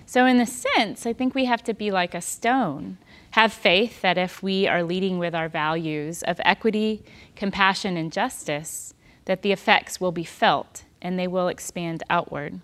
So, 0.05 0.25
in 0.25 0.37
the 0.37 0.45
sense, 0.45 1.05
I 1.05 1.13
think 1.13 1.33
we 1.33 1.45
have 1.45 1.63
to 1.63 1.73
be 1.73 1.91
like 1.91 2.13
a 2.13 2.21
stone. 2.21 2.97
Have 3.31 3.51
faith 3.51 4.01
that 4.01 4.17
if 4.17 4.41
we 4.41 4.67
are 4.67 4.83
leading 4.83 5.17
with 5.17 5.33
our 5.35 5.49
values 5.49 6.23
of 6.23 6.39
equity, 6.45 7.03
compassion, 7.35 7.97
and 7.97 8.11
justice, 8.11 8.93
that 9.25 9.41
the 9.41 9.51
effects 9.51 9.99
will 9.99 10.11
be 10.11 10.23
felt 10.23 10.83
and 11.01 11.19
they 11.19 11.27
will 11.27 11.47
expand 11.47 12.03
outward. 12.09 12.61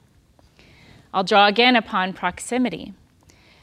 I'll 1.14 1.24
draw 1.24 1.48
again 1.48 1.76
upon 1.76 2.14
proximity. 2.14 2.94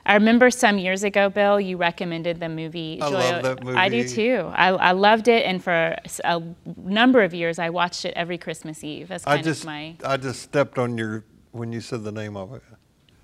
I 0.05 0.15
remember 0.15 0.51
some 0.51 0.79
years 0.79 1.05
ago, 1.05 1.29
Bill, 1.29 1.61
you 1.61 1.77
recommended 1.77 2.41
the 2.41 2.49
movie. 2.49 2.99
I 3.01 3.11
Joy 3.11 3.15
love 3.15 3.43
that 3.43 3.65
movie. 3.65 3.77
I 3.77 3.89
do 3.89 4.09
too. 4.09 4.51
I, 4.55 4.69
I 4.69 4.93
loved 4.93 5.29
it, 5.29 5.45
and 5.45 5.63
for 5.63 5.97
a 6.25 6.43
number 6.77 7.23
of 7.23 7.35
years, 7.35 7.59
I 7.59 7.71
watched 7.71 8.05
it 8.07 8.15
every 8.17 8.39
Christmas 8.39 8.83
Eve 8.83 9.11
as 9.11 9.25
I 9.27 9.37
kind 9.37 9.45
just 9.45 9.61
of 9.61 9.67
my. 9.67 9.97
I 10.05 10.17
just 10.17 10.43
stepped 10.43 10.79
on 10.79 10.97
your 10.97 11.25
when 11.53 11.73
you 11.73 11.81
said 11.81 12.05
the 12.05 12.13
name 12.13 12.37
of 12.37 12.55
it. 12.55 12.63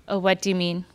Oh, 0.07 0.19
what 0.19 0.41
do 0.41 0.49
you 0.49 0.55
mean? 0.55 0.85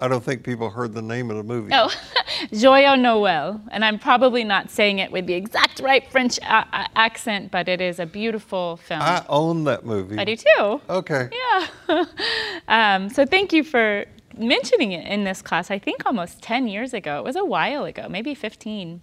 I 0.00 0.06
don't 0.06 0.22
think 0.22 0.44
people 0.44 0.70
heard 0.70 0.94
the 0.94 1.02
name 1.02 1.28
of 1.30 1.36
the 1.36 1.42
movie. 1.42 1.70
Oh, 1.74 1.90
Joyeux 2.52 2.96
Noël, 2.96 3.60
and 3.72 3.84
I'm 3.84 3.98
probably 3.98 4.44
not 4.44 4.70
saying 4.70 5.00
it 5.00 5.10
with 5.10 5.26
the 5.26 5.34
exact 5.34 5.80
right 5.80 6.08
French 6.10 6.38
a- 6.38 6.66
a- 6.72 6.88
accent, 6.94 7.50
but 7.50 7.68
it 7.68 7.80
is 7.80 7.98
a 7.98 8.06
beautiful 8.06 8.76
film. 8.76 9.02
I 9.02 9.24
own 9.28 9.64
that 9.64 9.84
movie. 9.84 10.16
I 10.18 10.24
do 10.24 10.36
too. 10.36 10.80
Okay. 10.88 11.28
Yeah. 11.32 12.04
um, 12.68 13.08
so 13.08 13.26
thank 13.26 13.52
you 13.52 13.64
for 13.64 14.04
mentioning 14.36 14.92
it 14.92 15.06
in 15.06 15.24
this 15.24 15.42
class. 15.42 15.70
I 15.70 15.78
think 15.80 16.06
almost 16.06 16.42
10 16.42 16.68
years 16.68 16.94
ago. 16.94 17.18
It 17.18 17.24
was 17.24 17.36
a 17.36 17.44
while 17.44 17.84
ago, 17.84 18.06
maybe 18.08 18.34
15. 18.34 19.00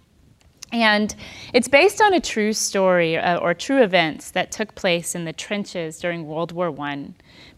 And 0.72 1.14
it's 1.52 1.68
based 1.68 2.00
on 2.00 2.12
a 2.12 2.20
true 2.20 2.52
story 2.52 3.16
uh, 3.16 3.38
or 3.38 3.54
true 3.54 3.82
events 3.82 4.30
that 4.32 4.50
took 4.50 4.74
place 4.74 5.14
in 5.14 5.24
the 5.24 5.32
trenches 5.32 5.98
during 6.00 6.26
World 6.26 6.52
War 6.52 6.74
I 6.80 7.08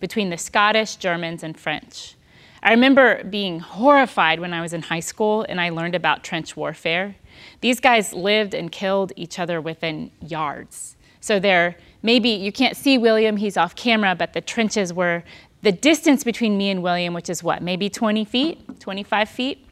between 0.01 0.31
the 0.31 0.39
Scottish, 0.39 0.97
Germans, 0.97 1.43
and 1.43 1.59
French. 1.59 2.15
I 2.63 2.71
remember 2.71 3.23
being 3.25 3.61
horrified 3.61 4.41
when 4.41 4.53
I 4.53 4.61
was 4.61 4.73
in 4.73 4.83
high 4.83 5.01
school 5.01 5.45
and 5.49 5.61
I 5.61 5.71
learned 5.71 5.95
about 5.95 6.25
trench 6.25 6.57
warfare. 6.57 7.17
These 7.61 7.81
guys 7.81 8.13
lived 8.13 8.55
and 8.55 8.73
killed 8.73 9.13
each 9.17 9.39
other 9.39 9.61
within 9.61 10.11
yards. 10.21 10.97
So 11.21 11.39
they're 11.39 11.77
maybe 12.03 12.31
you 12.31 12.53
can't 12.53 12.77
see 12.77 12.99
William, 12.99 13.37
he's 13.37 13.57
off 13.57 13.77
camera, 13.77 14.15
but 14.15 14.33
the 14.33 14.41
trenches 14.41 14.93
were 14.93 15.23
the 15.63 15.73
distance 15.73 16.25
between 16.25 16.57
me 16.57 16.71
and 16.71 16.83
William, 16.83 17.15
which 17.15 17.29
is 17.29 17.43
what, 17.43 17.63
maybe 17.63 17.91
20 17.91 18.25
feet, 18.25 18.81
25 18.81 19.29
feet? 19.29 19.67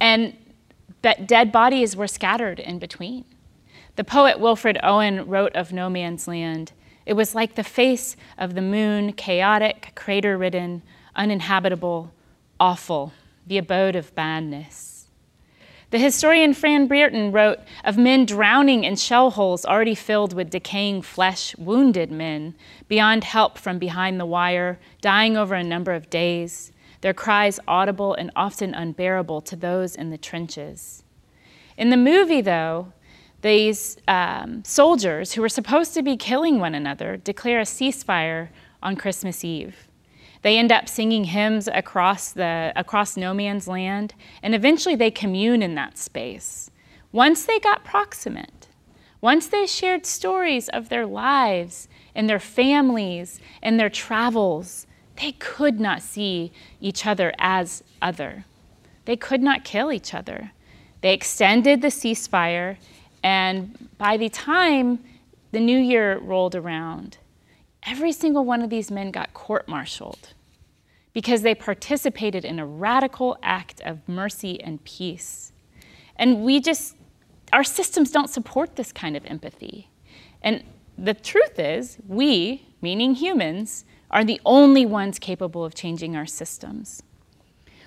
And 0.00 0.36
but 1.02 1.26
dead 1.26 1.50
bodies 1.50 1.96
were 1.96 2.06
scattered 2.06 2.60
in 2.60 2.78
between. 2.78 3.24
The 3.96 4.04
poet 4.04 4.38
Wilfred 4.38 4.78
Owen 4.82 5.26
wrote 5.26 5.54
of 5.54 5.72
no 5.72 5.90
man's 5.90 6.28
land 6.28 6.72
it 7.04 7.14
was 7.14 7.34
like 7.34 7.54
the 7.54 7.64
face 7.64 8.16
of 8.38 8.54
the 8.54 8.62
moon, 8.62 9.12
chaotic, 9.12 9.92
crater 9.94 10.36
ridden, 10.38 10.82
uninhabitable, 11.16 12.12
awful, 12.58 13.12
the 13.46 13.58
abode 13.58 13.96
of 13.96 14.14
badness. 14.14 14.92
The 15.90 15.98
historian 15.98 16.54
Fran 16.54 16.86
Brereton 16.86 17.32
wrote 17.32 17.58
of 17.84 17.98
men 17.98 18.24
drowning 18.24 18.84
in 18.84 18.96
shell 18.96 19.30
holes 19.30 19.66
already 19.66 19.94
filled 19.94 20.32
with 20.32 20.48
decaying 20.48 21.02
flesh, 21.02 21.54
wounded 21.58 22.10
men, 22.10 22.54
beyond 22.88 23.24
help 23.24 23.58
from 23.58 23.78
behind 23.78 24.18
the 24.18 24.24
wire, 24.24 24.78
dying 25.02 25.36
over 25.36 25.54
a 25.54 25.62
number 25.62 25.92
of 25.92 26.08
days, 26.08 26.72
their 27.02 27.12
cries 27.12 27.60
audible 27.68 28.14
and 28.14 28.30
often 28.34 28.72
unbearable 28.72 29.42
to 29.42 29.54
those 29.54 29.94
in 29.94 30.08
the 30.08 30.16
trenches. 30.16 31.02
In 31.76 31.90
the 31.90 31.96
movie, 31.98 32.40
though, 32.40 32.92
these 33.42 33.98
um, 34.08 34.64
soldiers 34.64 35.32
who 35.32 35.42
were 35.42 35.48
supposed 35.48 35.94
to 35.94 36.02
be 36.02 36.16
killing 36.16 36.58
one 36.58 36.74
another 36.74 37.16
declare 37.16 37.60
a 37.60 37.64
ceasefire 37.64 38.48
on 38.82 38.96
Christmas 38.96 39.44
Eve. 39.44 39.88
They 40.42 40.58
end 40.58 40.72
up 40.72 40.88
singing 40.88 41.24
hymns 41.24 41.68
across, 41.68 42.32
the, 42.32 42.72
across 42.74 43.16
no 43.16 43.32
man's 43.32 43.68
land, 43.68 44.14
and 44.42 44.54
eventually 44.54 44.96
they 44.96 45.10
commune 45.10 45.62
in 45.62 45.74
that 45.76 45.98
space. 45.98 46.70
Once 47.12 47.44
they 47.44 47.60
got 47.60 47.84
proximate, 47.84 48.68
once 49.20 49.46
they 49.46 49.66
shared 49.66 50.04
stories 50.04 50.68
of 50.70 50.88
their 50.88 51.06
lives 51.06 51.88
and 52.14 52.28
their 52.28 52.40
families 52.40 53.40
and 53.62 53.78
their 53.78 53.90
travels, 53.90 54.86
they 55.20 55.32
could 55.32 55.78
not 55.78 56.02
see 56.02 56.52
each 56.80 57.06
other 57.06 57.32
as 57.38 57.84
other. 58.00 58.44
They 59.04 59.16
could 59.16 59.42
not 59.42 59.62
kill 59.62 59.92
each 59.92 60.12
other. 60.12 60.50
They 61.02 61.14
extended 61.14 61.82
the 61.82 61.88
ceasefire, 61.88 62.78
and 63.22 63.88
by 63.98 64.16
the 64.16 64.28
time 64.28 65.02
the 65.52 65.60
new 65.60 65.78
year 65.78 66.18
rolled 66.18 66.54
around, 66.54 67.18
every 67.84 68.12
single 68.12 68.44
one 68.44 68.62
of 68.62 68.70
these 68.70 68.90
men 68.90 69.10
got 69.10 69.34
court 69.34 69.68
martialed 69.68 70.34
because 71.12 71.42
they 71.42 71.54
participated 71.54 72.44
in 72.44 72.58
a 72.58 72.66
radical 72.66 73.36
act 73.42 73.80
of 73.82 74.06
mercy 74.08 74.60
and 74.62 74.82
peace. 74.84 75.52
And 76.16 76.42
we 76.42 76.60
just, 76.60 76.96
our 77.52 77.64
systems 77.64 78.10
don't 78.10 78.30
support 78.30 78.76
this 78.76 78.92
kind 78.92 79.16
of 79.16 79.24
empathy. 79.26 79.90
And 80.40 80.64
the 80.96 81.14
truth 81.14 81.58
is, 81.58 81.98
we, 82.06 82.66
meaning 82.80 83.14
humans, 83.14 83.84
are 84.10 84.24
the 84.24 84.40
only 84.44 84.86
ones 84.86 85.18
capable 85.18 85.64
of 85.64 85.74
changing 85.74 86.16
our 86.16 86.26
systems. 86.26 87.02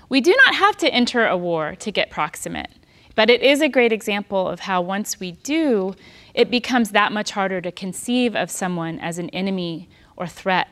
We 0.09 0.21
do 0.21 0.35
not 0.45 0.55
have 0.55 0.77
to 0.77 0.93
enter 0.93 1.25
a 1.25 1.37
war 1.37 1.75
to 1.75 1.91
get 1.91 2.11
proximate, 2.11 2.71
but 3.15 3.29
it 3.29 3.41
is 3.41 3.61
a 3.61 3.69
great 3.69 3.91
example 3.91 4.47
of 4.47 4.61
how 4.61 4.81
once 4.81 5.19
we 5.19 5.31
do, 5.31 5.95
it 6.33 6.51
becomes 6.51 6.91
that 6.91 7.11
much 7.11 7.31
harder 7.31 7.61
to 7.61 7.71
conceive 7.71 8.35
of 8.35 8.51
someone 8.51 8.99
as 8.99 9.17
an 9.17 9.29
enemy 9.29 9.89
or 10.17 10.27
threat. 10.27 10.67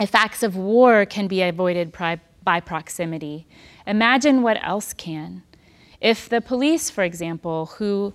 If 0.00 0.14
acts 0.14 0.42
of 0.42 0.56
war 0.56 1.04
can 1.04 1.26
be 1.26 1.42
avoided 1.42 1.92
by, 1.92 2.20
proximity, 2.60 3.46
imagine 3.86 4.40
what 4.40 4.62
else 4.64 4.94
can. 4.94 5.42
If 6.00 6.30
the 6.30 6.40
police, 6.40 6.88
for 6.88 7.04
example, 7.04 7.66
who 7.76 8.14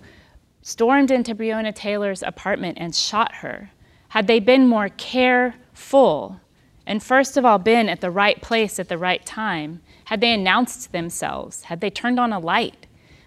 stormed 0.60 1.12
into 1.12 1.36
Breonna 1.36 1.72
Taylor's 1.72 2.22
apartment 2.22 2.78
and 2.80 2.96
shot 2.96 3.36
her, 3.36 3.70
had 4.08 4.26
they 4.26 4.40
been 4.40 4.66
more 4.66 4.88
careful 4.88 6.40
and 6.86 7.02
first 7.02 7.36
of 7.36 7.44
all 7.44 7.58
been 7.58 7.88
at 7.88 8.00
the 8.00 8.10
right 8.10 8.40
place 8.42 8.78
at 8.78 8.88
the 8.88 8.98
right 8.98 9.24
time, 9.24 9.80
had 10.06 10.20
they 10.20 10.32
announced 10.32 10.92
themselves, 10.92 11.64
had 11.64 11.80
they 11.80 11.90
turned 11.90 12.20
on 12.20 12.32
a 12.32 12.38
light, 12.38 12.86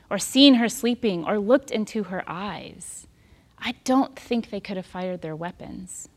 or 0.10 0.18
seen 0.18 0.56
her 0.56 0.70
sleeping, 0.70 1.26
or 1.26 1.38
looked 1.38 1.72
into 1.72 2.04
her 2.04 2.24
eyes, 2.28 3.08
I 3.60 3.74
don't 3.84 4.18
think 4.18 4.50
they 4.50 4.60
could 4.60 4.78
have 4.78 4.86
fired 4.86 5.22
their 5.22 5.36
weapons. 5.36 6.10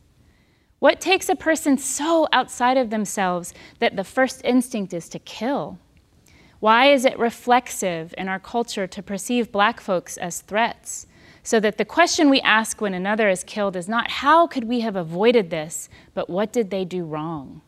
What 0.80 1.00
takes 1.00 1.28
a 1.28 1.36
person 1.36 1.76
so 1.76 2.26
outside 2.32 2.76
of 2.76 2.90
themselves 2.90 3.52
that 3.78 3.96
the 3.96 4.04
first 4.04 4.40
instinct 4.44 4.94
is 4.94 5.08
to 5.10 5.18
kill? 5.18 5.78
Why 6.58 6.92
is 6.92 7.04
it 7.04 7.18
reflexive 7.18 8.14
in 8.18 8.28
our 8.28 8.38
culture 8.38 8.86
to 8.86 9.02
perceive 9.02 9.52
black 9.52 9.80
folks 9.80 10.16
as 10.16 10.40
threats? 10.40 11.06
So 11.42 11.60
that 11.60 11.78
the 11.78 11.86
question 11.86 12.28
we 12.28 12.40
ask 12.42 12.80
when 12.80 12.92
another 12.92 13.28
is 13.30 13.44
killed 13.44 13.76
is 13.76 13.88
not 13.88 14.10
how 14.10 14.46
could 14.46 14.64
we 14.64 14.80
have 14.80 14.96
avoided 14.96 15.48
this, 15.48 15.88
but 16.12 16.28
what 16.28 16.52
did 16.52 16.70
they 16.70 16.84
do 16.84 17.04
wrong? 17.04 17.62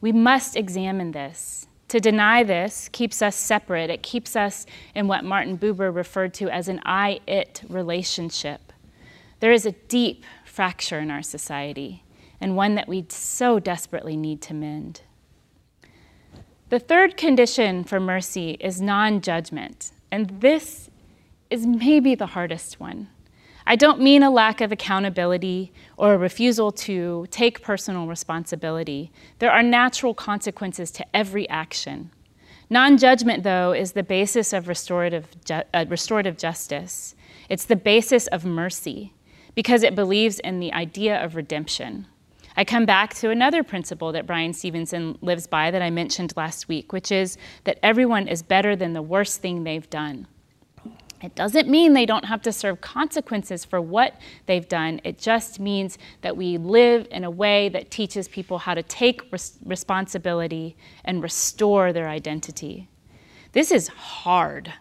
We 0.00 0.12
must 0.12 0.54
examine 0.54 1.12
this. 1.12 1.67
To 1.88 2.00
deny 2.00 2.42
this 2.42 2.88
keeps 2.90 3.22
us 3.22 3.34
separate. 3.34 3.88
It 3.88 4.02
keeps 4.02 4.36
us 4.36 4.66
in 4.94 5.08
what 5.08 5.24
Martin 5.24 5.56
Buber 5.56 5.94
referred 5.94 6.34
to 6.34 6.50
as 6.50 6.68
an 6.68 6.80
I 6.84 7.20
it 7.26 7.62
relationship. 7.68 8.72
There 9.40 9.52
is 9.52 9.64
a 9.64 9.72
deep 9.72 10.24
fracture 10.44 10.98
in 10.98 11.10
our 11.10 11.22
society, 11.22 12.02
and 12.40 12.56
one 12.56 12.74
that 12.74 12.88
we 12.88 13.06
so 13.08 13.58
desperately 13.58 14.16
need 14.16 14.42
to 14.42 14.54
mend. 14.54 15.02
The 16.68 16.78
third 16.78 17.16
condition 17.16 17.84
for 17.84 17.98
mercy 17.98 18.58
is 18.60 18.82
non 18.82 19.22
judgment, 19.22 19.92
and 20.10 20.40
this 20.40 20.90
is 21.48 21.66
maybe 21.66 22.14
the 22.14 22.26
hardest 22.26 22.78
one. 22.78 23.08
I 23.70 23.76
don't 23.76 24.00
mean 24.00 24.22
a 24.22 24.30
lack 24.30 24.62
of 24.62 24.72
accountability 24.72 25.74
or 25.98 26.14
a 26.14 26.18
refusal 26.18 26.72
to 26.72 27.26
take 27.30 27.60
personal 27.60 28.06
responsibility. 28.06 29.12
There 29.40 29.52
are 29.52 29.62
natural 29.62 30.14
consequences 30.14 30.90
to 30.92 31.04
every 31.14 31.46
action. 31.50 32.10
Non 32.70 32.96
judgment, 32.96 33.42
though, 33.42 33.74
is 33.74 33.92
the 33.92 34.02
basis 34.02 34.54
of 34.54 34.68
restorative, 34.68 35.26
ju- 35.44 35.64
uh, 35.74 35.84
restorative 35.86 36.38
justice. 36.38 37.14
It's 37.50 37.66
the 37.66 37.76
basis 37.76 38.26
of 38.28 38.46
mercy 38.46 39.12
because 39.54 39.82
it 39.82 39.94
believes 39.94 40.38
in 40.38 40.60
the 40.60 40.72
idea 40.72 41.22
of 41.22 41.36
redemption. 41.36 42.06
I 42.56 42.64
come 42.64 42.86
back 42.86 43.12
to 43.16 43.28
another 43.28 43.62
principle 43.62 44.12
that 44.12 44.26
Bryan 44.26 44.54
Stevenson 44.54 45.18
lives 45.20 45.46
by 45.46 45.70
that 45.70 45.82
I 45.82 45.90
mentioned 45.90 46.32
last 46.38 46.68
week, 46.68 46.94
which 46.94 47.12
is 47.12 47.36
that 47.64 47.78
everyone 47.82 48.28
is 48.28 48.42
better 48.42 48.74
than 48.74 48.94
the 48.94 49.02
worst 49.02 49.42
thing 49.42 49.64
they've 49.64 49.90
done. 49.90 50.26
It 51.20 51.34
doesn't 51.34 51.68
mean 51.68 51.94
they 51.94 52.06
don't 52.06 52.26
have 52.26 52.42
to 52.42 52.52
serve 52.52 52.80
consequences 52.80 53.64
for 53.64 53.80
what 53.80 54.14
they've 54.46 54.68
done. 54.68 55.00
It 55.02 55.18
just 55.18 55.58
means 55.58 55.98
that 56.22 56.36
we 56.36 56.58
live 56.58 57.08
in 57.10 57.24
a 57.24 57.30
way 57.30 57.68
that 57.70 57.90
teaches 57.90 58.28
people 58.28 58.58
how 58.58 58.74
to 58.74 58.82
take 58.84 59.30
res- 59.32 59.58
responsibility 59.64 60.76
and 61.04 61.22
restore 61.22 61.92
their 61.92 62.08
identity. 62.08 62.88
This 63.52 63.72
is 63.72 63.88
hard 63.88 64.72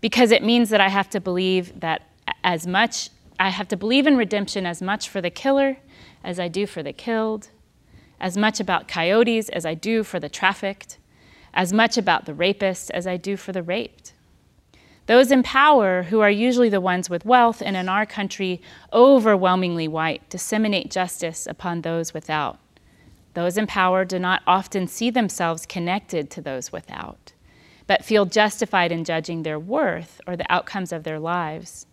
because 0.00 0.30
it 0.30 0.42
means 0.42 0.70
that 0.70 0.80
I 0.80 0.88
have 0.88 1.10
to 1.10 1.20
believe 1.20 1.80
that 1.80 2.08
as 2.42 2.66
much, 2.66 3.10
I 3.38 3.50
have 3.50 3.68
to 3.68 3.76
believe 3.76 4.06
in 4.06 4.16
redemption 4.16 4.64
as 4.64 4.80
much 4.80 5.08
for 5.08 5.20
the 5.20 5.30
killer 5.30 5.76
as 6.24 6.40
I 6.40 6.48
do 6.48 6.66
for 6.66 6.82
the 6.82 6.92
killed, 6.92 7.48
as 8.18 8.36
much 8.36 8.60
about 8.60 8.88
coyotes 8.88 9.48
as 9.50 9.66
I 9.66 9.74
do 9.74 10.02
for 10.04 10.18
the 10.18 10.28
trafficked, 10.28 10.98
as 11.52 11.72
much 11.72 11.98
about 11.98 12.24
the 12.24 12.34
rapist 12.34 12.90
as 12.92 13.06
I 13.06 13.16
do 13.18 13.36
for 13.36 13.52
the 13.52 13.62
raped. 13.62 14.14
Those 15.06 15.32
in 15.32 15.42
power, 15.42 16.04
who 16.04 16.20
are 16.20 16.30
usually 16.30 16.68
the 16.68 16.80
ones 16.80 17.10
with 17.10 17.24
wealth 17.24 17.60
and 17.60 17.76
in 17.76 17.88
our 17.88 18.06
country 18.06 18.60
overwhelmingly 18.92 19.88
white, 19.88 20.28
disseminate 20.30 20.90
justice 20.90 21.46
upon 21.46 21.80
those 21.80 22.14
without. 22.14 22.58
Those 23.34 23.56
in 23.56 23.66
power 23.66 24.04
do 24.04 24.18
not 24.18 24.42
often 24.46 24.86
see 24.86 25.10
themselves 25.10 25.66
connected 25.66 26.30
to 26.30 26.40
those 26.40 26.70
without, 26.70 27.32
but 27.86 28.04
feel 28.04 28.26
justified 28.26 28.92
in 28.92 29.04
judging 29.04 29.42
their 29.42 29.58
worth 29.58 30.20
or 30.26 30.36
the 30.36 30.50
outcomes 30.52 30.92
of 30.92 31.02
their 31.02 31.18
lives. 31.18 31.86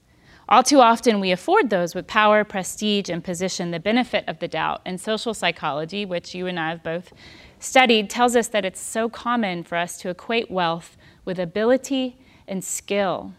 All 0.47 0.64
too 0.64 0.80
often, 0.80 1.20
we 1.20 1.32
afford 1.32 1.70
those 1.70 1.95
with 1.95 2.07
power, 2.07 2.43
prestige, 2.43 3.10
and 3.10 3.24
position 3.24 3.72
the 3.72 3.80
benefit 3.80 4.24
of 4.28 4.39
the 4.39 4.47
doubt. 4.47 4.82
And 4.84 4.99
social 4.99 5.34
psychology, 5.34 6.05
which 6.05 6.34
you 6.34 6.47
and 6.47 6.60
I 6.60 6.70
have 6.70 6.84
both 6.84 7.14
studied, 7.60 8.10
tells 8.10 8.36
us 8.36 8.47
that 8.47 8.66
it's 8.66 8.82
so 8.82 9.10
common 9.10 9.64
for 9.64 9.78
us 9.78 9.97
to 9.99 10.10
equate 10.10 10.49
wealth 10.49 10.97
with 11.24 11.39
ability 11.39 12.18
and 12.50 12.64
skill. 12.64 13.34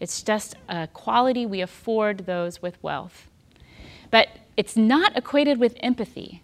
It's 0.00 0.22
just 0.22 0.56
a 0.68 0.88
quality 0.88 1.46
we 1.46 1.60
afford 1.60 2.26
those 2.26 2.60
with 2.60 2.82
wealth. 2.82 3.28
But 4.10 4.28
it's 4.56 4.76
not 4.76 5.16
equated 5.16 5.58
with 5.58 5.76
empathy. 5.80 6.42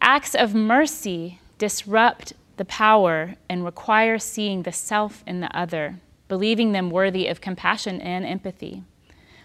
Acts 0.00 0.34
of 0.34 0.54
mercy 0.54 1.40
disrupt 1.58 2.32
the 2.56 2.64
power 2.64 3.36
and 3.48 3.64
require 3.64 4.18
seeing 4.18 4.62
the 4.62 4.72
self 4.72 5.22
in 5.26 5.40
the 5.40 5.56
other, 5.56 6.00
believing 6.28 6.72
them 6.72 6.90
worthy 6.90 7.26
of 7.26 7.40
compassion 7.40 8.00
and 8.00 8.24
empathy. 8.24 8.82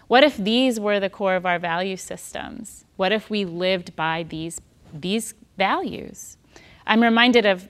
What 0.08 0.22
if 0.22 0.36
these 0.36 0.78
were 0.78 1.00
the 1.00 1.10
core 1.10 1.34
of 1.34 1.44
our 1.44 1.58
value 1.58 1.96
systems? 1.96 2.84
What 2.96 3.12
if 3.12 3.28
we 3.28 3.44
lived 3.44 3.96
by 3.96 4.22
these, 4.22 4.60
these 4.94 5.34
values? 5.58 6.36
I'm 6.86 7.02
reminded 7.02 7.44
of, 7.44 7.68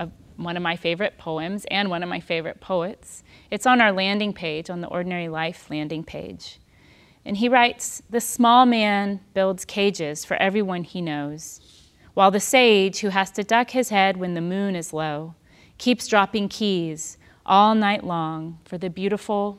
of 0.00 0.10
one 0.36 0.56
of 0.56 0.62
my 0.62 0.74
favorite 0.76 1.18
poems 1.18 1.64
and 1.70 1.88
one 1.88 2.02
of 2.02 2.08
my 2.08 2.20
favorite 2.20 2.60
poets. 2.60 3.22
It's 3.50 3.66
on 3.66 3.80
our 3.80 3.92
landing 3.92 4.32
page, 4.32 4.68
on 4.68 4.80
the 4.80 4.88
Ordinary 4.88 5.28
Life 5.28 5.70
landing 5.70 6.04
page. 6.04 6.58
And 7.24 7.36
he 7.36 7.48
writes 7.48 8.02
The 8.10 8.20
small 8.20 8.66
man 8.66 9.20
builds 9.34 9.64
cages 9.64 10.24
for 10.24 10.36
everyone 10.36 10.84
he 10.84 11.00
knows, 11.00 11.60
while 12.14 12.30
the 12.30 12.40
sage, 12.40 13.00
who 13.00 13.08
has 13.08 13.30
to 13.32 13.44
duck 13.44 13.70
his 13.70 13.88
head 13.88 14.16
when 14.16 14.34
the 14.34 14.40
moon 14.40 14.76
is 14.76 14.92
low, 14.92 15.34
keeps 15.78 16.08
dropping 16.08 16.48
keys 16.48 17.16
all 17.46 17.74
night 17.74 18.04
long 18.04 18.58
for 18.64 18.76
the 18.76 18.90
beautiful, 18.90 19.58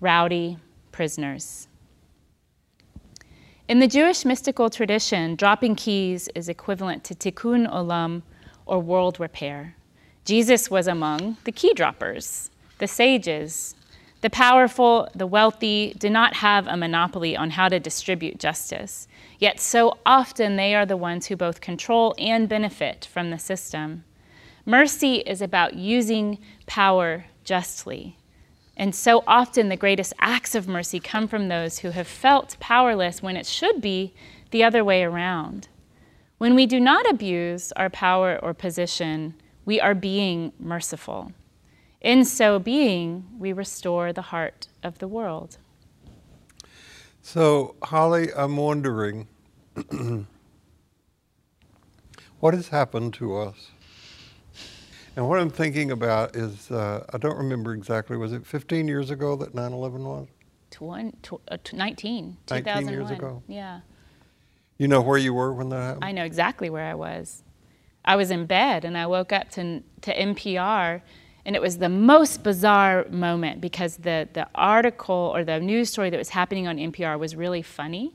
rowdy, 0.00 0.58
prisoners. 0.90 1.68
In 3.68 3.78
the 3.78 3.86
Jewish 3.86 4.24
mystical 4.24 4.70
tradition, 4.70 5.36
dropping 5.36 5.76
keys 5.76 6.28
is 6.34 6.48
equivalent 6.48 7.04
to 7.04 7.14
tikkun 7.14 7.70
olam 7.70 8.22
or 8.64 8.80
world 8.80 9.20
repair. 9.20 9.76
Jesus 10.24 10.70
was 10.70 10.88
among 10.88 11.36
the 11.44 11.52
key 11.52 11.74
droppers, 11.74 12.50
the 12.78 12.86
sages. 12.88 13.74
The 14.20 14.30
powerful, 14.30 15.08
the 15.14 15.26
wealthy 15.26 15.94
do 15.96 16.10
not 16.10 16.34
have 16.34 16.66
a 16.66 16.76
monopoly 16.76 17.36
on 17.36 17.50
how 17.50 17.68
to 17.68 17.78
distribute 17.78 18.40
justice, 18.40 19.06
yet 19.38 19.60
so 19.60 19.98
often 20.04 20.56
they 20.56 20.74
are 20.74 20.86
the 20.86 20.96
ones 20.96 21.26
who 21.26 21.36
both 21.36 21.60
control 21.60 22.16
and 22.18 22.48
benefit 22.48 23.08
from 23.10 23.30
the 23.30 23.38
system. 23.38 24.02
Mercy 24.66 25.16
is 25.16 25.40
about 25.40 25.74
using 25.74 26.38
power 26.66 27.26
justly, 27.44 28.16
and 28.76 28.92
so 28.92 29.22
often 29.26 29.68
the 29.68 29.76
greatest 29.76 30.12
acts 30.18 30.56
of 30.56 30.66
mercy 30.66 30.98
come 30.98 31.28
from 31.28 31.48
those 31.48 31.78
who 31.78 31.90
have 31.90 32.08
felt 32.08 32.58
powerless 32.58 33.22
when 33.22 33.36
it 33.36 33.46
should 33.46 33.80
be 33.80 34.14
the 34.50 34.64
other 34.64 34.84
way 34.84 35.04
around. 35.04 35.68
When 36.38 36.54
we 36.54 36.66
do 36.66 36.80
not 36.80 37.08
abuse 37.08 37.72
our 37.72 37.90
power 37.90 38.38
or 38.42 38.52
position, 38.52 39.34
we 39.64 39.80
are 39.80 39.94
being 39.94 40.52
merciful. 40.58 41.32
In 42.00 42.24
so 42.24 42.58
being, 42.58 43.26
we 43.38 43.52
restore 43.52 44.12
the 44.12 44.22
heart 44.22 44.68
of 44.82 44.98
the 44.98 45.08
world. 45.08 45.58
So, 47.20 47.74
Holly, 47.82 48.28
I'm 48.34 48.56
wondering 48.56 49.26
what 52.40 52.54
has 52.54 52.68
happened 52.68 53.14
to 53.14 53.36
us 53.36 53.70
and 55.18 55.28
what 55.28 55.40
I'm 55.40 55.50
thinking 55.50 55.90
about 55.90 56.36
is, 56.36 56.70
uh, 56.70 57.04
I 57.12 57.18
don't 57.18 57.36
remember 57.36 57.74
exactly, 57.74 58.16
was 58.16 58.32
it 58.32 58.46
15 58.46 58.86
years 58.86 59.10
ago 59.10 59.34
that 59.34 59.52
9 59.52 59.72
11 59.72 60.04
was? 60.04 60.28
Tw- 60.70 61.12
tw- 61.22 61.40
uh, 61.48 61.56
19, 61.72 62.36
19 62.48 62.88
years 62.88 63.10
ago. 63.10 63.42
Yeah. 63.48 63.80
You 64.76 64.86
know 64.86 65.00
where 65.00 65.18
you 65.18 65.34
were 65.34 65.52
when 65.52 65.70
that 65.70 65.80
happened? 65.80 66.04
I 66.04 66.12
know 66.12 66.22
exactly 66.22 66.70
where 66.70 66.84
I 66.84 66.94
was. 66.94 67.42
I 68.04 68.14
was 68.14 68.30
in 68.30 68.46
bed 68.46 68.84
and 68.84 68.96
I 68.96 69.06
woke 69.06 69.32
up 69.32 69.50
to, 69.50 69.82
to 70.02 70.14
NPR 70.14 71.02
and 71.48 71.56
it 71.56 71.62
was 71.62 71.78
the 71.78 71.88
most 71.88 72.42
bizarre 72.42 73.06
moment 73.08 73.62
because 73.62 73.96
the, 73.96 74.28
the 74.34 74.46
article 74.54 75.32
or 75.34 75.44
the 75.44 75.58
news 75.58 75.88
story 75.88 76.10
that 76.10 76.18
was 76.18 76.28
happening 76.28 76.68
on 76.68 76.76
NPR 76.76 77.18
was 77.18 77.34
really 77.34 77.62
funny. 77.62 78.12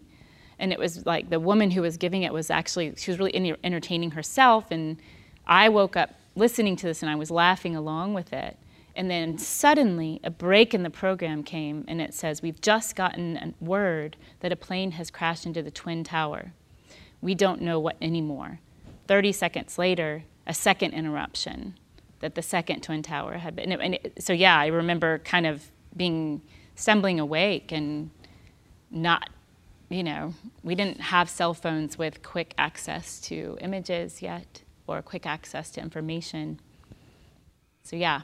And 0.60 0.72
it 0.72 0.78
was 0.78 1.08
like 1.08 1.32
the 1.32 1.40
woman 1.40 1.72
who 1.72 1.82
was 1.82 1.98
giving 1.98 2.22
it 2.22 2.32
was 2.32 2.52
actually, 2.52 2.94
she 2.96 3.10
was 3.10 3.18
really 3.18 3.58
entertaining 3.64 4.12
herself. 4.12 4.70
And 4.70 4.98
I 5.48 5.70
woke 5.70 5.98
up 5.98 6.12
listening 6.36 6.76
to 6.76 6.86
this 6.86 7.02
and 7.02 7.10
I 7.10 7.16
was 7.16 7.32
laughing 7.32 7.76
along 7.76 8.14
with 8.14 8.34
it. 8.34 8.56
And 8.96 9.10
then 9.10 9.40
suddenly 9.40 10.20
a 10.24 10.30
break 10.30 10.76
in 10.76 10.84
the 10.84 10.92
program 10.92 11.42
came 11.42 11.86
and 11.88 12.00
it 12.00 12.14
says, 12.14 12.44
We've 12.44 12.62
just 12.62 12.96
gotten 12.96 13.38
a 13.38 13.66
word 13.66 14.16
that 14.42 14.52
a 14.52 14.56
plane 14.56 14.92
has 14.92 15.10
crashed 15.10 15.48
into 15.48 15.64
the 15.64 15.72
Twin 15.72 16.04
Tower. 16.04 16.54
We 17.20 17.34
don't 17.34 17.64
know 17.64 17.80
what 17.80 17.98
anymore. 18.00 18.60
30 19.08 19.32
seconds 19.32 19.80
later, 19.80 20.26
a 20.46 20.54
second 20.54 20.94
interruption 20.94 21.74
that 22.24 22.36
the 22.36 22.42
second 22.42 22.82
Twin 22.82 23.04
Tower 23.04 23.34
had 23.34 23.54
been. 23.54 23.74
And 23.74 23.96
it, 23.96 24.14
so, 24.24 24.32
yeah, 24.32 24.58
I 24.58 24.68
remember 24.68 25.20
kind 25.20 25.46
of 25.46 25.70
being 25.96 26.42
stumbling 26.74 27.20
awake 27.20 27.74
and 27.74 28.12
not, 28.90 29.30
you 29.90 30.04
know, 30.04 30.34
we 30.64 30.74
didn't 30.74 31.02
have 31.02 31.30
cell 31.30 31.54
phones 31.54 31.98
with 31.98 32.24
quick 32.24 32.54
access 32.58 33.20
to 33.22 33.58
images 33.60 34.22
yet 34.22 34.62
or 34.88 35.02
quick 35.02 35.26
access 35.26 35.70
to 35.72 35.82
information. 35.82 36.62
So 37.84 37.98
yeah, 37.98 38.22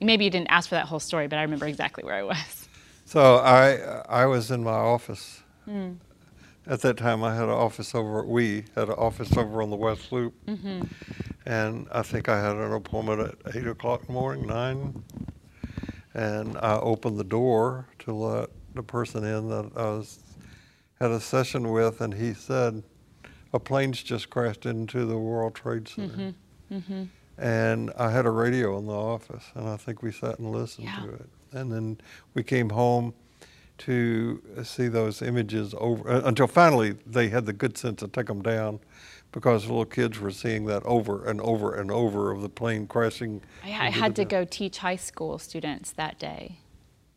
maybe 0.00 0.24
you 0.24 0.30
didn't 0.30 0.52
ask 0.52 0.68
for 0.68 0.76
that 0.76 0.86
whole 0.86 1.00
story, 1.00 1.26
but 1.26 1.40
I 1.40 1.42
remember 1.42 1.66
exactly 1.66 2.04
where 2.04 2.14
I 2.14 2.22
was. 2.22 2.68
So 3.04 3.38
I 3.38 4.02
I 4.08 4.26
was 4.26 4.52
in 4.52 4.62
my 4.62 4.70
office. 4.70 5.42
Mm. 5.68 5.96
At 6.66 6.80
that 6.80 6.96
time, 6.96 7.22
I 7.22 7.34
had 7.34 7.44
an 7.44 7.50
office 7.50 7.94
over. 7.94 8.24
We 8.24 8.64
had 8.74 8.88
an 8.88 8.94
office 8.94 9.36
over 9.36 9.62
on 9.62 9.70
the 9.70 9.76
West 9.76 10.10
Loop, 10.12 10.34
mm-hmm. 10.46 10.82
and 11.44 11.86
I 11.92 12.02
think 12.02 12.28
I 12.28 12.40
had 12.40 12.56
an 12.56 12.72
appointment 12.72 13.20
at 13.20 13.56
eight 13.56 13.66
o'clock 13.66 14.00
in 14.00 14.06
the 14.06 14.12
morning, 14.12 14.46
nine, 14.46 15.04
and 16.14 16.56
I 16.58 16.78
opened 16.78 17.18
the 17.18 17.24
door 17.24 17.86
to 18.00 18.14
let 18.14 18.50
the 18.74 18.82
person 18.82 19.24
in 19.24 19.48
that 19.50 19.72
I 19.76 19.84
was 19.90 20.20
had 21.00 21.10
a 21.10 21.20
session 21.20 21.70
with, 21.70 22.00
and 22.00 22.14
he 22.14 22.32
said, 22.32 22.82
a 23.52 23.60
plane's 23.60 24.02
just 24.02 24.30
crashed 24.30 24.64
into 24.64 25.04
the 25.04 25.18
World 25.18 25.54
Trade 25.54 25.86
Center. 25.86 26.34
Mm-hmm. 26.70 26.76
Mm-hmm. 26.76 27.04
And 27.36 27.92
I 27.98 28.10
had 28.10 28.26
a 28.26 28.30
radio 28.30 28.78
in 28.78 28.86
the 28.86 28.92
office, 28.92 29.44
and 29.54 29.68
I 29.68 29.76
think 29.76 30.02
we 30.02 30.12
sat 30.12 30.38
and 30.38 30.50
listened 30.50 30.86
yeah. 30.86 31.00
to 31.04 31.14
it. 31.14 31.28
And 31.52 31.70
then 31.70 31.98
we 32.34 32.42
came 32.42 32.70
home 32.70 33.12
to 33.84 34.40
see 34.62 34.88
those 34.88 35.20
images 35.20 35.74
over 35.78 36.08
uh, 36.10 36.22
until 36.24 36.46
finally 36.46 36.96
they 37.06 37.28
had 37.28 37.46
the 37.46 37.52
good 37.52 37.76
sense 37.76 38.00
to 38.00 38.08
take 38.08 38.26
them 38.26 38.42
down 38.42 38.80
because 39.32 39.66
little 39.66 39.84
kids 39.84 40.20
were 40.20 40.30
seeing 40.30 40.66
that 40.66 40.82
over 40.84 41.26
and 41.26 41.40
over 41.40 41.74
and 41.74 41.90
over 41.90 42.30
of 42.30 42.40
the 42.40 42.48
plane 42.48 42.86
crashing. 42.86 43.42
I, 43.64 43.86
I 43.86 43.90
had 43.90 44.14
to 44.16 44.24
go 44.24 44.44
teach 44.44 44.78
high 44.78 44.96
school 44.96 45.38
students 45.38 45.92
that 45.92 46.18
day. 46.18 46.58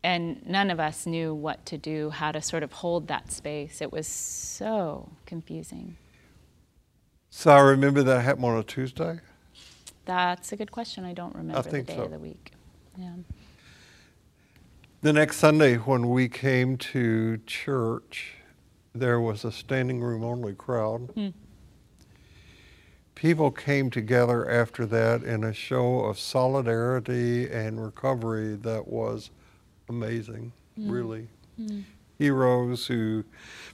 And 0.03 0.45
none 0.47 0.69
of 0.71 0.79
us 0.79 1.05
knew 1.05 1.33
what 1.33 1.65
to 1.67 1.77
do, 1.77 2.09
how 2.09 2.31
to 2.31 2.41
sort 2.41 2.63
of 2.63 2.71
hold 2.71 3.07
that 3.07 3.31
space. 3.31 3.81
It 3.81 3.91
was 3.91 4.07
so 4.07 5.09
confusing. 5.25 5.97
So 7.29 7.51
I 7.51 7.59
remember 7.59 8.03
that 8.03 8.21
happened 8.21 8.45
on 8.45 8.57
a 8.57 8.63
Tuesday. 8.63 9.19
That's 10.05 10.51
a 10.51 10.55
good 10.55 10.71
question. 10.71 11.03
I 11.03 11.13
don't 11.13 11.35
remember 11.35 11.59
I 11.59 11.61
the 11.61 11.83
day 11.83 11.95
so. 11.95 12.03
of 12.03 12.11
the 12.11 12.19
week. 12.19 12.51
Yeah. 12.97 13.13
The 15.01 15.13
next 15.13 15.37
Sunday, 15.37 15.75
when 15.75 16.09
we 16.09 16.27
came 16.27 16.77
to 16.77 17.37
church, 17.45 18.35
there 18.93 19.21
was 19.21 19.45
a 19.45 19.51
standing 19.51 20.01
room 20.01 20.23
only 20.23 20.53
crowd. 20.53 21.11
Hmm. 21.13 21.29
People 23.15 23.51
came 23.51 23.89
together 23.89 24.49
after 24.49 24.85
that 24.87 25.23
in 25.23 25.43
a 25.43 25.53
show 25.53 26.01
of 26.01 26.19
solidarity 26.19 27.49
and 27.49 27.83
recovery 27.83 28.55
that 28.55 28.87
was 28.87 29.31
amazing, 29.89 30.51
mm. 30.79 30.91
really. 30.91 31.27
Mm 31.59 31.83
heroes 32.17 32.87
who, 32.87 33.23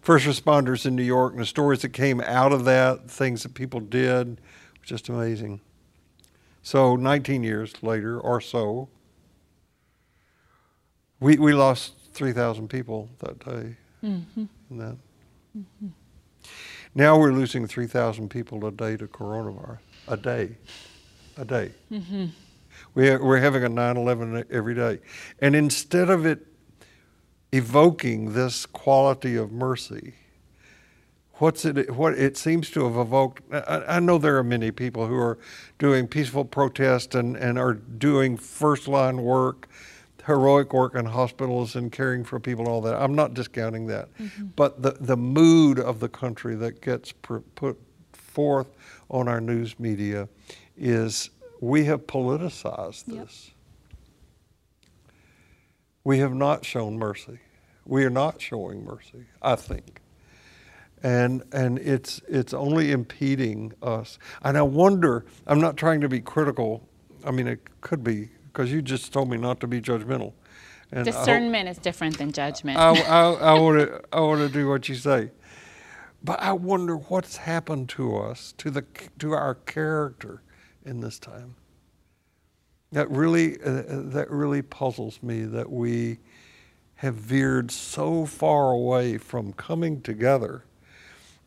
first 0.02 0.26
responders 0.26 0.86
in 0.86 0.96
New 0.96 1.04
York, 1.04 1.34
and 1.34 1.42
the 1.42 1.46
stories 1.46 1.82
that 1.82 1.90
came 1.90 2.22
out 2.22 2.52
of 2.52 2.66
that, 2.66 3.10
things 3.10 3.44
that 3.44 3.54
people 3.54 3.80
did, 3.80 4.40
just 4.82 5.10
amazing. 5.10 5.62
So, 6.62 6.96
19 6.96 7.44
years 7.44 7.74
later 7.82 8.20
or 8.20 8.42
so, 8.42 8.90
we, 11.24 11.38
we 11.38 11.54
lost 11.54 11.94
3,000 12.14 12.68
people 12.68 13.10
that 13.20 13.40
day. 13.40 13.76
Mm-hmm. 14.04 14.78
That. 14.78 14.98
Mm-hmm. 15.58 15.88
Now 16.94 17.18
we're 17.18 17.32
losing 17.32 17.66
3,000 17.66 18.30
people 18.30 18.66
a 18.66 18.72
day 18.72 18.98
to 18.98 19.08
coronavirus. 19.08 19.80
A 20.10 20.18
day. 20.18 20.58
A 21.38 21.46
day. 21.46 21.72
Mm-hmm. 21.92 22.26
We, 22.94 23.16
we're 23.16 23.40
having 23.40 23.64
a 23.64 23.70
9 23.70 23.98
11 23.98 24.46
every 24.52 24.76
day. 24.76 25.00
And 25.40 25.56
instead 25.56 26.10
of 26.10 26.26
it 26.26 26.46
evoking 27.54 28.34
this 28.34 28.66
quality 28.66 29.36
of 29.36 29.52
mercy. 29.52 30.16
what's 31.34 31.64
it? 31.64 31.92
What 31.92 32.14
it 32.14 32.36
seems 32.36 32.70
to 32.72 32.84
have 32.84 32.98
evoked. 32.98 33.44
I, 33.54 33.84
I 33.88 34.00
know 34.00 34.18
there 34.18 34.38
are 34.38 34.44
many 34.44 34.72
people 34.72 35.08
who 35.08 35.16
are 35.16 35.38
doing 35.78 36.08
peaceful 36.08 36.46
protest 36.46 37.16
and, 37.16 37.38
and 37.38 37.58
are 37.58 37.76
doing 37.76 38.38
first 38.38 38.88
line 38.88 39.22
work, 39.22 39.70
heroic 40.26 40.74
work 40.74 40.96
in 40.96 41.06
hospitals 41.06 41.76
and 41.76 41.92
caring 41.92 42.24
for 42.24 42.40
people 42.40 42.66
and 42.66 42.72
all 42.74 42.82
that. 42.82 42.96
I'm 42.96 43.14
not 43.14 43.34
discounting 43.34 43.88
that, 43.88 44.14
mm-hmm. 44.18 44.48
but 44.56 44.82
the 44.82 44.92
the 45.00 45.18
mood 45.18 45.80
of 45.80 46.00
the 46.00 46.10
country 46.10 46.56
that 46.56 46.82
gets 46.82 47.12
put 47.12 47.78
forth 48.12 48.68
on 49.10 49.28
our 49.28 49.42
news 49.42 49.80
media 49.80 50.28
is 50.78 51.30
we 51.62 51.86
have 51.86 52.08
politicized 52.08 53.04
Yep. 53.08 53.26
this. 53.26 53.52
We 56.04 56.20
have 56.20 56.34
not 56.34 56.66
shown 56.66 56.98
mercy. 56.98 57.40
We 57.86 58.04
are 58.04 58.10
not 58.10 58.42
showing 58.42 58.84
mercy, 58.84 59.26
I 59.42 59.56
think. 59.56 60.02
And 61.02 61.44
and 61.52 61.80
it's 61.80 62.22
it's 62.28 62.54
only 62.54 62.92
impeding 62.92 63.74
us. 63.82 64.18
And 64.42 64.58
I 64.58 64.62
wonder, 64.62 65.26
I'm 65.48 65.60
not 65.60 65.76
trying 65.78 66.02
to 66.02 66.10
be 66.10 66.22
critical. 66.22 66.88
I 67.26 67.32
mean 67.32 67.48
it 67.48 67.60
could 67.82 68.04
be 68.04 68.30
because 68.54 68.72
you 68.72 68.82
just 68.82 69.12
told 69.12 69.30
me 69.30 69.38
not 69.38 69.60
to 69.60 69.68
be 69.68 69.82
judgmental. 69.82 70.34
And 70.92 71.06
Discernment 71.06 71.68
is 71.68 71.80
different 71.80 72.20
than 72.20 72.32
judgment. 72.32 72.78
I, 72.78 72.92
I, 72.92 73.60
want 73.60 73.80
to 73.80 74.02
I 74.14 74.20
want 74.20 74.42
to 74.42 74.50
do 74.50 74.70
what 74.70 74.88
you 74.88 74.96
say, 74.96 75.32
but 76.24 76.40
I 76.40 76.54
wonder 76.54 76.98
what's 76.98 77.38
happened 77.38 77.90
to 77.90 78.16
us 78.16 78.54
to 78.60 78.70
the 78.70 78.86
to 79.18 79.32
our 79.32 79.56
character 79.56 80.44
in 80.86 81.00
this 81.00 81.18
time. 81.18 81.56
That 82.92 83.10
really 83.10 83.60
uh, 83.60 83.84
that 83.88 84.28
really 84.30 84.62
puzzles 84.62 85.24
me 85.24 85.46
that 85.46 85.72
we 85.72 86.20
have 86.96 87.16
veered 87.16 87.72
so 87.72 88.28
far 88.28 88.72
away 88.72 89.18
from 89.18 89.52
coming 89.54 90.00
together, 90.00 90.64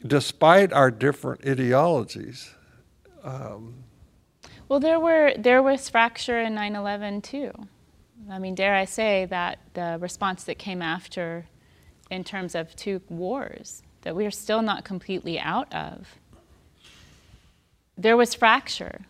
despite 0.04 0.72
our 0.72 0.90
different 0.90 1.46
ideologies. 1.46 2.50
Well, 4.68 4.80
there 4.80 4.98
were 4.98 5.34
there 5.38 5.62
was 5.62 5.88
fracture 5.88 6.40
in 6.40 6.54
9/11 6.54 7.22
too. 7.22 7.52
I 8.30 8.38
mean, 8.38 8.54
dare 8.54 8.74
I 8.74 8.84
say 8.84 9.26
that 9.26 9.58
the 9.74 9.98
response 10.00 10.44
that 10.44 10.58
came 10.58 10.82
after, 10.82 11.46
in 12.10 12.24
terms 12.24 12.54
of 12.54 12.74
two 12.76 13.00
wars 13.08 13.82
that 14.02 14.14
we 14.14 14.24
are 14.24 14.30
still 14.30 14.62
not 14.62 14.84
completely 14.84 15.38
out 15.38 15.72
of. 15.74 16.18
There 17.98 18.16
was 18.16 18.34
fracture 18.34 19.00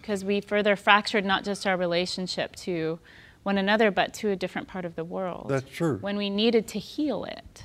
because 0.00 0.24
we 0.24 0.40
further 0.40 0.74
fractured 0.74 1.24
not 1.24 1.44
just 1.44 1.66
our 1.66 1.76
relationship 1.76 2.56
to 2.56 2.98
one 3.42 3.58
another, 3.58 3.90
but 3.90 4.12
to 4.14 4.30
a 4.30 4.36
different 4.36 4.66
part 4.66 4.84
of 4.84 4.96
the 4.96 5.04
world. 5.04 5.48
That's 5.48 5.70
true. 5.70 5.98
When 6.00 6.16
we 6.16 6.30
needed 6.30 6.66
to 6.68 6.78
heal 6.78 7.24
it. 7.24 7.64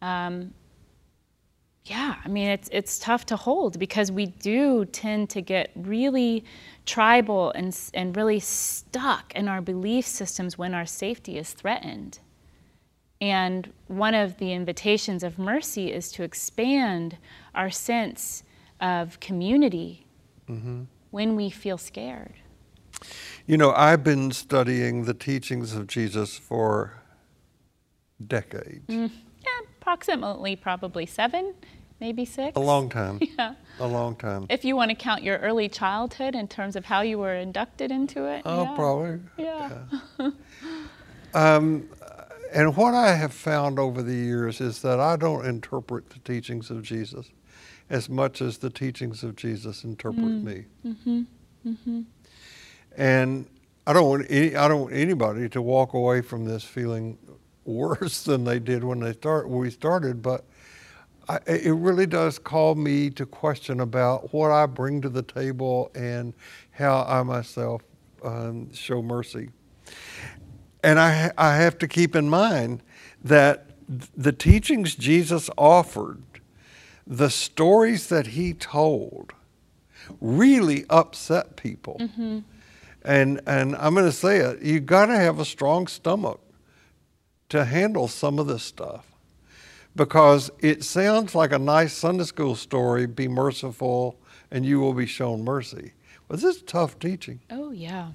Um, 0.00 0.54
yeah, 1.88 2.16
I 2.24 2.28
mean, 2.28 2.48
it's, 2.48 2.68
it's 2.72 2.98
tough 2.98 3.26
to 3.26 3.36
hold 3.36 3.78
because 3.78 4.12
we 4.12 4.26
do 4.26 4.84
tend 4.86 5.30
to 5.30 5.40
get 5.40 5.70
really 5.74 6.44
tribal 6.86 7.50
and, 7.52 7.76
and 7.94 8.16
really 8.16 8.40
stuck 8.40 9.34
in 9.34 9.48
our 9.48 9.60
belief 9.60 10.06
systems 10.06 10.58
when 10.58 10.74
our 10.74 10.86
safety 10.86 11.38
is 11.38 11.52
threatened. 11.52 12.18
And 13.20 13.72
one 13.88 14.14
of 14.14 14.38
the 14.38 14.52
invitations 14.52 15.22
of 15.24 15.38
mercy 15.38 15.92
is 15.92 16.12
to 16.12 16.22
expand 16.22 17.16
our 17.54 17.70
sense 17.70 18.44
of 18.80 19.18
community 19.20 20.06
mm-hmm. 20.48 20.84
when 21.10 21.36
we 21.36 21.50
feel 21.50 21.78
scared. 21.78 22.34
You 23.46 23.56
know, 23.56 23.72
I've 23.72 24.04
been 24.04 24.30
studying 24.30 25.04
the 25.04 25.14
teachings 25.14 25.74
of 25.74 25.86
Jesus 25.86 26.36
for 26.36 27.02
decades, 28.24 28.86
mm, 28.88 29.10
Yeah, 29.42 29.66
approximately 29.80 30.56
probably 30.56 31.06
seven, 31.06 31.54
maybe 32.00 32.24
six. 32.24 32.56
a 32.56 32.60
long 32.60 32.88
time, 32.88 33.20
Yeah. 33.38 33.54
a 33.80 33.86
long 33.86 34.16
time. 34.16 34.46
If 34.50 34.64
you 34.64 34.76
want 34.76 34.90
to 34.90 34.94
count 34.94 35.22
your 35.22 35.38
early 35.38 35.68
childhood 35.68 36.34
in 36.34 36.48
terms 36.48 36.76
of 36.76 36.84
how 36.86 37.00
you 37.02 37.18
were 37.18 37.34
inducted 37.34 37.90
into 37.90 38.24
it. 38.26 38.42
Oh, 38.44 38.62
yeah. 38.64 38.74
probably. 38.74 39.20
Yeah. 39.36 40.30
Um, 41.34 41.88
and 42.52 42.74
what 42.76 42.94
I 42.94 43.14
have 43.14 43.32
found 43.34 43.78
over 43.78 44.02
the 44.02 44.14
years 44.14 44.60
is 44.60 44.80
that 44.82 44.98
I 44.98 45.16
don't 45.16 45.44
interpret 45.44 46.10
the 46.10 46.18
teachings 46.20 46.70
of 46.70 46.82
Jesus 46.82 47.30
as 47.90 48.08
much 48.08 48.40
as 48.40 48.58
the 48.58 48.70
teachings 48.70 49.22
of 49.22 49.36
Jesus 49.36 49.84
interpret 49.84 50.24
me. 50.24 50.64
Mm-hmm. 50.86 51.22
Mm-hmm. 51.66 52.00
And 52.96 53.46
I 53.86 53.92
don't 53.92 54.08
want 54.08 54.26
any, 54.28 54.56
I 54.56 54.68
don't 54.68 54.82
want 54.82 54.94
anybody 54.94 55.48
to 55.50 55.62
walk 55.62 55.94
away 55.94 56.20
from 56.22 56.44
this 56.44 56.64
feeling 56.64 57.18
worse 57.64 58.22
than 58.24 58.44
they 58.44 58.58
did 58.58 58.84
when 58.84 59.00
they 59.00 59.12
start 59.12 59.48
when 59.48 59.60
we 59.60 59.70
started. 59.70 60.22
But 60.22 60.44
I, 61.28 61.40
it 61.46 61.74
really 61.74 62.06
does 62.06 62.38
call 62.38 62.74
me 62.74 63.10
to 63.10 63.26
question 63.26 63.80
about 63.80 64.32
what 64.32 64.50
I 64.50 64.66
bring 64.66 65.02
to 65.02 65.08
the 65.10 65.22
table 65.22 65.90
and 65.94 66.32
how 66.70 67.04
I 67.06 67.22
myself 67.22 67.82
um, 68.24 68.72
show 68.72 69.02
mercy. 69.02 69.50
And 70.82 70.98
I, 70.98 71.32
I 71.36 71.56
have 71.56 71.76
to 71.78 71.88
keep 71.88 72.16
in 72.16 72.30
mind 72.30 72.82
that 73.22 73.66
the 74.16 74.32
teachings 74.32 74.94
Jesus 74.94 75.50
offered, 75.58 76.22
the 77.06 77.30
stories 77.30 78.08
that 78.08 78.28
he 78.28 78.54
told, 78.54 79.32
really 80.20 80.86
upset 80.88 81.56
people. 81.56 81.96
And, 83.02 83.40
and 83.46 83.76
I'm 83.76 83.94
going 83.94 84.06
to 84.06 84.12
say 84.12 84.38
it, 84.38 84.62
you've 84.62 84.86
got 84.86 85.06
to 85.06 85.16
have 85.16 85.38
a 85.38 85.44
strong 85.44 85.86
stomach 85.86 86.40
to 87.50 87.64
handle 87.64 88.08
some 88.08 88.38
of 88.38 88.46
this 88.46 88.62
stuff 88.62 89.06
because 89.98 90.48
it 90.60 90.84
sounds 90.84 91.34
like 91.34 91.52
a 91.52 91.58
nice 91.58 91.92
Sunday 91.92 92.24
school 92.24 92.54
story 92.54 93.04
be 93.06 93.26
merciful 93.26 94.16
and 94.50 94.64
you 94.64 94.78
will 94.78 94.94
be 94.94 95.04
shown 95.04 95.44
mercy. 95.44 95.92
But 96.28 96.40
this 96.40 96.56
is 96.56 96.62
tough 96.62 96.98
teaching. 97.00 97.40
Oh, 97.50 97.72
yeah. 97.72 98.12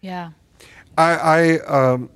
Yeah. 0.00 0.30
I, 0.96 1.10
I 1.16 1.58
um, 1.66 2.08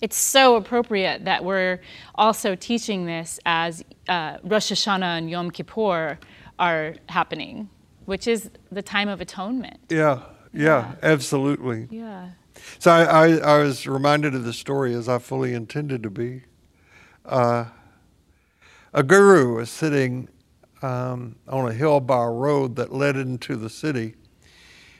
It's 0.00 0.16
so 0.16 0.54
appropriate 0.54 1.24
that 1.24 1.44
we're 1.44 1.80
also 2.14 2.54
teaching 2.54 3.06
this 3.06 3.40
as 3.44 3.84
uh, 4.08 4.38
Rosh 4.44 4.70
Hashanah 4.70 5.18
and 5.18 5.28
Yom 5.28 5.50
Kippur 5.50 6.18
are 6.60 6.94
happening, 7.08 7.68
which 8.04 8.28
is 8.28 8.50
the 8.70 8.82
time 8.82 9.08
of 9.08 9.20
atonement. 9.20 9.80
yeah, 9.88 10.20
yeah, 10.52 10.94
absolutely. 11.02 11.88
Yeah. 11.90 12.30
So 12.78 12.90
I, 12.92 13.02
I, 13.02 13.36
I 13.38 13.58
was 13.58 13.86
reminded 13.86 14.34
of 14.34 14.44
the 14.44 14.52
story 14.52 14.94
as 14.94 15.08
I 15.08 15.18
fully 15.18 15.52
intended 15.54 16.04
to 16.04 16.10
be. 16.10 16.44
Uh, 17.26 17.64
a 18.94 19.02
guru 19.02 19.56
was 19.56 19.68
sitting 19.68 20.28
um, 20.80 21.34
on 21.48 21.68
a 21.68 21.72
hill 21.72 21.98
by 21.98 22.24
a 22.24 22.30
road 22.30 22.76
that 22.76 22.92
led 22.92 23.16
into 23.16 23.56
the 23.56 23.68
city, 23.68 24.14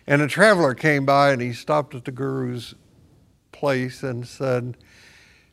and 0.09 0.21
a 0.21 0.27
traveler 0.27 0.75
came 0.75 1.07
by 1.07 1.31
and 1.31 1.41
he 1.41 1.53
stopped 1.53 1.95
at 1.95 2.05
the 2.05 2.11
guru's 2.11 2.75
place 3.53 4.03
and 4.03 4.27
said, 4.27 4.77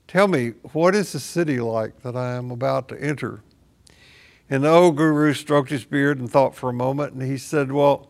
Tell 0.08 0.28
me, 0.28 0.54
what 0.74 0.96
is 0.96 1.14
the 1.14 1.20
city 1.20 1.60
like 1.60 2.02
that 2.02 2.16
I 2.16 2.34
am 2.34 2.50
about 2.50 2.90
to 2.90 3.00
enter? 3.00 3.44
And 4.50 4.64
the 4.64 4.70
old 4.70 4.98
guru 4.98 5.34
stroked 5.34 5.70
his 5.70 5.86
beard 5.86 6.20
and 6.20 6.30
thought 6.30 6.56
for 6.56 6.70
a 6.70 6.74
moment, 6.74 7.14
and 7.14 7.22
he 7.22 7.38
said, 7.38 7.72
Well, 7.72 8.10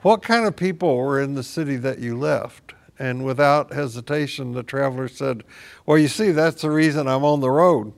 what 0.00 0.22
kind 0.22 0.46
of 0.46 0.54
people 0.54 0.96
were 0.96 1.20
in 1.20 1.34
the 1.34 1.42
city 1.42 1.76
that 1.78 1.98
you 1.98 2.16
left? 2.16 2.74
And 2.96 3.24
without 3.24 3.72
hesitation, 3.72 4.52
the 4.52 4.62
traveler 4.62 5.08
said, 5.08 5.42
Well, 5.84 5.98
you 5.98 6.08
see, 6.08 6.30
that's 6.30 6.62
the 6.62 6.70
reason 6.70 7.08
I'm 7.08 7.24
on 7.24 7.40
the 7.40 7.50
road. 7.50 7.92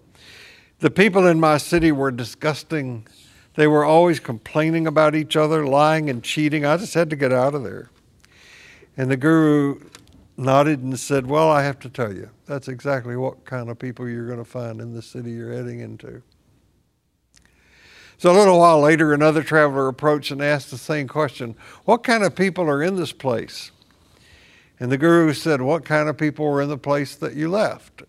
The 0.78 0.90
people 0.90 1.26
in 1.26 1.40
my 1.40 1.56
city 1.56 1.90
were 1.90 2.10
disgusting. 2.10 3.06
They 3.54 3.66
were 3.66 3.84
always 3.84 4.20
complaining 4.20 4.86
about 4.86 5.14
each 5.14 5.34
other, 5.34 5.64
lying 5.64 6.10
and 6.10 6.22
cheating. 6.22 6.66
I 6.66 6.76
just 6.76 6.92
had 6.92 7.08
to 7.10 7.16
get 7.16 7.32
out 7.32 7.54
of 7.54 7.62
there. 7.62 7.90
And 8.96 9.10
the 9.10 9.16
guru 9.16 9.80
nodded 10.36 10.80
and 10.80 10.98
said, 10.98 11.26
Well, 11.26 11.50
I 11.50 11.62
have 11.62 11.78
to 11.80 11.88
tell 11.88 12.12
you, 12.12 12.28
that's 12.44 12.68
exactly 12.68 13.16
what 13.16 13.46
kind 13.46 13.70
of 13.70 13.78
people 13.78 14.08
you're 14.08 14.26
going 14.26 14.38
to 14.38 14.44
find 14.44 14.80
in 14.80 14.92
the 14.92 15.02
city 15.02 15.32
you're 15.32 15.52
heading 15.52 15.80
into. 15.80 16.22
So 18.18 18.30
a 18.30 18.36
little 18.36 18.58
while 18.58 18.80
later, 18.80 19.12
another 19.12 19.42
traveler 19.42 19.88
approached 19.88 20.30
and 20.30 20.42
asked 20.42 20.70
the 20.70 20.78
same 20.78 21.08
question 21.08 21.54
What 21.84 22.04
kind 22.04 22.22
of 22.22 22.34
people 22.34 22.68
are 22.68 22.82
in 22.82 22.96
this 22.96 23.12
place? 23.12 23.70
And 24.78 24.92
the 24.92 24.98
guru 24.98 25.32
said, 25.32 25.62
What 25.62 25.86
kind 25.86 26.08
of 26.08 26.18
people 26.18 26.44
were 26.44 26.60
in 26.60 26.68
the 26.68 26.76
place 26.76 27.16
that 27.16 27.34
you 27.34 27.48
left? 27.48 28.02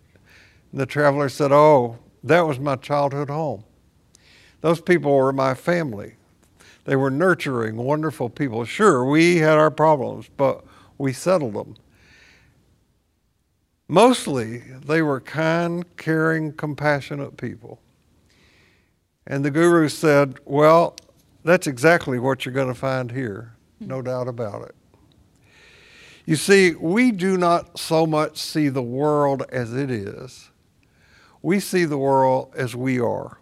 And 0.71 0.81
the 0.81 0.85
traveler 0.85 1.29
said, 1.29 1.53
Oh, 1.53 1.99
that 2.23 2.41
was 2.41 2.59
my 2.59 2.75
childhood 2.75 3.29
home. 3.29 3.63
Those 4.61 4.81
people 4.81 5.15
were 5.15 5.33
my 5.33 5.53
family. 5.53 6.15
They 6.85 6.95
were 6.95 7.11
nurturing, 7.11 7.77
wonderful 7.77 8.29
people. 8.29 8.65
Sure, 8.65 9.05
we 9.05 9.37
had 9.37 9.57
our 9.57 9.71
problems, 9.71 10.29
but 10.37 10.63
we 10.97 11.13
settled 11.13 11.53
them. 11.53 11.75
Mostly, 13.87 14.59
they 14.85 15.01
were 15.01 15.21
kind, 15.21 15.85
caring, 15.97 16.53
compassionate 16.53 17.37
people. 17.37 17.79
And 19.25 19.43
the 19.43 19.51
guru 19.51 19.89
said, 19.89 20.39
Well, 20.45 20.95
that's 21.43 21.67
exactly 21.67 22.19
what 22.19 22.45
you're 22.45 22.53
going 22.53 22.67
to 22.67 22.73
find 22.73 23.11
here, 23.11 23.53
no 23.79 23.99
hmm. 23.99 24.05
doubt 24.05 24.27
about 24.27 24.63
it. 24.63 24.75
You 26.25 26.35
see, 26.35 26.75
we 26.75 27.11
do 27.11 27.37
not 27.37 27.79
so 27.79 28.05
much 28.05 28.37
see 28.37 28.67
the 28.67 28.81
world 28.81 29.43
as 29.49 29.73
it 29.73 29.89
is, 29.89 30.49
we 31.47 31.61
see 31.61 31.85
the 31.85 31.97
world 31.97 32.53
as 32.57 32.75
we 32.75 32.99
are. 32.99 33.37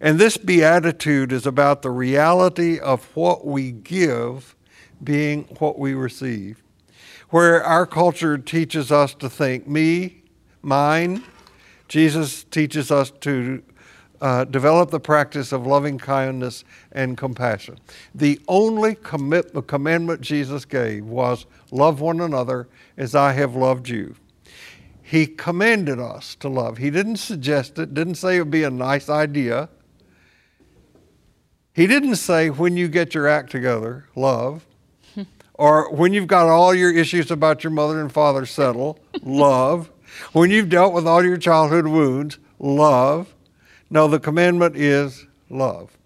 And 0.00 0.18
this 0.18 0.38
beatitude 0.38 1.30
is 1.30 1.46
about 1.46 1.82
the 1.82 1.90
reality 1.90 2.78
of 2.78 3.04
what 3.14 3.46
we 3.46 3.70
give 3.70 4.56
being 5.04 5.42
what 5.58 5.78
we 5.78 5.92
receive. 5.92 6.62
Where 7.28 7.62
our 7.62 7.84
culture 7.84 8.38
teaches 8.38 8.90
us 8.90 9.12
to 9.16 9.28
think 9.28 9.68
me, 9.68 10.22
mine, 10.62 11.22
Jesus 11.86 12.44
teaches 12.44 12.90
us 12.90 13.10
to 13.20 13.62
uh, 14.22 14.44
develop 14.44 14.90
the 14.90 14.98
practice 14.98 15.52
of 15.52 15.66
loving 15.66 15.98
kindness 15.98 16.64
and 16.92 17.18
compassion. 17.18 17.76
The 18.14 18.40
only 18.48 18.94
commandment 18.94 20.22
Jesus 20.22 20.64
gave 20.64 21.04
was 21.04 21.44
love 21.70 22.00
one 22.00 22.22
another 22.22 22.68
as 22.96 23.14
I 23.14 23.32
have 23.34 23.54
loved 23.54 23.90
you. 23.90 24.14
He 25.08 25.26
commanded 25.26 25.98
us 25.98 26.34
to 26.34 26.50
love. 26.50 26.76
He 26.76 26.90
didn't 26.90 27.16
suggest 27.16 27.78
it, 27.78 27.94
didn't 27.94 28.16
say 28.16 28.36
it 28.36 28.40
would 28.40 28.50
be 28.50 28.64
a 28.64 28.70
nice 28.70 29.08
idea. 29.08 29.70
He 31.72 31.86
didn't 31.86 32.16
say 32.16 32.50
when 32.50 32.76
you 32.76 32.88
get 32.88 33.14
your 33.14 33.26
act 33.26 33.50
together, 33.50 34.06
love. 34.14 34.66
or 35.54 35.90
when 35.90 36.12
you've 36.12 36.26
got 36.26 36.48
all 36.48 36.74
your 36.74 36.94
issues 36.94 37.30
about 37.30 37.64
your 37.64 37.70
mother 37.70 38.02
and 38.02 38.12
father 38.12 38.44
settled, 38.44 39.00
love. 39.22 39.90
When 40.34 40.50
you've 40.50 40.68
dealt 40.68 40.92
with 40.92 41.06
all 41.06 41.24
your 41.24 41.38
childhood 41.38 41.86
wounds, 41.86 42.36
love. 42.58 43.34
No, 43.88 44.08
the 44.08 44.20
commandment 44.20 44.76
is 44.76 45.24
love. 45.48 45.96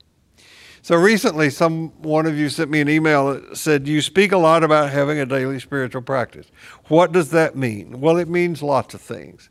So 0.84 0.96
recently, 0.96 1.48
some 1.48 1.90
one 2.02 2.26
of 2.26 2.36
you 2.36 2.48
sent 2.48 2.68
me 2.68 2.80
an 2.80 2.88
email 2.88 3.32
that 3.34 3.56
said, 3.56 3.86
You 3.86 4.02
speak 4.02 4.32
a 4.32 4.36
lot 4.36 4.64
about 4.64 4.90
having 4.90 5.20
a 5.20 5.24
daily 5.24 5.60
spiritual 5.60 6.02
practice. 6.02 6.50
What 6.88 7.12
does 7.12 7.30
that 7.30 7.54
mean? 7.54 8.00
Well, 8.00 8.16
it 8.16 8.28
means 8.28 8.64
lots 8.64 8.92
of 8.92 9.00
things. 9.00 9.48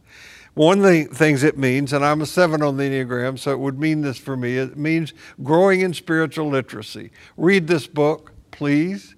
One 0.56 0.80
of 0.80 0.84
the 0.84 1.06
things 1.06 1.44
it 1.44 1.58
means, 1.58 1.94
and 1.94 2.04
I'm 2.04 2.20
a 2.20 2.26
seven 2.26 2.62
on 2.62 2.76
the 2.76 2.84
Enneagram, 2.84 3.40
so 3.40 3.52
it 3.52 3.60
would 3.60 3.80
mean 3.80 4.02
this 4.02 4.18
for 4.18 4.36
me, 4.36 4.58
it 4.58 4.78
means 4.78 5.14
growing 5.42 5.80
in 5.80 5.94
spiritual 5.94 6.50
literacy. 6.50 7.12
Read 7.38 7.68
this 7.68 7.88
book, 7.88 8.34
please. 8.52 9.16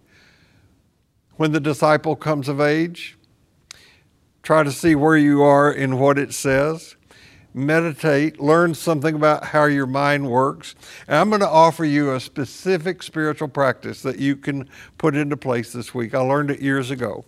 When 1.38 1.52
the 1.52 1.60
disciple 1.60 2.16
comes 2.16 2.48
of 2.48 2.62
age, 2.62 3.18
try 4.44 4.62
to 4.62 4.72
see 4.72 4.94
where 4.94 5.18
you 5.18 5.42
are 5.42 5.72
in 5.72 5.98
what 5.98 6.20
it 6.20 6.32
says 6.32 6.93
meditate, 7.54 8.40
learn 8.40 8.74
something 8.74 9.16
about 9.16 9.46
how 9.46 9.66
your 9.66 9.88
mind 9.88 10.30
works. 10.30 10.76
And 11.08 11.18
I'm 11.18 11.30
going 11.30 11.42
to 11.42 11.48
offer 11.48 11.86
you 11.86 12.14
a 12.14 12.20
specific 12.20 13.04
spiritual 13.04 13.48
practice 13.48 14.02
that 14.02 14.20
you 14.20 14.36
can 14.36 14.68
put 14.98 15.16
into 15.16 15.38
place 15.38 15.72
this 15.72 15.94
week. 15.94 16.14
I 16.14 16.20
learned 16.20 16.52
it 16.52 16.62
years 16.62 16.92
ago. 16.92 17.26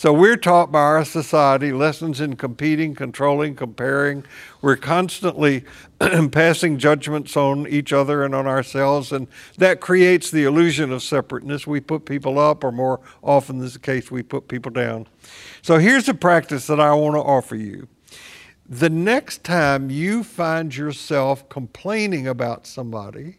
So 0.00 0.14
we're 0.14 0.38
taught 0.38 0.72
by 0.72 0.80
our 0.80 1.04
society 1.04 1.72
lessons 1.72 2.22
in 2.22 2.36
competing, 2.36 2.94
controlling, 2.94 3.54
comparing. 3.54 4.24
We're 4.62 4.76
constantly 4.76 5.66
passing 6.32 6.78
judgments 6.78 7.36
on 7.36 7.68
each 7.68 7.92
other 7.92 8.24
and 8.24 8.34
on 8.34 8.46
ourselves, 8.46 9.12
and 9.12 9.28
that 9.58 9.82
creates 9.82 10.30
the 10.30 10.44
illusion 10.44 10.90
of 10.90 11.02
separateness. 11.02 11.66
We 11.66 11.80
put 11.80 12.06
people 12.06 12.38
up, 12.38 12.64
or 12.64 12.72
more 12.72 13.00
often 13.22 13.62
is 13.62 13.74
the 13.74 13.78
case, 13.78 14.10
we 14.10 14.22
put 14.22 14.48
people 14.48 14.70
down. 14.70 15.06
So 15.60 15.76
here's 15.76 16.08
a 16.08 16.14
practice 16.14 16.66
that 16.68 16.80
I 16.80 16.94
want 16.94 17.16
to 17.16 17.20
offer 17.20 17.56
you. 17.56 17.86
The 18.70 18.88
next 18.88 19.42
time 19.42 19.90
you 19.90 20.22
find 20.22 20.74
yourself 20.74 21.48
complaining 21.48 22.28
about 22.28 22.68
somebody 22.68 23.38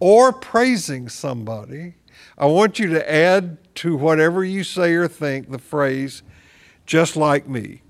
or 0.00 0.34
praising 0.34 1.08
somebody, 1.08 1.94
I 2.36 2.44
want 2.44 2.78
you 2.78 2.88
to 2.88 3.10
add 3.10 3.56
to 3.76 3.96
whatever 3.96 4.44
you 4.44 4.64
say 4.64 4.92
or 4.92 5.08
think 5.08 5.50
the 5.50 5.58
phrase, 5.58 6.22
just 6.84 7.16
like 7.16 7.48
me. 7.48 7.80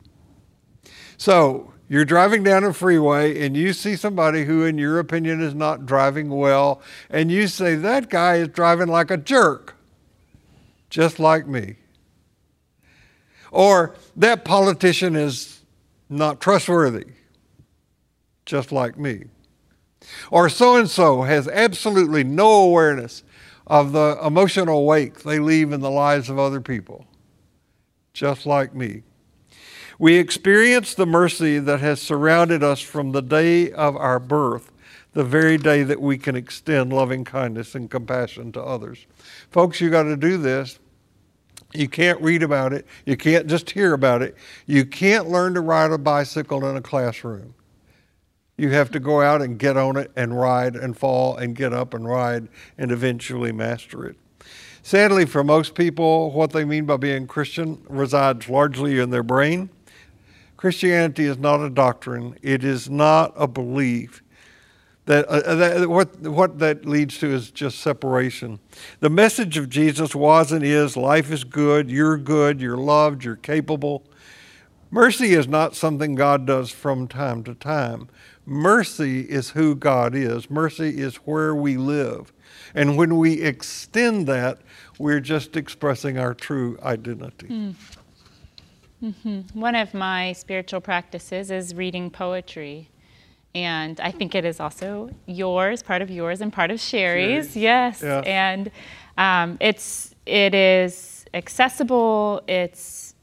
So, 1.17 1.73
you're 1.89 2.05
driving 2.05 2.45
down 2.45 2.63
a 2.63 2.73
freeway 2.73 3.45
and 3.45 3.57
you 3.57 3.73
see 3.73 3.97
somebody 3.97 4.45
who, 4.45 4.65
in 4.65 4.79
your 4.79 5.01
opinion, 5.01 5.43
is 5.43 5.57
not 5.57 5.87
driving 5.87 6.31
well, 6.31 6.81
and 7.11 7.33
you 7.33 7.49
say, 7.49 7.75
That 7.75 8.09
guy 8.09 8.37
is 8.37 8.49
driving 8.49 8.87
like 8.87 9.11
a 9.11 9.17
jerk, 9.17 9.75
just 10.89 11.19
like 11.19 11.49
me. 11.49 11.79
Or, 13.51 13.97
That 14.15 14.45
politician 14.45 15.17
is 15.17 15.62
not 16.13 16.41
trustworthy, 16.41 17.07
just 18.45 18.73
like 18.73 18.99
me. 18.99 19.25
Or 20.31 20.49
so 20.49 20.77
and 20.77 20.89
so 20.89 21.23
has 21.23 21.49
absolutely 21.49 22.25
no 22.25 22.51
awareness 22.65 23.23
of 23.67 23.93
the 23.93 24.19
emotional 24.25 24.85
wake 24.85 25.23
they 25.23 25.39
leave 25.39 25.73
in 25.73 25.81
the 25.81 25.91
lives 25.91 26.29
of 26.29 26.39
other 26.39 26.61
people, 26.61 27.07
just 28.13 28.47
like 28.47 28.75
me. 28.75 29.03
We 29.99 30.17
experience 30.17 30.95
the 30.95 31.07
mercy 31.07 31.59
that 31.61 31.81
has 31.81 32.03
surrounded 32.03 32.63
us 32.63 32.81
from 32.81 33.13
the 33.13 33.23
day 33.23 33.71
of 33.71 33.97
our 33.97 34.19
birth, 34.19 34.73
the 35.13 35.25
very 35.25 35.57
day 35.57 35.83
that 35.85 36.01
we 36.01 36.19
can 36.19 36.35
extend 36.35 36.93
loving 36.93 37.25
kindness 37.25 37.75
and 37.75 37.91
compassion 37.91 38.51
to 38.53 38.63
others. 38.63 39.07
Folks, 39.51 39.81
you 39.81 39.91
got 39.91 40.05
to 40.05 40.17
do 40.17 40.39
this 40.39 40.79
you 41.75 41.89
can't 41.89 42.21
read 42.21 42.43
about 42.43 42.73
it. 42.73 42.87
You 43.07 43.17
can't 43.17 43.47
just 43.47 43.71
hear 43.71 43.93
about 43.95 44.23
it. 44.23 44.37
You 44.67 44.85
can't 44.85 45.29
learn 45.29 45.55
to 45.55 45.61
ride 45.61 45.91
a 45.91 45.99
bicycle 45.99 46.67
in 46.69 46.77
a 46.77 46.83
classroom. 46.83 47.55
You 48.57 48.71
have 48.71 48.91
to 48.93 49.01
go 49.01 49.21
out 49.21 49.43
and 49.43 49.59
get 49.59 49.77
on 49.77 49.97
it 49.97 50.13
and 50.15 50.39
ride 50.39 50.77
and 50.77 50.97
fall 50.97 51.37
and 51.37 51.57
get 51.57 51.73
up 51.73 51.95
and 51.95 52.07
ride 52.07 52.49
and 52.79 52.93
eventually 52.93 53.51
master 53.51 54.07
it. 54.07 54.17
Sadly, 54.83 55.27
for 55.27 55.45
most 55.45 55.75
people, 55.75 56.33
what 56.33 56.53
they 56.53 56.65
mean 56.65 56.87
by 56.87 56.97
being 56.97 57.27
Christian 57.27 57.83
resides 57.89 58.49
largely 58.49 58.99
in 58.99 59.11
their 59.11 59.23
brain. 59.23 59.71
Christianity 60.57 61.25
is 61.25 61.39
not 61.39 61.61
a 61.61 61.71
doctrine, 61.71 62.37
it 62.43 62.63
is 62.63 62.89
not 62.89 63.33
a 63.37 63.49
belief, 63.49 64.23
that, 65.07 65.27
uh, 65.27 65.55
that, 65.57 65.89
what, 65.89 66.21
what 66.21 66.59
that 66.61 66.87
leads 66.87 67.19
to 67.19 67.33
is 67.33 67.51
just 67.51 67.81
separation. 67.81 68.61
The 69.01 69.11
message 69.11 69.57
of 69.59 69.69
Jesus 69.69 70.15
was 70.15 70.53
and 70.53 70.65
is 70.65 70.97
life 70.97 71.33
is 71.33 71.45
good, 71.45 71.91
you're 71.91 72.17
good, 72.17 72.61
you're 72.61 72.77
loved, 72.77 73.25
you're 73.25 73.37
capable. 73.37 74.05
Mercy 74.91 75.33
is 75.33 75.49
not 75.49 75.75
something 75.75 76.15
God 76.15 76.47
does 76.47 76.71
from 76.71 77.09
time 77.09 77.43
to 77.45 77.55
time. 77.55 78.09
Mercy 78.47 79.21
is 79.23 79.51
who 79.51 79.75
God 79.75 80.15
is, 80.15 80.51
mercy 80.51 81.01
is 81.01 81.17
where 81.17 81.55
we 81.55 81.77
live. 81.77 82.33
And 82.75 82.97
when 82.97 83.19
we 83.19 83.43
extend 83.43 84.27
that, 84.29 84.59
we're 84.99 85.21
just 85.21 85.57
expressing 85.57 86.19
our 86.19 86.35
true 86.35 86.79
identity. 86.83 87.49
Mm. 87.49 87.75
Mm-hmm. 89.03 89.61
One 89.61 89.75
of 89.75 89.95
my 89.95 90.33
spiritual 90.33 90.81
practices 90.81 91.51
is 91.51 91.75
reading 91.75 92.09
poetry 92.09 92.89
and 93.55 94.01
I 94.01 94.11
think 94.11 94.35
it 94.35 94.45
is 94.45 94.61
also 94.61 95.11
yours, 95.27 95.83
part 95.83 96.03
of 96.03 96.11
yours, 96.11 96.41
and 96.41 96.53
part 96.53 96.71
of 96.71 96.81
Sherry's. 96.81 97.57
Yes, 97.57 98.03
yeah. 98.03 98.21
and 98.21 98.71
um, 99.19 99.59
it's 99.61 100.15
it 100.25 100.55
is 100.55 101.25
accessible. 101.35 102.43
It's 102.49 103.15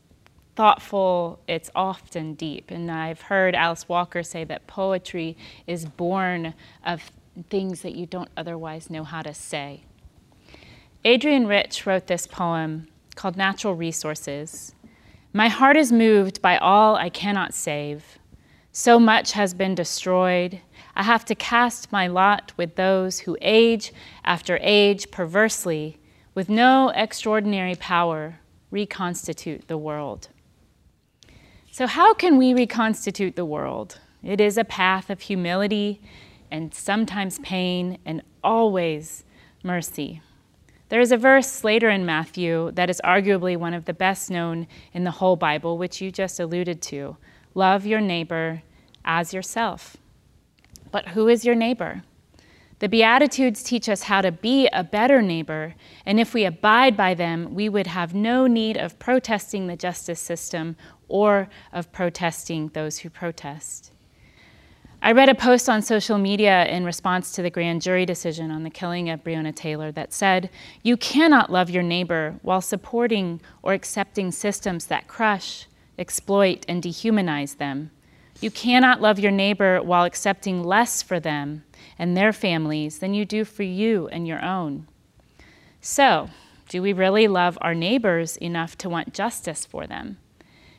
thoughtful. 0.55 1.39
It's 1.47 1.71
often 1.73 2.35
deep, 2.35 2.69
and 2.69 2.91
I've 2.91 3.21
heard 3.21 3.55
Alice 3.55 3.89
Walker 3.89 4.21
say 4.21 4.43
that 4.43 4.67
poetry 4.67 5.35
is 5.65 5.85
born 5.85 6.53
of 6.85 7.11
things 7.49 7.81
that 7.81 7.95
you 7.95 8.05
don't 8.05 8.29
otherwise 8.37 8.89
know 8.89 9.03
how 9.03 9.21
to 9.21 9.33
say. 9.33 9.83
Adrienne 11.05 11.47
Rich 11.47 11.85
wrote 11.85 12.07
this 12.07 12.27
poem 12.27 12.87
called 13.15 13.37
Natural 13.37 13.73
Resources. 13.73 14.75
My 15.31 15.47
heart 15.47 15.77
is 15.77 15.91
moved 15.91 16.41
by 16.41 16.57
all 16.57 16.95
I 16.95 17.09
cannot 17.09 17.53
save 17.53 18.18
so 18.79 18.97
much 18.97 19.33
has 19.33 19.53
been 19.53 19.75
destroyed. 19.75 20.61
I 20.95 21.03
have 21.03 21.25
to 21.25 21.35
cast 21.35 21.91
my 21.91 22.07
lot 22.07 22.53
with 22.55 22.77
those 22.77 23.19
who 23.19 23.35
age 23.41 23.91
after 24.23 24.57
age 24.61 25.11
perversely, 25.11 25.99
with 26.33 26.47
no 26.47 26.87
extraordinary 26.95 27.75
power, 27.75 28.39
reconstitute 28.71 29.67
the 29.67 29.77
world. 29.77 30.29
So, 31.71 31.87
how 31.87 32.13
can 32.13 32.37
we 32.37 32.53
reconstitute 32.53 33.35
the 33.35 33.43
world? 33.43 33.99
It 34.23 34.39
is 34.39 34.57
a 34.57 34.63
path 34.63 35.09
of 35.09 35.19
humility 35.19 36.01
and 36.49 36.73
sometimes 36.73 37.37
pain 37.39 37.97
and 38.05 38.21
always 38.45 39.25
mercy. 39.61 40.21
There 40.87 41.01
is 41.01 41.11
a 41.11 41.17
verse 41.17 41.65
later 41.65 41.89
in 41.89 42.05
Matthew 42.05 42.71
that 42.75 42.89
is 42.89 43.01
arguably 43.03 43.57
one 43.57 43.73
of 43.73 43.83
the 43.83 43.93
best 43.93 44.31
known 44.31 44.67
in 44.93 45.03
the 45.03 45.11
whole 45.11 45.35
Bible, 45.35 45.77
which 45.77 45.99
you 45.99 46.11
just 46.11 46.39
alluded 46.39 46.81
to. 46.83 47.17
Love 47.53 47.85
your 47.85 47.99
neighbor 47.99 48.61
as 49.09 49.33
yourself. 49.33 49.97
But 50.91 51.09
who 51.09 51.27
is 51.27 51.43
your 51.43 51.55
neighbor? 51.55 52.03
The 52.77 52.87
Beatitudes 52.87 53.63
teach 53.63 53.89
us 53.89 54.03
how 54.03 54.21
to 54.21 54.31
be 54.31 54.69
a 54.71 54.83
better 54.83 55.21
neighbor, 55.21 55.73
and 56.05 56.19
if 56.19 56.33
we 56.33 56.45
abide 56.45 56.95
by 56.95 57.15
them, 57.15 57.53
we 57.53 57.67
would 57.67 57.87
have 57.87 58.13
no 58.13 58.47
need 58.47 58.77
of 58.77 58.99
protesting 58.99 59.67
the 59.67 59.75
justice 59.75 60.21
system 60.21 60.77
or 61.09 61.49
of 61.73 61.91
protesting 61.91 62.69
those 62.69 62.99
who 62.99 63.09
protest. 63.09 63.91
I 65.01 65.11
read 65.11 65.27
a 65.27 65.35
post 65.35 65.67
on 65.67 65.81
social 65.81 66.17
media 66.17 66.65
in 66.67 66.85
response 66.85 67.31
to 67.31 67.41
the 67.41 67.49
grand 67.49 67.81
jury 67.81 68.05
decision 68.05 68.51
on 68.51 68.63
the 68.63 68.69
killing 68.69 69.09
of 69.09 69.23
Breonna 69.23 69.55
Taylor 69.55 69.91
that 69.93 70.13
said, 70.13 70.49
You 70.83 70.97
cannot 70.97 71.51
love 71.51 71.69
your 71.69 71.83
neighbor 71.83 72.35
while 72.43 72.61
supporting 72.61 73.41
or 73.63 73.73
accepting 73.73 74.31
systems 74.31 74.85
that 74.85 75.07
crush, 75.07 75.67
exploit, 75.97 76.63
and 76.67 76.83
dehumanize 76.83 77.57
them. 77.57 77.91
You 78.41 78.49
cannot 78.49 79.01
love 79.01 79.19
your 79.19 79.31
neighbor 79.31 79.81
while 79.81 80.05
accepting 80.05 80.63
less 80.63 81.01
for 81.01 81.19
them 81.19 81.63
and 81.97 82.15
their 82.15 82.31
families 82.31 82.99
than 82.99 83.13
you 83.13 83.25
do 83.25 83.43
for 83.43 83.63
you 83.63 84.07
and 84.07 84.25
your 84.25 84.43
own. 84.43 84.87
So, 85.81 86.29
do 86.69 86.81
we 86.81 86.93
really 86.93 87.27
love 87.27 87.57
our 87.61 87.75
neighbors 87.75 88.37
enough 88.37 88.77
to 88.77 88.89
want 88.89 89.13
justice 89.13 89.65
for 89.65 89.87
them? 89.87 90.17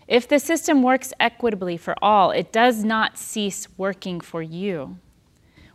If 0.08 0.26
the 0.26 0.38
system 0.38 0.82
works 0.82 1.12
equitably 1.20 1.76
for 1.76 1.94
all, 2.02 2.30
it 2.30 2.50
does 2.50 2.82
not 2.82 3.18
cease 3.18 3.68
working 3.76 4.20
for 4.20 4.42
you. 4.42 4.98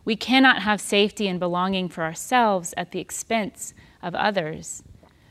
We 0.04 0.16
cannot 0.16 0.62
have 0.62 0.80
safety 0.80 1.28
and 1.28 1.38
belonging 1.38 1.88
for 1.88 2.02
ourselves 2.02 2.74
at 2.76 2.90
the 2.90 3.00
expense 3.00 3.74
of 4.02 4.14
others. 4.14 4.82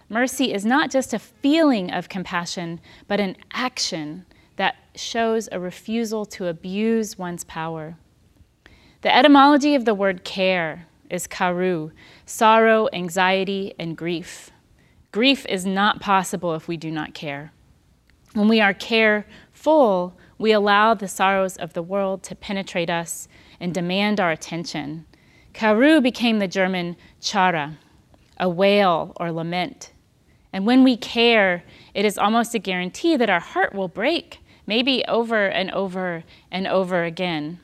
Mercy 0.08 0.54
is 0.54 0.66
not 0.66 0.92
just 0.92 1.14
a 1.14 1.20
feeling 1.20 1.92
of 1.92 2.10
compassion, 2.10 2.80
but 3.08 3.20
an 3.20 3.36
action 3.54 4.26
that 4.58 4.76
shows 4.96 5.50
a 5.52 5.60
refusal 5.60 6.26
to 6.26 6.48
abuse 6.48 7.18
one's 7.18 7.44
power. 7.44 7.98
The 9.02 9.16
etymology 9.16 9.76
of 9.76 9.86
the 9.86 9.94
word 9.94 10.24
care 10.24 10.88
is 11.10 11.28
karu, 11.28 11.92
sorrow, 12.26 12.88
anxiety, 12.94 13.74
and 13.78 13.96
grief. 13.96 14.52
Grief 15.12 15.46
is 15.48 15.66
not 15.66 16.02
possible 16.02 16.56
if 16.56 16.68
we 16.68 16.78
do 16.78 16.92
not 16.92 17.14
care. 17.14 17.52
When 18.34 18.48
we 18.48 18.60
are 18.60 18.74
careful, 18.74 20.18
we 20.38 20.52
allow 20.52 20.94
the 20.94 21.08
sorrows 21.08 21.56
of 21.56 21.74
the 21.74 21.84
world 21.84 22.24
to 22.24 22.36
penetrate 22.36 22.90
us 22.90 23.28
and 23.60 23.74
demand 23.74 24.20
our 24.20 24.32
attention. 24.32 25.06
Karu 25.54 26.02
became 26.02 26.40
the 26.40 26.48
German 26.48 26.98
chara, 27.22 27.78
a 28.38 28.50
wail 28.50 29.14
or 29.16 29.32
lament. 29.32 29.94
And 30.52 30.66
when 30.66 30.84
we 30.84 30.98
care, 30.98 31.64
it 31.94 32.04
is 32.04 32.18
almost 32.18 32.54
a 32.54 32.60
guarantee 32.60 33.16
that 33.16 33.30
our 33.30 33.40
heart 33.40 33.74
will 33.74 33.88
break, 33.88 34.40
maybe 34.66 35.04
over 35.08 35.48
and 35.48 35.72
over 35.72 36.24
and 36.52 36.68
over 36.68 37.04
again. 37.04 37.60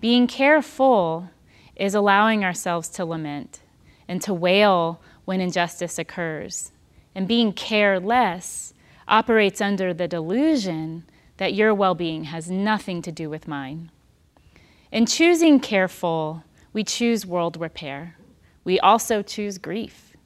Being 0.00 0.26
careful 0.26 1.30
is 1.76 1.94
allowing 1.94 2.44
ourselves 2.44 2.88
to 2.90 3.04
lament 3.04 3.60
and 4.08 4.20
to 4.22 4.34
wail 4.34 5.00
when 5.24 5.40
injustice 5.40 5.98
occurs. 5.98 6.72
And 7.14 7.28
being 7.28 7.52
careless 7.52 8.74
operates 9.08 9.60
under 9.60 9.92
the 9.92 10.08
delusion 10.08 11.04
that 11.36 11.54
your 11.54 11.74
well 11.74 11.94
being 11.94 12.24
has 12.24 12.50
nothing 12.50 13.02
to 13.02 13.12
do 13.12 13.28
with 13.28 13.48
mine. 13.48 13.90
In 14.92 15.06
choosing 15.06 15.60
careful, 15.60 16.44
we 16.72 16.84
choose 16.84 17.26
world 17.26 17.56
repair. 17.60 18.16
We 18.64 18.78
also 18.80 19.22
choose 19.22 19.58
grief. 19.58 20.16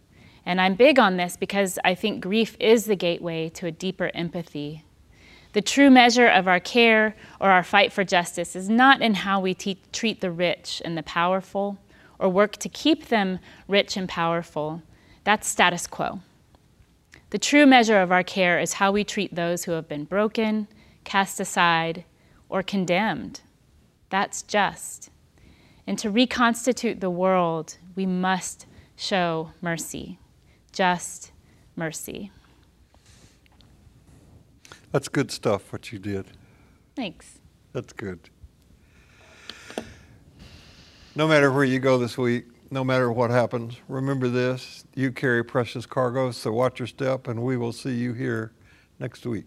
And 0.47 0.61
I'm 0.61 0.75
big 0.75 0.99
on 0.99 1.17
this 1.17 1.37
because 1.37 1.79
I 1.85 1.95
think 1.95 2.23
grief 2.23 2.57
is 2.61 2.85
the 2.85 2.97
gateway 2.97 3.49
to 3.51 3.67
a 3.67 3.71
deeper 3.71 4.11
empathy. 4.15 4.84
The 5.55 5.63
true 5.63 5.89
measure 5.89 6.27
of 6.27 6.49
our 6.49 6.59
care 6.59 7.15
or 7.41 7.49
our 7.49 7.63
fight 7.63 7.93
for 7.93 8.03
justice 8.03 8.57
is 8.57 8.69
not 8.69 9.01
in 9.01 9.15
how 9.15 9.39
we 9.39 9.55
treat 9.55 10.21
the 10.21 10.33
rich 10.33 10.83
and 10.85 10.99
the 10.99 11.03
powerful 11.05 11.79
or 12.19 12.29
work 12.29 12.57
to 12.57 12.69
keep 12.69 13.07
them 13.07 13.39
rich 13.69 13.97
and 13.97 14.09
powerful. 14.09 14.83
That's 15.23 15.47
status 15.47 15.87
quo. 15.87 16.21
The 17.31 17.39
true 17.39 17.67
measure 17.67 18.01
of 18.01 18.11
our 18.11 18.25
care 18.25 18.59
is 18.59 18.75
how 18.75 18.91
we 18.91 19.05
treat 19.05 19.37
those 19.37 19.65
who 19.65 19.73
have 19.73 19.89
been 19.89 20.05
broken, 20.05 20.67
cast 21.05 21.39
aside, 21.39 22.05
or 22.49 22.65
condemned. 22.65 23.41
That's 24.11 24.43
just. 24.43 25.11
And 25.87 25.97
to 26.01 26.11
reconstitute 26.11 27.01
the 27.01 27.11
world, 27.11 27.79
we 27.95 28.07
must 28.07 28.67
show 28.97 29.53
mercy, 29.61 30.19
just 30.73 31.31
mercy. 31.77 32.33
That's 34.95 35.09
good 35.09 35.33
stuff, 35.33 35.73
what 35.73 35.91
you 35.91 35.99
did. 35.99 36.25
Thanks. 36.95 37.41
That's 37.73 37.93
good. 37.93 38.31
No 41.17 41.27
matter 41.27 41.51
where 41.51 41.65
you 41.65 41.81
go 41.81 41.99
this 41.99 42.17
week, 42.17 42.45
no 42.71 42.85
matter 42.85 43.11
what 43.11 43.33
happens, 43.33 43.75
remember 43.89 44.29
this 44.29 44.85
you 44.95 45.11
carry 45.11 45.43
precious 45.43 45.85
cargo, 45.85 46.31
so 46.31 46.53
watch 46.53 46.79
your 46.79 46.87
step, 46.87 47.27
and 47.27 47.43
we 47.43 47.57
will 47.57 47.73
see 47.73 47.93
you 47.93 48.13
here 48.13 48.53
next 49.01 49.27
week. 49.27 49.47